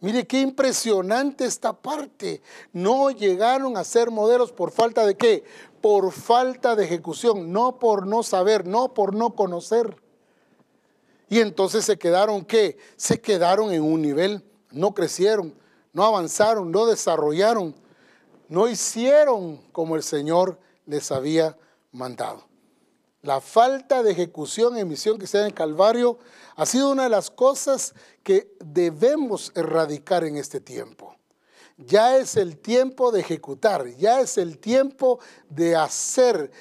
Mire 0.00 0.26
qué 0.26 0.40
impresionante 0.40 1.44
esta 1.44 1.74
parte. 1.74 2.42
No 2.72 3.10
llegaron 3.10 3.76
a 3.76 3.84
ser 3.84 4.10
modelos 4.10 4.50
por 4.50 4.70
falta 4.70 5.04
de 5.06 5.14
qué? 5.14 5.44
Por 5.82 6.10
falta 6.12 6.74
de 6.74 6.84
ejecución, 6.84 7.52
no 7.52 7.78
por 7.78 8.06
no 8.06 8.22
saber, 8.22 8.66
no 8.66 8.94
por 8.94 9.14
no 9.14 9.34
conocer. 9.34 9.94
Y 11.28 11.40
entonces 11.40 11.84
se 11.84 11.98
quedaron 11.98 12.44
qué? 12.44 12.78
Se 12.96 13.20
quedaron 13.20 13.72
en 13.72 13.82
un 13.82 14.00
nivel, 14.00 14.42
no 14.70 14.94
crecieron, 14.94 15.54
no 15.92 16.04
avanzaron, 16.04 16.70
no 16.70 16.86
desarrollaron, 16.86 17.74
no 18.48 18.68
hicieron 18.68 19.58
como 19.70 19.96
el 19.96 20.02
Señor 20.02 20.58
les 20.86 21.12
había 21.12 21.56
mandado. 21.92 22.50
La 23.22 23.42
falta 23.42 24.02
de 24.02 24.12
ejecución 24.12 24.78
en 24.78 24.88
misión 24.88 25.24
sea 25.26 25.46
en 25.46 25.52
Calvario 25.52 26.18
ha 26.60 26.66
sido 26.66 26.90
una 26.90 27.04
de 27.04 27.08
las 27.08 27.30
cosas 27.30 27.94
que 28.22 28.54
debemos 28.62 29.50
erradicar 29.54 30.24
en 30.24 30.36
este 30.36 30.60
tiempo. 30.60 31.16
Ya 31.78 32.18
es 32.18 32.36
el 32.36 32.58
tiempo 32.58 33.10
de 33.12 33.20
ejecutar, 33.20 33.88
ya 33.96 34.20
es 34.20 34.36
el 34.36 34.58
tiempo 34.58 35.20
de 35.48 35.74
hacer, 35.74 36.52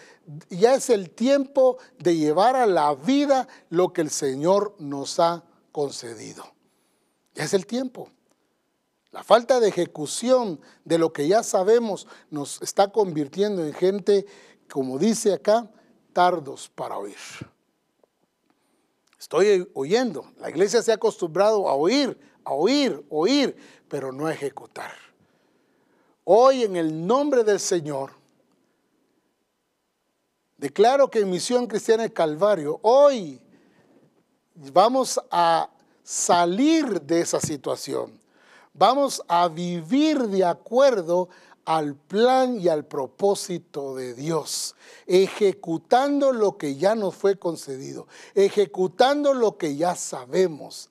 ya 0.50 0.76
es 0.76 0.90
el 0.90 1.10
tiempo 1.10 1.80
de 1.98 2.16
llevar 2.16 2.56
a 2.56 2.66
la 2.66 2.96
vida 2.96 3.50
lo 3.68 3.92
que 3.92 4.00
el 4.00 4.10
Señor 4.10 4.74
nos 4.80 5.20
ha 5.20 5.44
concedido. 5.74 6.46
Ya 7.36 7.44
es 7.44 7.54
el 7.54 7.66
tiempo. 7.66 8.10
La 9.12 9.22
falta 9.22 9.60
de 9.60 9.68
ejecución 9.68 10.62
de 10.86 10.98
lo 10.98 11.12
que 11.12 11.28
ya 11.28 11.44
sabemos 11.44 12.08
nos 12.30 12.62
está 12.62 12.90
convirtiendo 12.90 13.66
en 13.66 13.74
gente, 13.74 14.26
como 14.72 14.98
dice 14.98 15.34
acá, 15.34 15.70
tardos 16.14 16.72
para 16.74 16.98
oír. 16.98 17.18
Estoy 19.20 19.70
oyendo. 19.74 20.32
La 20.40 20.50
iglesia 20.50 20.82
se 20.82 20.92
ha 20.92 20.96
acostumbrado 20.96 21.68
a 21.68 21.74
oír, 21.74 22.18
a 22.46 22.54
oír, 22.54 23.06
oír, 23.10 23.56
pero 23.90 24.14
no 24.14 24.28
a 24.28 24.34
ejecutar. 24.34 24.94
Hoy 26.24 26.64
en 26.64 26.78
el 26.78 27.06
nombre 27.06 27.44
del 27.44 27.60
Señor, 27.60 28.12
declaro 30.58 31.10
que 31.10 31.20
en 31.20 31.30
Misión 31.30 31.68
Cristiana 31.68 32.04
de 32.04 32.14
Calvario, 32.14 32.80
hoy 32.82 33.42
vamos 34.56 35.20
a 35.30 35.70
salir 36.02 37.02
de 37.02 37.22
esa 37.22 37.42
situación. 37.42 38.18
Vamos 38.74 39.22
a 39.28 39.50
vivir 39.50 40.20
de 40.28 40.46
acuerdo 40.46 41.28
al 41.70 41.94
plan 41.94 42.60
y 42.60 42.68
al 42.68 42.84
propósito 42.84 43.94
de 43.94 44.16
Dios, 44.16 44.76
ejecutando 45.06 46.32
lo 46.32 46.58
que 46.58 46.78
ya 46.78 46.96
nos 46.96 47.14
fue 47.14 47.38
concedido, 47.38 48.08
ejecutando 48.34 49.36
lo 49.36 49.56
que 49.60 49.76
ya 49.76 49.94
sabemos, 49.94 50.90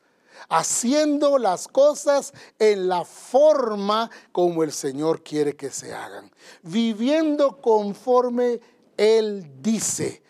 haciendo 0.49 1.37
las 1.39 1.67
cosas 1.67 2.33
en 2.61 2.87
la 2.87 3.05
forma 3.05 4.09
como 4.31 4.63
el 4.63 4.71
Señor 4.71 5.25
quiere 5.25 5.57
que 5.57 5.71
se 5.71 5.93
hagan, 5.93 6.31
viviendo 6.63 7.61
conforme 7.61 8.61
Él 8.97 9.51
dice 9.61 10.23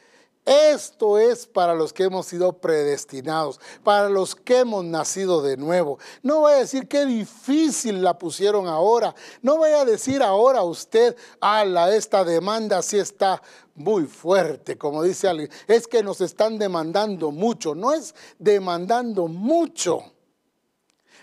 esto 0.48 1.18
es 1.18 1.46
para 1.46 1.74
los 1.74 1.92
que 1.92 2.04
hemos 2.04 2.26
sido 2.26 2.54
predestinados, 2.54 3.60
para 3.84 4.08
los 4.08 4.34
que 4.34 4.60
hemos 4.60 4.82
nacido 4.82 5.42
de 5.42 5.58
nuevo. 5.58 5.98
No 6.22 6.40
voy 6.40 6.54
a 6.54 6.56
decir 6.56 6.88
qué 6.88 7.04
difícil 7.04 8.02
la 8.02 8.18
pusieron 8.18 8.66
ahora. 8.66 9.14
No 9.42 9.58
voy 9.58 9.72
a 9.72 9.84
decir 9.84 10.22
ahora 10.22 10.62
usted, 10.62 11.14
ala, 11.40 11.94
esta 11.94 12.24
demanda 12.24 12.80
sí 12.80 12.98
está 12.98 13.42
muy 13.74 14.06
fuerte, 14.06 14.78
como 14.78 15.02
dice 15.02 15.28
alguien. 15.28 15.50
Es 15.66 15.86
que 15.86 16.02
nos 16.02 16.22
están 16.22 16.58
demandando 16.58 17.30
mucho. 17.30 17.74
No 17.74 17.92
es 17.92 18.14
demandando 18.38 19.28
mucho. 19.28 20.02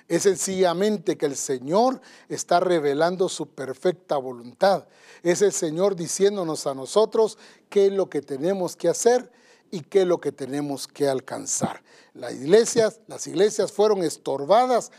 Es 0.07 0.23
sencillamente 0.23 1.17
que 1.17 1.25
el 1.25 1.35
Señor 1.35 1.99
está 2.29 2.59
revelando 2.59 3.27
su 3.27 3.47
perfecta 3.47 4.17
voluntad. 4.17 4.87
Es 5.23 5.41
el 5.41 5.51
Señor 5.51 5.95
diciéndonos 5.95 6.67
a 6.67 6.75
nosotros 6.75 7.39
qué 7.69 7.87
es 7.87 7.93
lo 7.93 8.09
que 8.09 8.21
tenemos 8.21 8.75
que 8.75 8.89
hacer 8.89 9.31
y 9.71 9.81
qué 9.81 10.01
es 10.01 10.07
lo 10.07 10.19
que 10.19 10.31
tenemos 10.31 10.87
que 10.87 11.07
alcanzar. 11.07 11.83
Las 12.13 12.33
iglesias, 12.33 12.99
las 13.07 13.27
iglesias 13.27 13.71
fueron 13.71 14.03
estorbadas, 14.03 14.91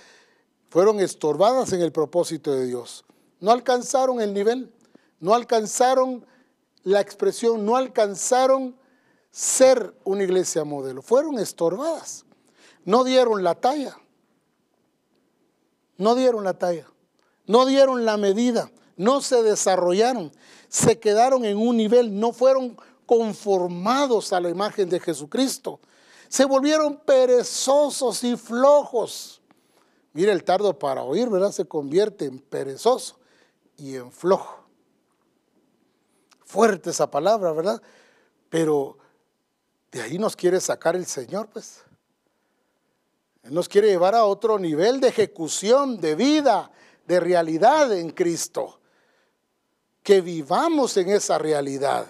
fueron 0.69 1.01
estorbadas 1.01 1.73
en 1.73 1.81
el 1.81 1.93
propósito 1.93 2.53
de 2.53 2.67
Dios. 2.67 3.05
No 3.41 3.51
alcanzaron 3.51 4.21
el 4.21 4.35
nivel, 4.35 4.73
no 5.21 5.35
alcanzaron 5.35 6.27
la 6.83 7.01
expresión, 7.01 7.65
no 7.65 7.77
alcanzaron 7.77 8.77
ser 9.31 9.95
una 10.05 10.25
iglesia 10.25 10.65
modelo. 10.65 11.03
Fueron 11.03 11.39
estorbadas. 11.39 12.25
No 12.85 13.05
dieron 13.05 13.43
la 13.43 13.55
talla. 13.55 13.97
No 15.97 16.15
dieron 16.15 16.45
la 16.45 16.55
talla. 16.55 16.87
No 17.47 17.67
dieron 17.67 18.05
la 18.05 18.17
medida 18.17 18.71
no 18.97 19.21
se 19.21 19.43
desarrollaron, 19.43 20.33
se 20.69 20.99
quedaron 20.99 21.45
en 21.45 21.57
un 21.57 21.77
nivel, 21.77 22.19
no 22.19 22.33
fueron 22.33 22.77
conformados 23.07 24.33
a 24.33 24.41
la 24.41 24.51
imagen 24.51 24.89
de 24.89 25.01
Jesucristo. 25.01 25.81
Se 26.29 26.45
volvieron 26.45 26.97
perezosos 26.97 28.25
y 28.25 28.37
flojos. 28.37 29.41
Mire, 30.13 30.33
el 30.33 30.45
tardo 30.45 30.77
para 30.79 31.03
oír, 31.03 31.29
¿verdad? 31.29 31.53
Se 31.53 31.67
convierte 31.67 32.25
en 32.25 32.39
perezoso 32.39 33.19
y 33.77 33.95
en 33.95 34.11
flojo. 34.11 34.65
Fuerte 36.45 36.91
esa 36.91 37.11
palabra, 37.11 37.53
¿verdad? 37.53 37.81
Pero 38.49 38.99
de 39.93 40.03
ahí 40.03 40.19
nos 40.19 40.35
quiere 40.35 40.61
sacar 40.61 40.97
el 40.97 41.07
Señor, 41.07 41.49
pues. 41.49 41.83
Él 43.43 43.55
nos 43.55 43.69
quiere 43.69 43.89
llevar 43.89 44.15
a 44.17 44.25
otro 44.25 44.59
nivel 44.59 45.01
de 45.01 45.09
ejecución, 45.09 46.01
de 46.01 46.17
vida, 46.17 46.73
de 47.07 47.21
realidad 47.21 47.93
en 47.97 48.11
Cristo 48.11 48.81
que 50.07 50.21
vivamos 50.21 50.97
en 50.99 51.09
esa 51.09 51.37
realidad. 51.37 52.07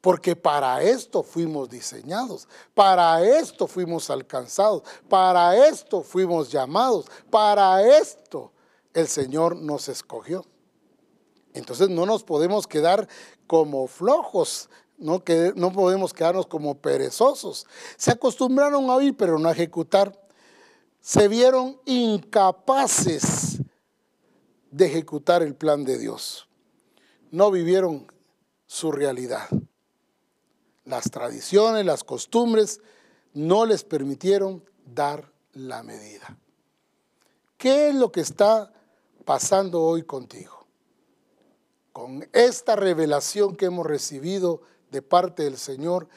Porque 0.00 0.34
para 0.34 0.82
esto 0.82 1.22
fuimos 1.22 1.70
diseñados, 1.70 2.48
para 2.74 3.24
esto 3.24 3.68
fuimos 3.68 4.10
alcanzados, 4.10 4.82
para 5.08 5.68
esto 5.68 6.02
fuimos 6.02 6.50
llamados, 6.50 7.06
para 7.30 7.80
esto 7.96 8.50
el 8.92 9.06
Señor 9.06 9.54
nos 9.54 9.88
escogió. 9.88 10.44
Entonces 11.54 11.88
no 11.88 12.06
nos 12.06 12.24
podemos 12.24 12.66
quedar 12.66 13.06
como 13.46 13.86
flojos, 13.86 14.68
no, 14.98 15.22
que, 15.22 15.52
no 15.54 15.70
podemos 15.70 16.12
quedarnos 16.12 16.48
como 16.48 16.74
perezosos. 16.74 17.68
Se 17.96 18.10
acostumbraron 18.10 18.90
a 18.90 18.96
oír 18.96 19.16
pero 19.16 19.38
no 19.38 19.48
a 19.48 19.52
ejecutar. 19.52 20.20
Se 21.00 21.28
vieron 21.28 21.80
incapaces 21.84 23.62
de 24.72 24.86
ejecutar 24.86 25.44
el 25.44 25.54
plan 25.54 25.84
de 25.84 25.98
Dios 25.98 26.48
no 27.32 27.50
vivieron 27.50 28.06
su 28.66 28.92
realidad. 28.92 29.48
Las 30.84 31.10
tradiciones, 31.10 31.84
las 31.84 32.04
costumbres 32.04 32.80
no 33.32 33.66
les 33.66 33.82
permitieron 33.82 34.62
dar 34.84 35.32
la 35.54 35.82
medida. 35.82 36.38
¿Qué 37.56 37.88
es 37.88 37.94
lo 37.94 38.12
que 38.12 38.20
está 38.20 38.72
pasando 39.24 39.82
hoy 39.82 40.02
contigo? 40.02 40.66
Con 41.92 42.28
esta 42.32 42.76
revelación 42.76 43.56
que 43.56 43.66
hemos 43.66 43.86
recibido 43.86 44.62
de 44.90 45.02
parte 45.02 45.44
del 45.44 45.56
Señor, 45.56 46.08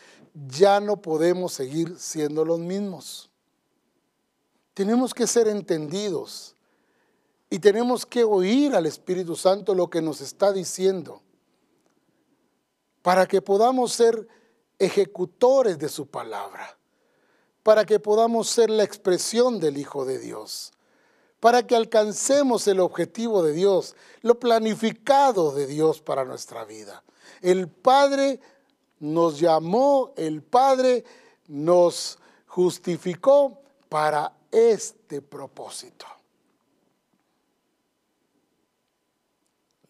ya 0.48 0.82
no 0.82 1.02
podemos 1.02 1.54
seguir 1.54 1.98
siendo 1.98 2.44
los 2.44 2.60
mismos. 2.60 3.30
Tenemos 4.74 5.14
que 5.14 5.28
ser 5.28 5.48
entendidos 5.48 6.55
y 7.50 7.60
tenemos 7.60 8.06
que 8.06 8.24
oír 8.24 8.76
al 8.76 8.86
Espíritu 8.86 9.36
Santo 9.36 9.76
lo 9.76 9.90
que 9.90 10.02
nos 10.02 10.22
está 10.22 10.52
diciendo 10.52 11.22
para 13.02 13.28
que 13.28 13.40
podamos 13.40 13.94
ser 13.94 14.28
ejecutores 14.80 15.78
de 15.78 15.90
su 15.90 16.08
palabra, 16.08 16.76
para 17.62 17.86
que 17.86 18.00
podamos 18.00 18.50
ser 18.50 18.72
la 18.72 18.84
expresión 18.84 19.60
del 19.60 19.78
Hijo 19.78 20.06
de 20.06 20.18
Dios, 20.18 20.74
para 21.40 21.68
que 21.68 21.76
alcancemos 21.76 22.68
el 22.68 22.80
objetivo 22.80 23.44
de 23.44 23.54
Dios, 23.54 23.96
lo 24.22 24.40
planificado 24.40 25.54
de 25.54 25.68
Dios 25.68 26.02
para 26.02 26.26
nuestra 26.26 26.66
vida. 26.66 27.04
El 27.42 27.68
Padre 27.68 28.40
nos 29.00 29.40
llamó, 29.40 30.12
el 30.18 30.42
Padre 30.42 31.04
nos 31.48 32.18
justificó 32.48 33.62
para 33.88 34.36
este 34.50 35.22
propósito. 35.22 36.08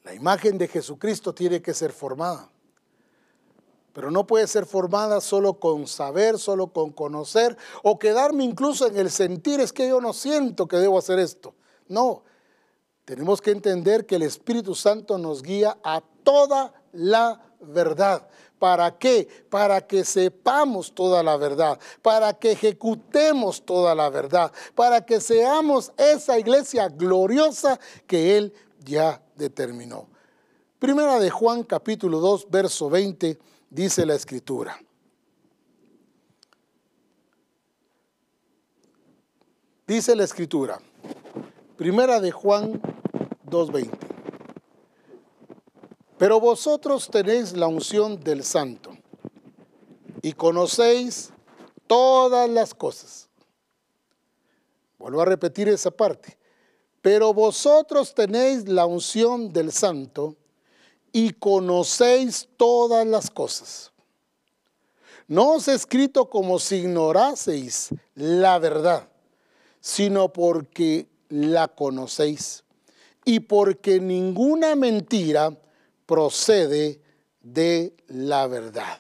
La 0.06 0.14
imagen 0.14 0.60
de 0.60 0.68
Jesucristo 0.68 1.34
tiene 1.34 1.64
que 1.64 1.74
ser 1.74 1.92
formada, 1.92 2.48
pero 3.92 4.12
no 4.12 4.28
puede 4.28 4.46
ser 4.46 4.68
formada 4.68 5.20
solo 5.20 5.56
con 5.56 5.88
saber, 5.88 6.38
solo 6.38 6.68
con 6.68 6.92
conocer 6.92 7.58
o 7.82 7.98
quedarme 7.98 8.44
incluso 8.44 8.86
en 8.86 8.98
el 8.98 9.10
sentir, 9.10 9.60
es 9.60 9.74
que 9.74 9.90
yo 9.90 10.00
no 10.00 10.14
siento 10.14 10.68
que 10.68 10.78
debo 10.78 11.00
hacer 11.00 11.18
esto. 11.18 11.56
No, 11.88 12.24
tenemos 13.04 13.42
que 13.42 13.50
entender 13.50 14.06
que 14.06 14.18
el 14.18 14.22
Espíritu 14.22 14.76
Santo 14.76 15.18
nos 15.18 15.42
guía 15.42 15.76
a 15.84 16.04
toda 16.24 16.72
la 16.92 17.42
verdad. 17.60 18.28
¿Para 18.60 18.98
qué? 19.00 19.28
Para 19.50 19.86
que 19.86 20.06
sepamos 20.06 20.94
toda 20.94 21.24
la 21.24 21.36
verdad, 21.36 21.80
para 22.04 22.34
que 22.34 22.52
ejecutemos 22.52 23.66
toda 23.66 23.96
la 23.96 24.10
verdad, 24.10 24.52
para 24.76 25.04
que 25.04 25.20
seamos 25.20 25.92
esa 25.98 26.38
iglesia 26.38 26.90
gloriosa 26.90 27.80
que 28.08 28.38
Él 28.38 28.54
ya 28.86 29.22
determinó. 29.36 30.08
Primera 30.80 31.20
de 31.20 31.30
Juan 31.30 31.64
capítulo 31.64 32.20
2, 32.20 32.50
verso 32.50 32.90
20, 32.90 33.38
dice 33.70 34.06
la 34.06 34.16
escritura. 34.16 34.80
Dice 39.88 40.16
la 40.16 40.24
escritura, 40.24 40.80
primera 41.78 42.20
de 42.20 42.32
Juan 42.32 42.82
2.20. 43.46 43.90
Pero 46.18 46.40
vosotros 46.40 47.10
tenéis 47.10 47.54
la 47.54 47.68
unción 47.68 48.20
del 48.20 48.44
santo 48.44 48.98
y 50.22 50.34
conocéis 50.34 51.32
todas 51.88 52.50
las 52.50 52.74
cosas. 52.74 53.30
Vuelvo 54.98 55.22
a 55.22 55.26
repetir 55.26 55.68
esa 55.70 55.92
parte. 55.92 56.38
Pero 57.06 57.36
vosotros 57.36 58.16
tenéis 58.16 58.68
la 58.68 58.88
unción 58.88 59.54
del 59.54 59.72
santo 59.72 60.36
y 61.12 61.34
conocéis 61.34 62.50
todas 62.58 63.06
las 63.06 63.30
cosas. 63.30 63.92
No 65.28 65.52
os 65.52 65.68
he 65.68 65.76
escrito 65.76 66.32
como 66.32 66.58
si 66.58 66.78
ignoraseis 66.78 67.90
la 68.16 68.58
verdad, 68.58 69.08
sino 69.80 70.34
porque 70.34 71.06
la 71.30 71.68
conocéis 71.68 72.64
y 73.24 73.40
porque 73.42 74.00
ninguna 74.00 74.74
mentira 74.74 75.56
procede 76.08 77.00
de 77.44 77.94
la 78.08 78.48
verdad. 78.48 79.00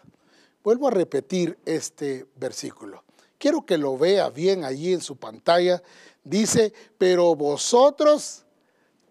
Vuelvo 0.64 0.90
a 0.90 0.92
repetir 0.92 1.58
este 1.66 2.28
versículo. 2.36 3.04
Quiero 3.40 3.66
que 3.66 3.80
lo 3.80 3.98
vea 3.98 4.30
bien 4.30 4.64
allí 4.64 4.94
en 4.94 5.02
su 5.02 5.16
pantalla 5.16 5.82
Dice, 6.26 6.74
pero 6.98 7.36
vosotros 7.36 8.44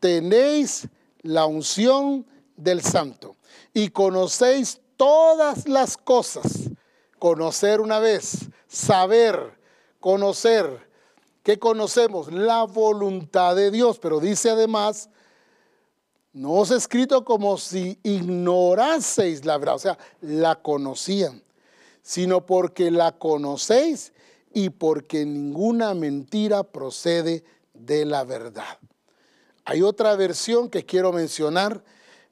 tenéis 0.01 0.89
la 1.23 1.47
unción 1.47 2.27
del 2.57 2.83
santo 2.83 3.37
y 3.73 3.89
conocéis 3.91 4.81
todas 4.97 5.69
las 5.69 5.97
cosas. 5.97 6.71
Conocer 7.21 7.81
una 7.81 8.01
vez, 8.01 8.49
saber, 8.67 9.57
conocer. 10.01 10.91
¿Qué 11.45 11.59
conocemos? 11.59 12.33
La 12.33 12.65
voluntad 12.65 13.55
de 13.55 13.71
Dios. 13.71 14.01
Pero 14.01 14.19
dice 14.19 14.51
además, 14.51 15.09
no 16.33 16.55
os 16.55 16.73
he 16.73 16.77
escrito 16.77 17.25
como 17.25 17.57
si 17.59 17.97
ignoraseis 18.03 19.45
la 19.45 19.57
verdad, 19.57 19.77
o 19.77 19.79
sea, 19.79 19.99
la 20.21 20.57
conocían, 20.57 21.45
sino 22.03 22.45
porque 22.45 22.91
la 22.91 23.13
conocéis 23.13 24.13
y 24.55 24.71
porque 24.71 25.27
ninguna 25.27 25.93
mentira 25.95 26.63
procede 26.63 27.45
de 27.75 28.05
la 28.05 28.25
verdad. 28.25 28.79
Hay 29.65 29.83
otra 29.83 30.15
versión 30.15 30.71
que 30.71 30.87
quiero 30.87 31.13
mencionar, 31.13 31.83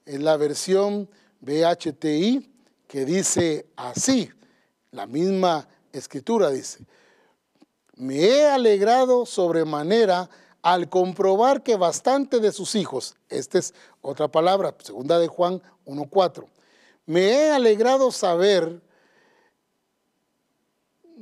es 0.06 0.20
la 0.20 0.36
versión 0.36 1.08
BHTI, 1.40 2.48
que 2.86 3.04
dice 3.04 3.66
así, 3.76 4.30
la 4.90 5.06
misma 5.06 5.66
escritura 5.92 6.50
dice, 6.50 6.84
me 7.96 8.16
he 8.24 8.46
alegrado 8.46 9.26
sobremanera 9.26 10.28
al 10.62 10.88
comprobar 10.88 11.62
que 11.62 11.76
bastante 11.76 12.38
de 12.38 12.52
sus 12.52 12.74
hijos, 12.74 13.16
esta 13.28 13.58
es 13.58 13.74
otra 14.00 14.28
palabra, 14.28 14.74
segunda 14.82 15.18
de 15.18 15.26
Juan 15.26 15.62
1.4, 15.86 16.46
me 17.06 17.30
he 17.30 17.50
alegrado 17.50 18.12
saber, 18.12 18.80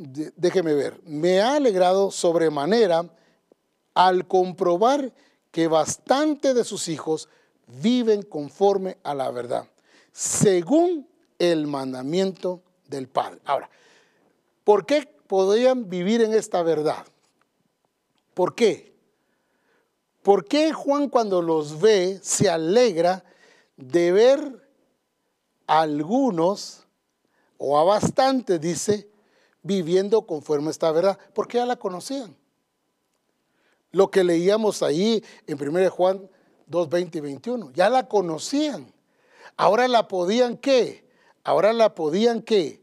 déjeme 0.01 0.72
ver, 0.72 1.01
me 1.05 1.40
ha 1.40 1.57
alegrado 1.57 2.11
sobremanera 2.11 3.05
al 3.94 4.26
comprobar 4.26 5.12
que 5.51 5.68
bastante 5.68 6.55
de 6.55 6.64
sus 6.64 6.88
hijos 6.88 7.28
viven 7.66 8.22
conforme 8.22 8.96
a 9.03 9.14
la 9.14 9.30
verdad, 9.30 9.66
según 10.12 11.07
el 11.38 11.66
mandamiento 11.66 12.62
del 12.88 13.09
Padre. 13.09 13.40
Ahora, 13.44 13.68
¿por 14.64 14.86
qué 14.86 15.07
podían 15.26 15.88
vivir 15.88 16.22
en 16.22 16.32
esta 16.32 16.62
verdad? 16.62 17.05
¿Por 18.34 18.55
qué? 18.55 18.94
¿Por 20.22 20.44
qué 20.44 20.72
Juan 20.72 21.09
cuando 21.09 21.42
los 21.42 21.80
ve 21.80 22.20
se 22.22 22.48
alegra 22.48 23.24
de 23.76 24.12
ver 24.12 24.68
a 25.66 25.82
algunos, 25.82 26.86
o 27.59 27.78
a 27.78 27.84
bastantes, 27.84 28.61
dice, 28.61 29.09
viviendo 29.62 30.22
conforme 30.26 30.70
esta 30.70 30.90
verdad? 30.92 31.18
Porque 31.34 31.58
ya 31.58 31.66
la 31.66 31.76
conocían. 31.76 32.36
Lo 33.92 34.11
que 34.11 34.24
leíamos 34.24 34.82
ahí 34.82 35.24
en 35.46 35.61
1 35.61 35.90
Juan 35.90 36.30
2, 36.66 36.88
20 36.88 37.18
y 37.18 37.20
21, 37.20 37.72
ya 37.72 37.90
la 37.90 38.08
conocían. 38.08 38.92
Ahora 39.56 39.88
la 39.88 40.06
podían 40.08 40.56
qué? 40.56 41.04
Ahora 41.42 41.72
la 41.72 41.94
podían 41.94 42.42
qué? 42.42 42.80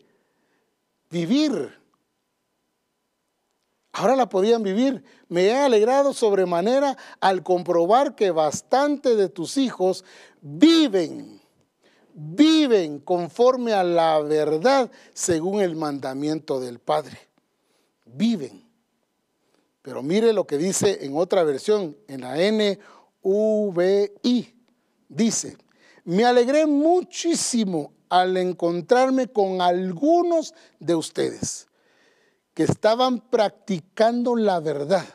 Vivir. 1.09 1.78
Ahora 3.93 4.15
la 4.15 4.30
podían 4.30 4.61
vivir. 4.61 5.03
Me 5.30 5.45
he 5.45 5.55
alegrado 5.55 6.13
sobremanera 6.13 6.97
al 7.19 7.41
comprobar 7.41 8.13
que 8.15 8.32
bastante 8.32 9.15
de 9.15 9.30
tus 9.30 9.57
hijos 9.57 10.03
viven, 10.41 11.37
viven 12.20 12.99
conforme 12.99 13.74
a 13.74 13.84
la 13.84 14.20
verdad 14.20 14.89
según 15.13 15.61
el 15.61 15.76
mandamiento 15.76 16.59
del 16.59 16.80
Padre. 16.80 17.20
Viven. 18.05 18.65
Pero 19.84 20.01
mire 20.01 20.34
lo 20.34 20.47
que 20.47 20.57
dice 20.57 21.05
en 21.05 21.15
otra 21.15 21.43
versión, 21.43 21.95
en 22.07 22.22
la 22.22 22.36
NVI. 22.36 24.55
Dice, 25.07 25.57
me 26.03 26.26
alegré 26.26 26.65
muchísimo 26.65 27.93
al 28.09 28.36
encontrarme 28.38 29.28
con 29.28 29.61
algunos 29.61 30.55
de 30.80 30.95
ustedes 30.95 31.68
que 32.53 32.63
estaban 32.63 33.20
practicando 33.30 34.36
la 34.36 34.59
verdad. 34.59 35.05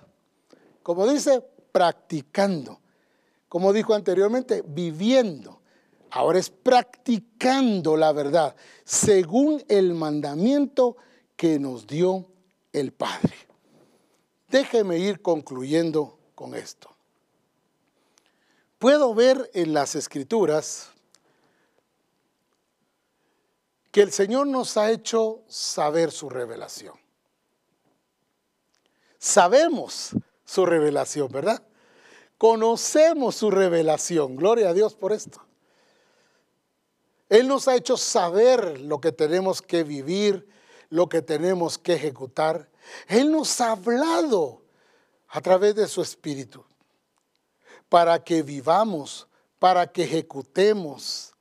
Como 0.84 1.08
dice, 1.08 1.42
practicando. 1.72 2.78
Como 3.48 3.72
dijo 3.72 3.92
anteriormente, 3.92 4.62
viviendo. 4.64 5.61
Ahora 6.14 6.38
es 6.38 6.50
practicando 6.50 7.96
la 7.96 8.12
verdad, 8.12 8.54
según 8.84 9.64
el 9.68 9.94
mandamiento 9.94 10.98
que 11.36 11.58
nos 11.58 11.86
dio 11.86 12.26
el 12.70 12.92
Padre. 12.92 13.32
Déjeme 14.48 14.98
ir 14.98 15.22
concluyendo 15.22 16.18
con 16.34 16.54
esto. 16.54 16.94
Puedo 18.78 19.14
ver 19.14 19.50
en 19.54 19.72
las 19.72 19.94
escrituras 19.94 20.90
que 23.90 24.02
el 24.02 24.12
Señor 24.12 24.48
nos 24.48 24.76
ha 24.76 24.90
hecho 24.90 25.40
saber 25.48 26.10
su 26.10 26.28
revelación. 26.28 26.94
Sabemos 29.18 30.10
su 30.44 30.66
revelación, 30.66 31.32
¿verdad? 31.32 31.62
Conocemos 32.36 33.34
su 33.34 33.50
revelación. 33.50 34.36
Gloria 34.36 34.68
a 34.68 34.74
Dios 34.74 34.94
por 34.94 35.12
esto. 35.12 35.42
Él 37.32 37.48
nos 37.48 37.66
ha 37.66 37.74
hecho 37.74 37.96
saber 37.96 38.78
lo 38.82 39.00
que 39.00 39.10
tenemos 39.10 39.62
que 39.62 39.84
vivir, 39.84 40.46
lo 40.90 41.08
que 41.08 41.22
tenemos 41.22 41.78
que 41.78 41.94
ejecutar. 41.94 42.68
Él 43.08 43.32
nos 43.32 43.58
ha 43.62 43.72
hablado 43.72 44.60
a 45.28 45.40
través 45.40 45.74
de 45.74 45.88
su 45.88 46.02
Espíritu 46.02 46.62
para 47.88 48.22
que 48.22 48.42
vivamos, 48.42 49.28
para 49.58 49.90
que 49.90 50.04
ejecutemos, 50.04 51.32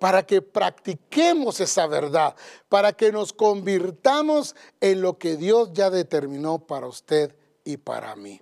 para 0.00 0.26
que 0.26 0.42
practiquemos 0.42 1.60
esa 1.60 1.86
verdad, 1.86 2.34
para 2.68 2.92
que 2.92 3.12
nos 3.12 3.32
convirtamos 3.32 4.56
en 4.80 5.00
lo 5.00 5.16
que 5.16 5.36
Dios 5.36 5.72
ya 5.72 5.90
determinó 5.90 6.66
para 6.66 6.88
usted 6.88 7.36
y 7.62 7.76
para 7.76 8.16
mí. 8.16 8.40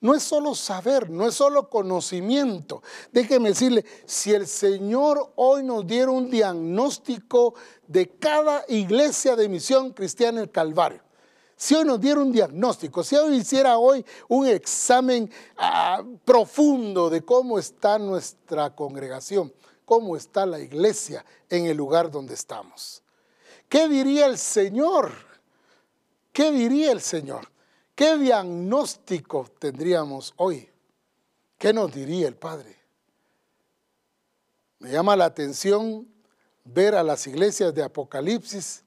No 0.00 0.14
es 0.14 0.22
solo 0.22 0.54
saber, 0.54 1.10
no 1.10 1.28
es 1.28 1.34
solo 1.34 1.68
conocimiento. 1.68 2.82
Déjeme 3.12 3.50
decirle, 3.50 3.84
si 4.06 4.32
el 4.32 4.46
Señor 4.46 5.32
hoy 5.36 5.62
nos 5.62 5.86
diera 5.86 6.10
un 6.10 6.30
diagnóstico 6.30 7.54
de 7.86 8.08
cada 8.08 8.64
iglesia 8.68 9.36
de 9.36 9.48
misión 9.48 9.92
cristiana 9.92 10.38
en 10.38 10.44
el 10.44 10.50
Calvario, 10.50 11.02
si 11.54 11.74
hoy 11.74 11.84
nos 11.84 12.00
diera 12.00 12.20
un 12.20 12.32
diagnóstico, 12.32 13.04
si 13.04 13.16
hoy 13.16 13.36
hiciera 13.36 13.76
hoy 13.76 14.02
un 14.28 14.46
examen 14.46 15.30
ah, 15.58 16.02
profundo 16.24 17.10
de 17.10 17.20
cómo 17.20 17.58
está 17.58 17.98
nuestra 17.98 18.74
congregación, 18.74 19.52
cómo 19.84 20.16
está 20.16 20.46
la 20.46 20.58
iglesia 20.58 21.22
en 21.50 21.66
el 21.66 21.76
lugar 21.76 22.10
donde 22.10 22.32
estamos. 22.32 23.02
¿Qué 23.68 23.88
diría 23.88 24.24
el 24.24 24.38
Señor? 24.38 25.12
¿Qué 26.32 26.50
diría 26.50 26.92
el 26.92 27.02
Señor? 27.02 27.49
¿Qué 28.00 28.16
diagnóstico 28.16 29.46
tendríamos 29.58 30.32
hoy? 30.38 30.66
¿Qué 31.58 31.70
nos 31.74 31.92
diría 31.92 32.28
el 32.28 32.34
Padre? 32.34 32.74
Me 34.78 34.90
llama 34.90 35.14
la 35.16 35.26
atención 35.26 36.08
ver 36.64 36.94
a 36.94 37.02
las 37.02 37.26
iglesias 37.26 37.74
de 37.74 37.82
Apocalipsis 37.82 38.84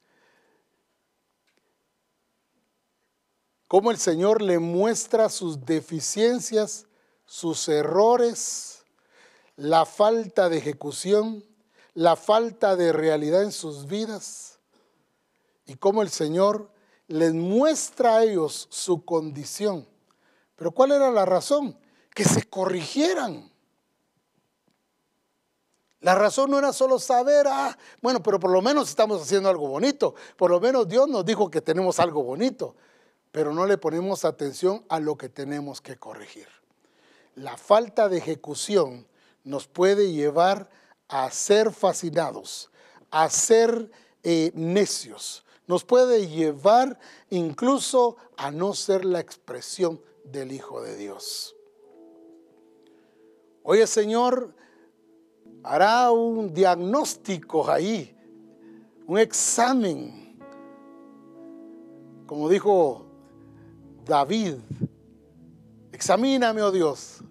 cómo 3.68 3.91
el 3.91 3.99
Señor 3.99 4.41
le 4.41 4.57
muestra 4.57 5.30
sus 5.30 5.64
deficiencias, 5.64 6.88
sus 7.28 7.70
errores, 7.70 8.82
la 9.57 9.86
falta 9.86 10.49
de 10.49 10.57
ejecución, 10.57 11.45
la 11.93 12.16
falta 12.16 12.76
de 12.76 12.91
realidad 12.91 13.43
en 13.43 13.51
sus 13.51 13.86
vidas 13.86 14.57
y 15.68 15.76
cómo 15.76 16.01
el 16.01 16.09
Señor 16.09 16.73
les 17.14 17.32
muestra 17.32 18.16
a 18.18 18.24
ellos 18.24 18.68
su 18.72 19.05
condición. 19.05 19.88
Pero 20.55 20.72
¿cuál 20.72 20.93
era 20.93 21.11
la 21.11 21.26
razón? 21.26 21.78
Que 22.11 22.24
se 22.24 22.49
corrigieran. 22.49 23.51
La 25.99 26.16
razón 26.16 26.49
no 26.49 26.57
era 26.57 26.74
solo 26.74 26.97
saber, 26.97 27.45
ah, 27.47 27.78
bueno, 28.01 28.24
pero 28.24 28.39
por 28.39 28.49
lo 28.49 28.64
menos 28.64 28.89
estamos 28.89 29.22
haciendo 29.22 29.47
algo 29.47 29.68
bonito. 29.68 30.16
Por 30.36 30.49
lo 30.49 30.59
menos 30.59 30.88
Dios 30.88 31.07
nos 31.07 31.24
dijo 31.24 31.51
que 31.51 31.61
tenemos 31.61 31.99
algo 31.99 32.24
bonito, 32.24 32.76
pero 33.32 33.53
no 33.53 33.68
le 33.68 33.78
ponemos 33.78 34.26
atención 34.26 34.84
a 34.89 34.99
lo 34.99 35.16
que 35.16 35.30
tenemos 35.30 35.82
que 35.82 35.97
corregir. 35.97 36.47
La 37.36 37.57
falta 37.57 38.09
de 38.09 38.18
ejecución 38.18 39.07
nos 39.43 39.68
puede 39.68 40.11
llevar 40.11 40.68
a 41.09 41.30
ser 41.30 41.72
fascinados, 41.72 42.72
a 43.11 43.30
ser 43.30 43.91
eh, 44.24 44.51
necios, 44.55 45.43
nos 45.68 45.84
puede 45.84 46.28
llevar 46.28 46.99
incluso 47.30 48.18
a 48.38 48.51
no 48.51 48.74
ser 48.74 49.05
la 49.05 49.20
expresión 49.20 50.01
del 50.24 50.51
Hijo 50.51 50.82
de 50.82 50.95
Dios. 50.95 51.55
Hoy 53.64 53.80
el 53.80 53.88
Señor 53.88 54.53
hará 55.64 56.11
un 56.11 56.53
diagnóstico 56.53 57.70
ahí, 57.70 58.16
un 59.07 59.20
examen, 59.20 60.38
como 62.26 62.49
dijo 62.49 63.05
David, 64.05 64.55
examíname, 65.91 66.61
oh 66.61 66.72
Dios, 66.72 67.24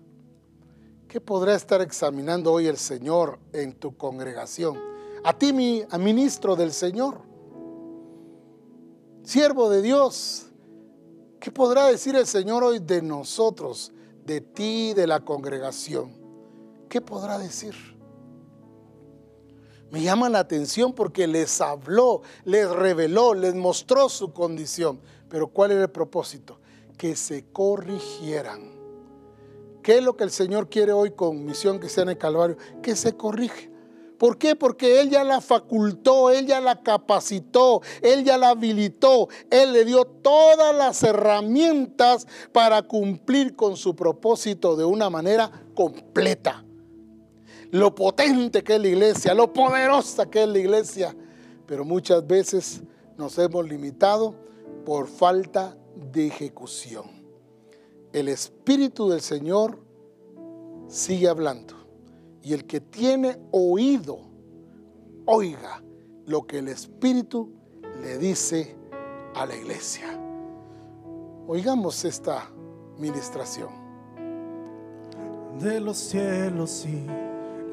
¿Qué 1.12 1.20
podrá 1.20 1.54
estar 1.54 1.82
examinando 1.82 2.50
hoy 2.50 2.68
el 2.68 2.78
Señor 2.78 3.38
en 3.52 3.74
tu 3.74 3.94
congregación? 3.98 4.80
A 5.22 5.36
ti, 5.36 5.52
mi 5.52 5.84
ministro 5.98 6.56
del 6.56 6.72
Señor, 6.72 7.20
siervo 9.22 9.70
de 9.70 9.82
Dios, 9.82 10.46
¿qué 11.40 11.50
podrá 11.50 11.86
decir 11.86 12.16
el 12.16 12.26
Señor 12.26 12.64
hoy 12.64 12.78
de 12.78 13.02
nosotros, 13.02 13.92
de 14.24 14.40
ti, 14.40 14.94
de 14.94 15.06
la 15.06 15.20
congregación? 15.20 16.22
¿qué 16.92 17.00
podrá 17.00 17.38
decir? 17.38 17.74
Me 19.90 20.02
llama 20.02 20.28
la 20.28 20.40
atención 20.40 20.92
porque 20.92 21.26
les 21.26 21.58
habló, 21.62 22.20
les 22.44 22.68
reveló, 22.68 23.32
les 23.32 23.54
mostró 23.54 24.10
su 24.10 24.34
condición. 24.34 25.00
Pero 25.30 25.48
¿cuál 25.48 25.70
era 25.70 25.84
el 25.84 25.90
propósito? 25.90 26.60
Que 26.98 27.16
se 27.16 27.46
corrigieran. 27.46 28.74
¿Qué 29.82 29.96
es 29.96 30.04
lo 30.04 30.18
que 30.18 30.24
el 30.24 30.30
Señor 30.30 30.68
quiere 30.68 30.92
hoy 30.92 31.12
con 31.12 31.46
Misión 31.46 31.78
Cristiana 31.78 32.12
en 32.12 32.18
Calvario? 32.18 32.58
Que 32.82 32.94
se 32.94 33.16
corrige. 33.16 33.71
¿Por 34.22 34.38
qué? 34.38 34.54
Porque 34.54 35.00
Él 35.00 35.10
ya 35.10 35.24
la 35.24 35.40
facultó, 35.40 36.30
Él 36.30 36.46
ya 36.46 36.60
la 36.60 36.80
capacitó, 36.80 37.82
Él 38.02 38.22
ya 38.22 38.38
la 38.38 38.50
habilitó, 38.50 39.28
Él 39.50 39.72
le 39.72 39.84
dio 39.84 40.04
todas 40.04 40.72
las 40.76 41.02
herramientas 41.02 42.28
para 42.52 42.82
cumplir 42.82 43.56
con 43.56 43.76
su 43.76 43.96
propósito 43.96 44.76
de 44.76 44.84
una 44.84 45.10
manera 45.10 45.50
completa. 45.74 46.64
Lo 47.72 47.96
potente 47.96 48.62
que 48.62 48.76
es 48.76 48.80
la 48.80 48.86
iglesia, 48.86 49.34
lo 49.34 49.52
poderosa 49.52 50.30
que 50.30 50.44
es 50.44 50.48
la 50.48 50.58
iglesia, 50.60 51.16
pero 51.66 51.84
muchas 51.84 52.24
veces 52.24 52.80
nos 53.18 53.36
hemos 53.38 53.68
limitado 53.68 54.36
por 54.86 55.08
falta 55.08 55.76
de 56.12 56.28
ejecución. 56.28 57.10
El 58.12 58.28
Espíritu 58.28 59.08
del 59.08 59.20
Señor 59.20 59.80
sigue 60.86 61.26
hablando 61.28 61.81
y 62.42 62.52
el 62.52 62.66
que 62.66 62.80
tiene 62.80 63.38
oído, 63.52 64.18
oiga 65.26 65.82
lo 66.26 66.46
que 66.46 66.58
el 66.58 66.68
Espíritu 66.68 67.52
le 68.00 68.18
dice 68.18 68.76
a 69.34 69.46
la 69.46 69.54
iglesia. 69.54 70.18
Oigamos 71.46 72.04
esta 72.04 72.50
ministración. 72.98 73.70
De 75.60 75.80
los 75.80 75.98
cielos 75.98 76.86
y 76.86 77.06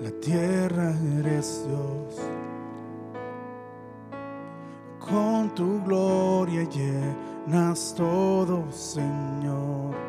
la 0.03 0.11
tierra 0.19 0.95
eres 1.19 1.65
Dios. 1.67 2.15
Con 4.99 5.53
tu 5.55 5.83
gloria 5.83 6.63
llenas 6.69 7.95
todo, 7.95 8.71
Señor 8.71 10.08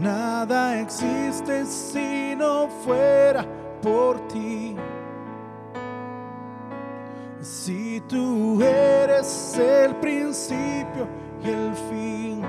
Nada 0.00 0.80
existe 0.80 1.64
si 1.66 2.34
no 2.36 2.68
fuera 2.84 3.46
por 3.82 4.26
ti. 4.28 4.76
Si 7.40 8.00
tú 8.08 8.62
eres 8.62 9.58
el 9.58 9.94
principio 9.96 11.06
y 11.44 11.48
el 11.48 11.74
fin 11.90 12.42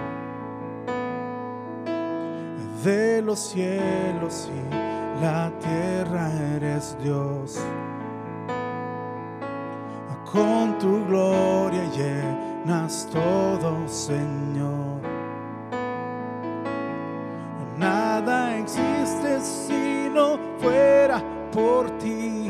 de 2.83 3.21
los 3.21 3.39
cielos 3.39 4.49
y 4.51 5.21
la 5.23 5.51
tierra 5.59 6.31
eres 6.55 6.97
Dios. 7.03 7.59
Con 10.31 10.77
tu 10.79 11.05
gloria 11.05 11.83
llenas 11.95 13.07
todo, 13.09 13.87
Señor. 13.87 14.84
Fuera 20.65 21.21
por 21.51 21.91
ti. 21.99 22.49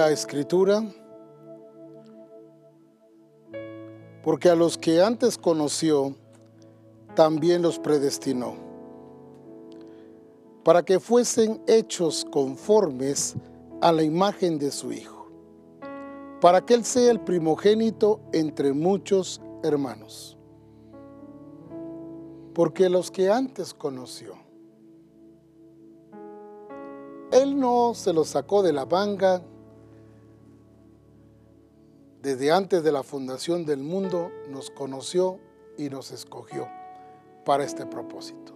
La 0.00 0.10
escritura, 0.12 0.82
porque 4.22 4.48
a 4.48 4.54
los 4.54 4.78
que 4.78 5.02
antes 5.02 5.36
conoció, 5.36 6.16
también 7.14 7.60
los 7.60 7.78
predestinó, 7.78 8.54
para 10.64 10.82
que 10.82 11.00
fuesen 11.00 11.62
hechos 11.66 12.26
conformes 12.32 13.36
a 13.82 13.92
la 13.92 14.02
imagen 14.02 14.58
de 14.58 14.70
su 14.70 14.90
Hijo, 14.90 15.28
para 16.40 16.64
que 16.64 16.72
Él 16.72 16.84
sea 16.84 17.10
el 17.10 17.20
primogénito 17.20 18.20
entre 18.32 18.72
muchos 18.72 19.42
hermanos. 19.62 20.38
Porque 22.54 22.88
los 22.88 23.10
que 23.10 23.30
antes 23.30 23.74
conoció, 23.74 24.32
Él 27.32 27.60
no 27.60 27.92
se 27.92 28.14
los 28.14 28.28
sacó 28.28 28.62
de 28.62 28.72
la 28.72 28.86
manga, 28.86 29.42
desde 32.22 32.52
antes 32.52 32.82
de 32.82 32.92
la 32.92 33.02
fundación 33.02 33.64
del 33.64 33.78
mundo 33.78 34.30
nos 34.48 34.70
conoció 34.70 35.38
y 35.78 35.88
nos 35.88 36.10
escogió 36.10 36.68
para 37.44 37.64
este 37.64 37.86
propósito. 37.86 38.52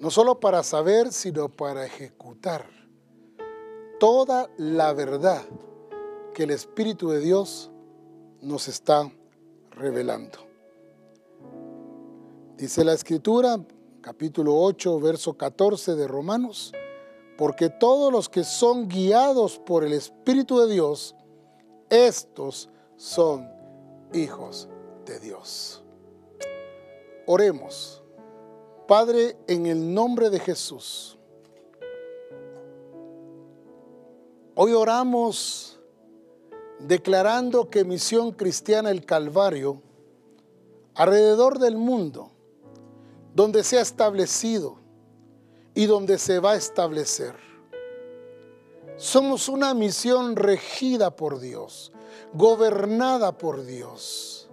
No 0.00 0.10
solo 0.10 0.40
para 0.40 0.62
saber, 0.64 1.12
sino 1.12 1.48
para 1.48 1.86
ejecutar 1.86 2.66
toda 4.00 4.50
la 4.56 4.92
verdad 4.92 5.42
que 6.34 6.42
el 6.42 6.50
Espíritu 6.50 7.10
de 7.10 7.20
Dios 7.20 7.70
nos 8.40 8.66
está 8.66 9.10
revelando. 9.70 10.38
Dice 12.56 12.84
la 12.84 12.92
Escritura, 12.92 13.64
capítulo 14.00 14.56
8, 14.56 14.98
verso 15.00 15.34
14 15.34 15.94
de 15.94 16.08
Romanos, 16.08 16.72
porque 17.38 17.70
todos 17.70 18.12
los 18.12 18.28
que 18.28 18.44
son 18.44 18.88
guiados 18.88 19.58
por 19.58 19.84
el 19.84 19.92
Espíritu 19.92 20.58
de 20.58 20.72
Dios, 20.72 21.14
estos 21.90 22.68
son 22.96 23.48
hijos 24.12 24.68
de 25.04 25.20
Dios. 25.20 25.82
Oremos. 27.26 28.02
Padre, 28.86 29.36
en 29.46 29.66
el 29.66 29.94
nombre 29.94 30.28
de 30.28 30.38
Jesús, 30.38 31.18
hoy 34.54 34.72
oramos 34.72 35.80
declarando 36.80 37.70
que 37.70 37.84
Misión 37.84 38.32
Cristiana 38.32 38.90
el 38.90 39.06
Calvario, 39.06 39.80
alrededor 40.94 41.58
del 41.58 41.76
mundo, 41.76 42.30
donde 43.34 43.64
se 43.64 43.78
ha 43.78 43.80
establecido 43.80 44.76
y 45.74 45.86
donde 45.86 46.18
se 46.18 46.38
va 46.38 46.52
a 46.52 46.56
establecer, 46.56 47.34
Somos 48.96 49.48
una 49.48 49.74
misión 49.74 50.36
regida 50.36 51.16
por 51.16 51.40
Dios, 51.40 51.90
gobernada 52.32 53.36
por 53.36 53.64
Dios, 53.64 54.48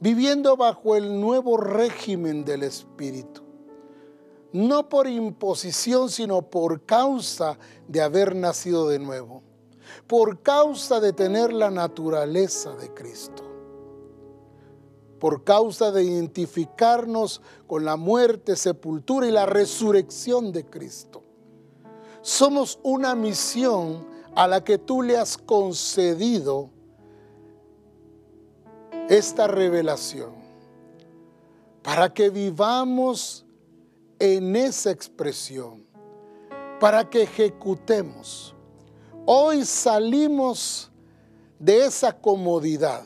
viviendo 0.00 0.56
bajo 0.56 0.96
el 0.96 1.20
nuevo 1.20 1.56
régimen 1.56 2.44
del 2.44 2.64
Espíritu, 2.64 3.42
no 4.52 4.88
por 4.88 5.06
imposición, 5.06 6.10
sino 6.10 6.42
por 6.42 6.84
causa 6.84 7.56
de 7.86 8.02
haber 8.02 8.34
nacido 8.34 8.88
de 8.88 8.98
nuevo, 8.98 9.44
por 10.08 10.42
causa 10.42 10.98
de 10.98 11.12
tener 11.12 11.52
la 11.52 11.70
naturaleza 11.70 12.74
de 12.74 12.92
Cristo. 12.92 13.42
Por 15.20 15.44
causa 15.44 15.90
de 15.90 16.04
identificarnos 16.04 17.40
con 17.66 17.84
la 17.84 17.96
muerte, 17.96 18.56
sepultura 18.56 19.26
y 19.26 19.30
la 19.30 19.46
resurrección 19.46 20.52
de 20.52 20.66
Cristo. 20.66 21.23
Somos 22.24 22.78
una 22.82 23.14
misión 23.14 24.06
a 24.34 24.48
la 24.48 24.64
que 24.64 24.78
tú 24.78 25.02
le 25.02 25.16
has 25.18 25.36
concedido 25.36 26.70
esta 29.08 29.46
revelación, 29.46 30.32
para 31.82 32.12
que 32.12 32.30
vivamos 32.30 33.44
en 34.18 34.56
esa 34.56 34.90
expresión, 34.90 35.84
para 36.80 37.08
que 37.08 37.24
ejecutemos. 37.24 38.54
Hoy 39.26 39.64
salimos 39.64 40.90
de 41.58 41.84
esa 41.84 42.12
comodidad 42.12 43.04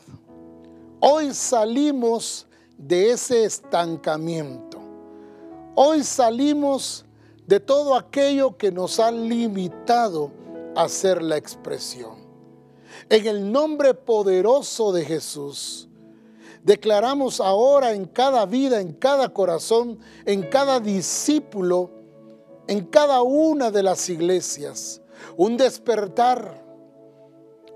Hoy 1.01 1.33
salimos 1.33 2.45
de 2.77 3.11
ese 3.11 3.45
estancamiento. 3.45 4.79
Hoy 5.75 6.03
salimos 6.03 7.05
de 7.49 7.59
todo 7.59 7.95
aquello 7.95 8.55
que 8.57 8.71
nos 8.71 8.99
ha 8.99 9.09
limitado 9.09 10.31
a 10.75 10.83
hacer 10.83 11.19
la 11.23 11.35
expresión. 11.35 12.19
En 13.09 13.25
el 13.25 13.51
nombre 13.51 13.95
poderoso 13.95 14.91
de 14.91 15.03
Jesús, 15.03 15.89
declaramos 16.61 17.41
ahora 17.41 17.93
en 17.93 18.05
cada 18.05 18.45
vida, 18.45 18.79
en 18.79 18.93
cada 18.93 19.29
corazón, 19.29 19.97
en 20.25 20.43
cada 20.43 20.79
discípulo, 20.79 21.89
en 22.67 22.85
cada 22.85 23.23
una 23.23 23.71
de 23.71 23.81
las 23.81 24.07
iglesias, 24.09 25.01
un 25.35 25.57
despertar, 25.57 26.63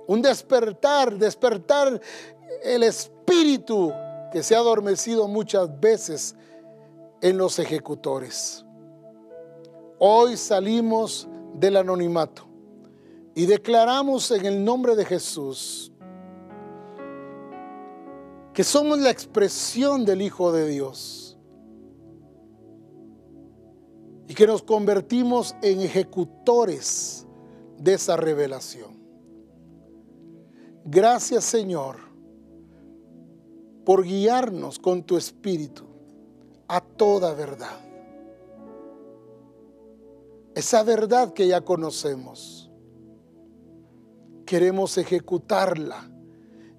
un 0.06 0.22
despertar, 0.22 1.18
despertar 1.18 2.00
el 2.62 2.84
espíritu 2.84 3.92
que 4.32 4.44
se 4.44 4.56
ha 4.56 4.60
adormecido 4.60 5.28
muchas 5.28 5.80
veces 5.80 6.36
en 7.22 7.40
los 7.40 7.58
ejecutores. 7.58 8.64
Hoy 10.06 10.36
salimos 10.36 11.30
del 11.54 11.78
anonimato 11.78 12.44
y 13.34 13.46
declaramos 13.46 14.30
en 14.32 14.46
el 14.46 14.66
nombre 14.66 14.98
de 14.98 15.06
Jesús 15.06 15.94
que 18.54 18.66
somos 18.66 19.00
la 19.00 19.10
expresión 19.10 20.04
del 20.04 20.22
Hijo 20.22 20.52
de 20.52 20.68
Dios 20.68 21.40
y 24.28 24.34
que 24.34 24.46
nos 24.46 24.62
convertimos 24.62 25.56
en 25.62 25.80
ejecutores 25.80 27.26
de 27.78 27.94
esa 27.94 28.18
revelación. 28.18 29.00
Gracias 30.84 31.46
Señor 31.46 31.96
por 33.86 34.04
guiarnos 34.04 34.80
con 34.80 35.02
tu 35.04 35.16
espíritu 35.16 35.86
a 36.68 36.82
toda 36.82 37.34
verdad. 37.34 37.83
Esa 40.56 40.84
verdad 40.84 41.34
que 41.34 41.48
ya 41.48 41.62
conocemos. 41.62 42.72
Queremos 44.46 44.98
ejecutarla. 44.98 46.10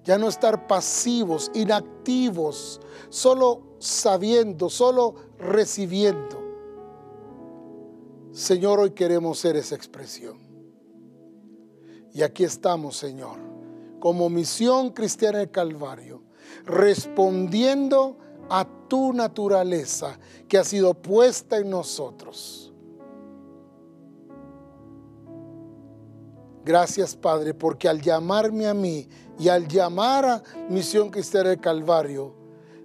Ya 0.03 0.17
no 0.19 0.27
estar 0.27 0.67
pasivos, 0.67 1.49
inactivos, 1.55 2.79
solo 3.09 3.77
sabiendo, 3.79 4.69
solo 4.69 5.15
recibiendo. 5.39 6.43
Señor, 8.31 8.79
hoy 8.79 8.91
queremos 8.91 9.39
ser 9.39 9.55
esa 9.55 9.75
expresión. 9.75 10.37
Y 12.13 12.21
aquí 12.21 12.43
estamos, 12.43 12.97
Señor, 12.97 13.39
como 13.99 14.29
misión 14.29 14.91
cristiana 14.91 15.39
del 15.39 15.49
Calvario 15.49 16.21
respondiendo 16.65 18.17
a 18.49 18.67
tu 18.87 19.13
naturaleza 19.13 20.19
que 20.47 20.57
ha 20.57 20.63
sido 20.63 20.93
puesta 20.93 21.57
en 21.57 21.69
nosotros. 21.69 22.64
Gracias 26.65 27.15
Padre, 27.15 27.53
porque 27.53 27.87
al 27.87 28.01
llamarme 28.01 28.65
a 28.65 28.73
mí 28.73 29.07
y 29.37 29.49
al 29.49 29.67
llamar 29.67 30.25
a 30.25 30.43
Misión 30.67 31.11
Cristiana 31.11 31.49
del 31.49 31.61
Calvario, 31.61 32.33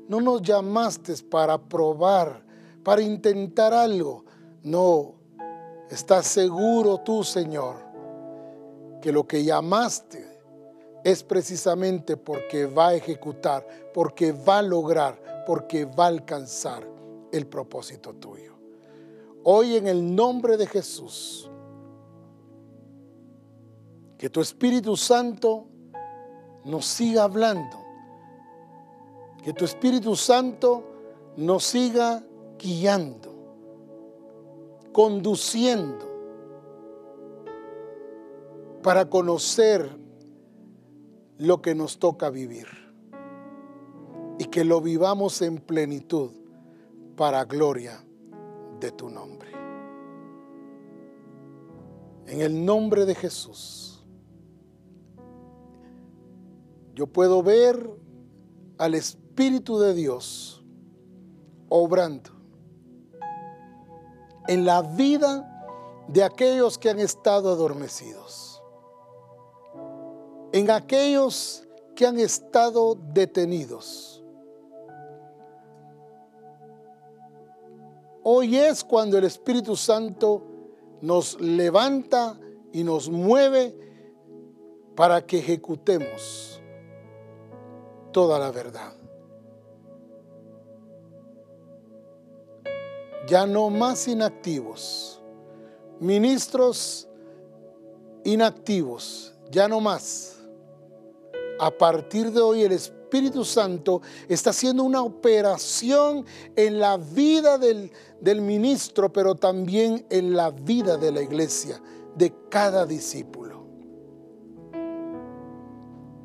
no 0.07 0.21
nos 0.21 0.43
llamaste 0.43 1.15
para 1.31 1.57
probar, 1.57 2.45
para 2.85 3.01
intentar 3.01 3.73
algo. 3.73 4.27
No, 4.63 5.15
estás 5.89 6.27
seguro 6.27 6.99
tú, 6.99 7.25
Señor, 7.25 7.77
que 9.01 9.11
lo 9.13 9.27
que 9.27 9.43
llamaste 9.43 10.29
es 11.03 11.23
precisamente 11.23 12.19
porque 12.19 12.67
va 12.67 12.89
a 12.89 12.95
ejecutar, 12.95 13.67
porque 13.95 14.33
va 14.33 14.59
a 14.59 14.63
lograr, 14.63 15.45
porque 15.47 15.87
va 15.87 16.05
a 16.05 16.09
alcanzar 16.09 16.87
el 17.33 17.47
propósito 17.47 18.13
tuyo. 18.13 18.59
Hoy 19.43 19.77
en 19.77 19.87
el 19.87 20.15
nombre 20.15 20.59
de 20.59 20.67
Jesús, 20.67 21.50
que 24.21 24.29
tu 24.29 24.43
Espíritu 24.43 24.99
Santo 24.99 25.67
nos 26.67 26.85
siga 26.85 27.25
hablando, 27.25 27.79
que 29.43 29.55
tu 29.55 29.65
Espíritu 29.65 30.15
Santo 30.15 30.85
nos 31.39 31.65
siga 31.65 32.23
guiando, 32.59 33.33
conduciendo 34.93 36.07
para 38.83 39.09
conocer 39.09 39.89
lo 41.39 41.63
que 41.63 41.75
nos 41.75 41.99
toca 41.99 42.29
vivir 42.29 42.67
y 44.39 44.45
que 44.45 44.67
lo 44.67 44.83
vivamos 44.83 45.41
en 45.41 45.57
plenitud 45.57 46.33
para 47.17 47.47
gloria 47.47 48.05
de 48.81 48.93
tu 48.93 49.09
nombre. 49.09 49.51
En 52.27 52.43
el 52.43 52.63
nombre 52.67 53.07
de 53.07 53.15
Jesús, 53.15 53.90
yo 57.01 57.07
puedo 57.07 57.43
ver 57.43 57.91
al 58.77 58.95
Espíritu 58.95 59.79
de 59.79 59.95
Dios 59.95 60.63
obrando 61.71 62.29
en 64.47 64.67
la 64.67 64.83
vida 64.83 66.05
de 66.09 66.23
aquellos 66.23 66.77
que 66.77 66.91
han 66.91 66.99
estado 66.99 67.51
adormecidos 67.53 68.63
en 70.53 70.71
aquellos 70.71 71.67
que 71.97 72.07
han 72.07 72.19
estado 72.19 72.99
detenidos. 73.15 74.23
Hoy 78.23 78.59
es 78.59 78.85
cuando 78.85 79.17
el 79.17 79.25
Espíritu 79.25 79.75
Santo 79.75 80.43
nos 81.01 81.41
levanta 81.41 82.39
y 82.75 82.85
nos 82.85 83.09
mueve 83.09 83.75
para 84.95 85.25
que 85.25 85.39
ejecutemos 85.39 86.60
toda 88.13 88.39
la 88.39 88.51
verdad. 88.51 88.93
Ya 93.29 93.47
no 93.47 93.71
más 93.71 94.09
inactivos, 94.09 95.23
ministros 96.01 97.09
inactivos, 98.25 99.35
ya 99.51 99.69
no 99.69 99.81
más 99.81 100.41
a 101.61 101.71
partir 101.71 102.33
de 102.33 102.41
hoy 102.41 102.63
el 102.63 102.73
Espíritu 102.73 103.45
Santo 103.45 104.01
está 104.29 104.49
haciendo 104.49 104.83
una 104.83 105.03
operación 105.03 106.25
en 106.57 106.79
la 106.79 106.97
vida 106.97 107.59
del, 107.59 107.91
ministro, 108.41 109.13
pero 109.13 109.35
también 109.35 110.07
en 110.09 110.35
la 110.35 110.51
vida 110.51 110.97
de 110.97 111.13
la 111.13 111.21
iglesia, 111.21 111.81
de 112.17 112.33
cada 112.49 112.87
discípulo. 112.87 113.67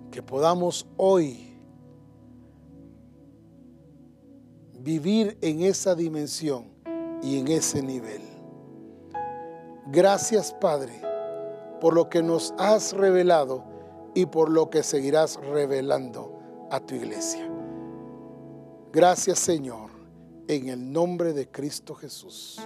Que 0.09 0.23
podamos 0.23 0.87
hoy 0.95 1.54
vivir 4.85 5.35
en 5.41 5.63
esa 5.63 5.95
dimensión 5.95 6.67
y 7.23 7.39
en 7.39 7.47
ese 7.47 7.81
nivel. 7.81 8.21
Gracias 9.87 10.53
Padre 10.53 11.01
por 11.81 11.95
lo 11.95 12.07
que 12.07 12.21
nos 12.21 12.53
has 12.59 12.93
revelado 12.93 13.63
y 14.13 14.27
por 14.27 14.51
lo 14.51 14.69
que 14.69 14.83
seguirás 14.83 15.37
revelando 15.37 16.37
a 16.69 16.79
tu 16.79 16.93
iglesia. 16.93 17.49
Gracias 18.93 19.39
Señor, 19.39 19.89
en 20.47 20.69
el 20.69 20.93
nombre 20.93 21.33
de 21.33 21.49
Cristo 21.49 21.95
Jesús. 21.95 22.61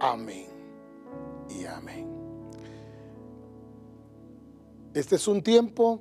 Amén 0.00 0.46
y 1.50 1.66
amén. 1.66 2.08
Este 4.94 5.16
es 5.16 5.28
un 5.28 5.42
tiempo 5.42 6.00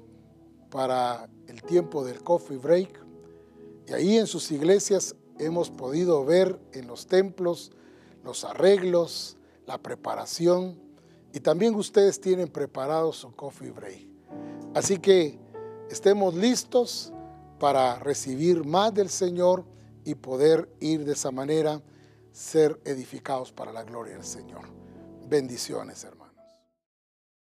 para 0.69 1.27
el 1.47 1.61
tiempo 1.61 2.05
del 2.05 2.23
coffee 2.23 2.57
break 2.57 3.04
y 3.87 3.93
ahí 3.93 4.17
en 4.17 4.27
sus 4.27 4.51
iglesias 4.51 5.15
hemos 5.39 5.69
podido 5.69 6.23
ver 6.25 6.59
en 6.73 6.87
los 6.87 7.07
templos 7.07 7.71
los 8.23 8.43
arreglos, 8.43 9.37
la 9.67 9.77
preparación 9.77 10.79
y 11.33 11.39
también 11.39 11.75
ustedes 11.75 12.19
tienen 12.19 12.47
preparado 12.47 13.13
su 13.13 13.35
coffee 13.35 13.71
break. 13.71 14.07
Así 14.73 14.97
que 14.97 15.39
estemos 15.89 16.33
listos 16.33 17.13
para 17.59 17.99
recibir 17.99 18.65
más 18.65 18.93
del 18.93 19.09
Señor 19.09 19.65
y 20.03 20.15
poder 20.15 20.69
ir 20.79 21.05
de 21.05 21.13
esa 21.13 21.31
manera, 21.31 21.81
ser 22.31 22.79
edificados 22.85 23.51
para 23.51 23.71
la 23.71 23.83
gloria 23.83 24.15
del 24.15 24.25
Señor. 24.25 24.61
Bendiciones, 25.27 26.03
hermanos. 26.03 26.24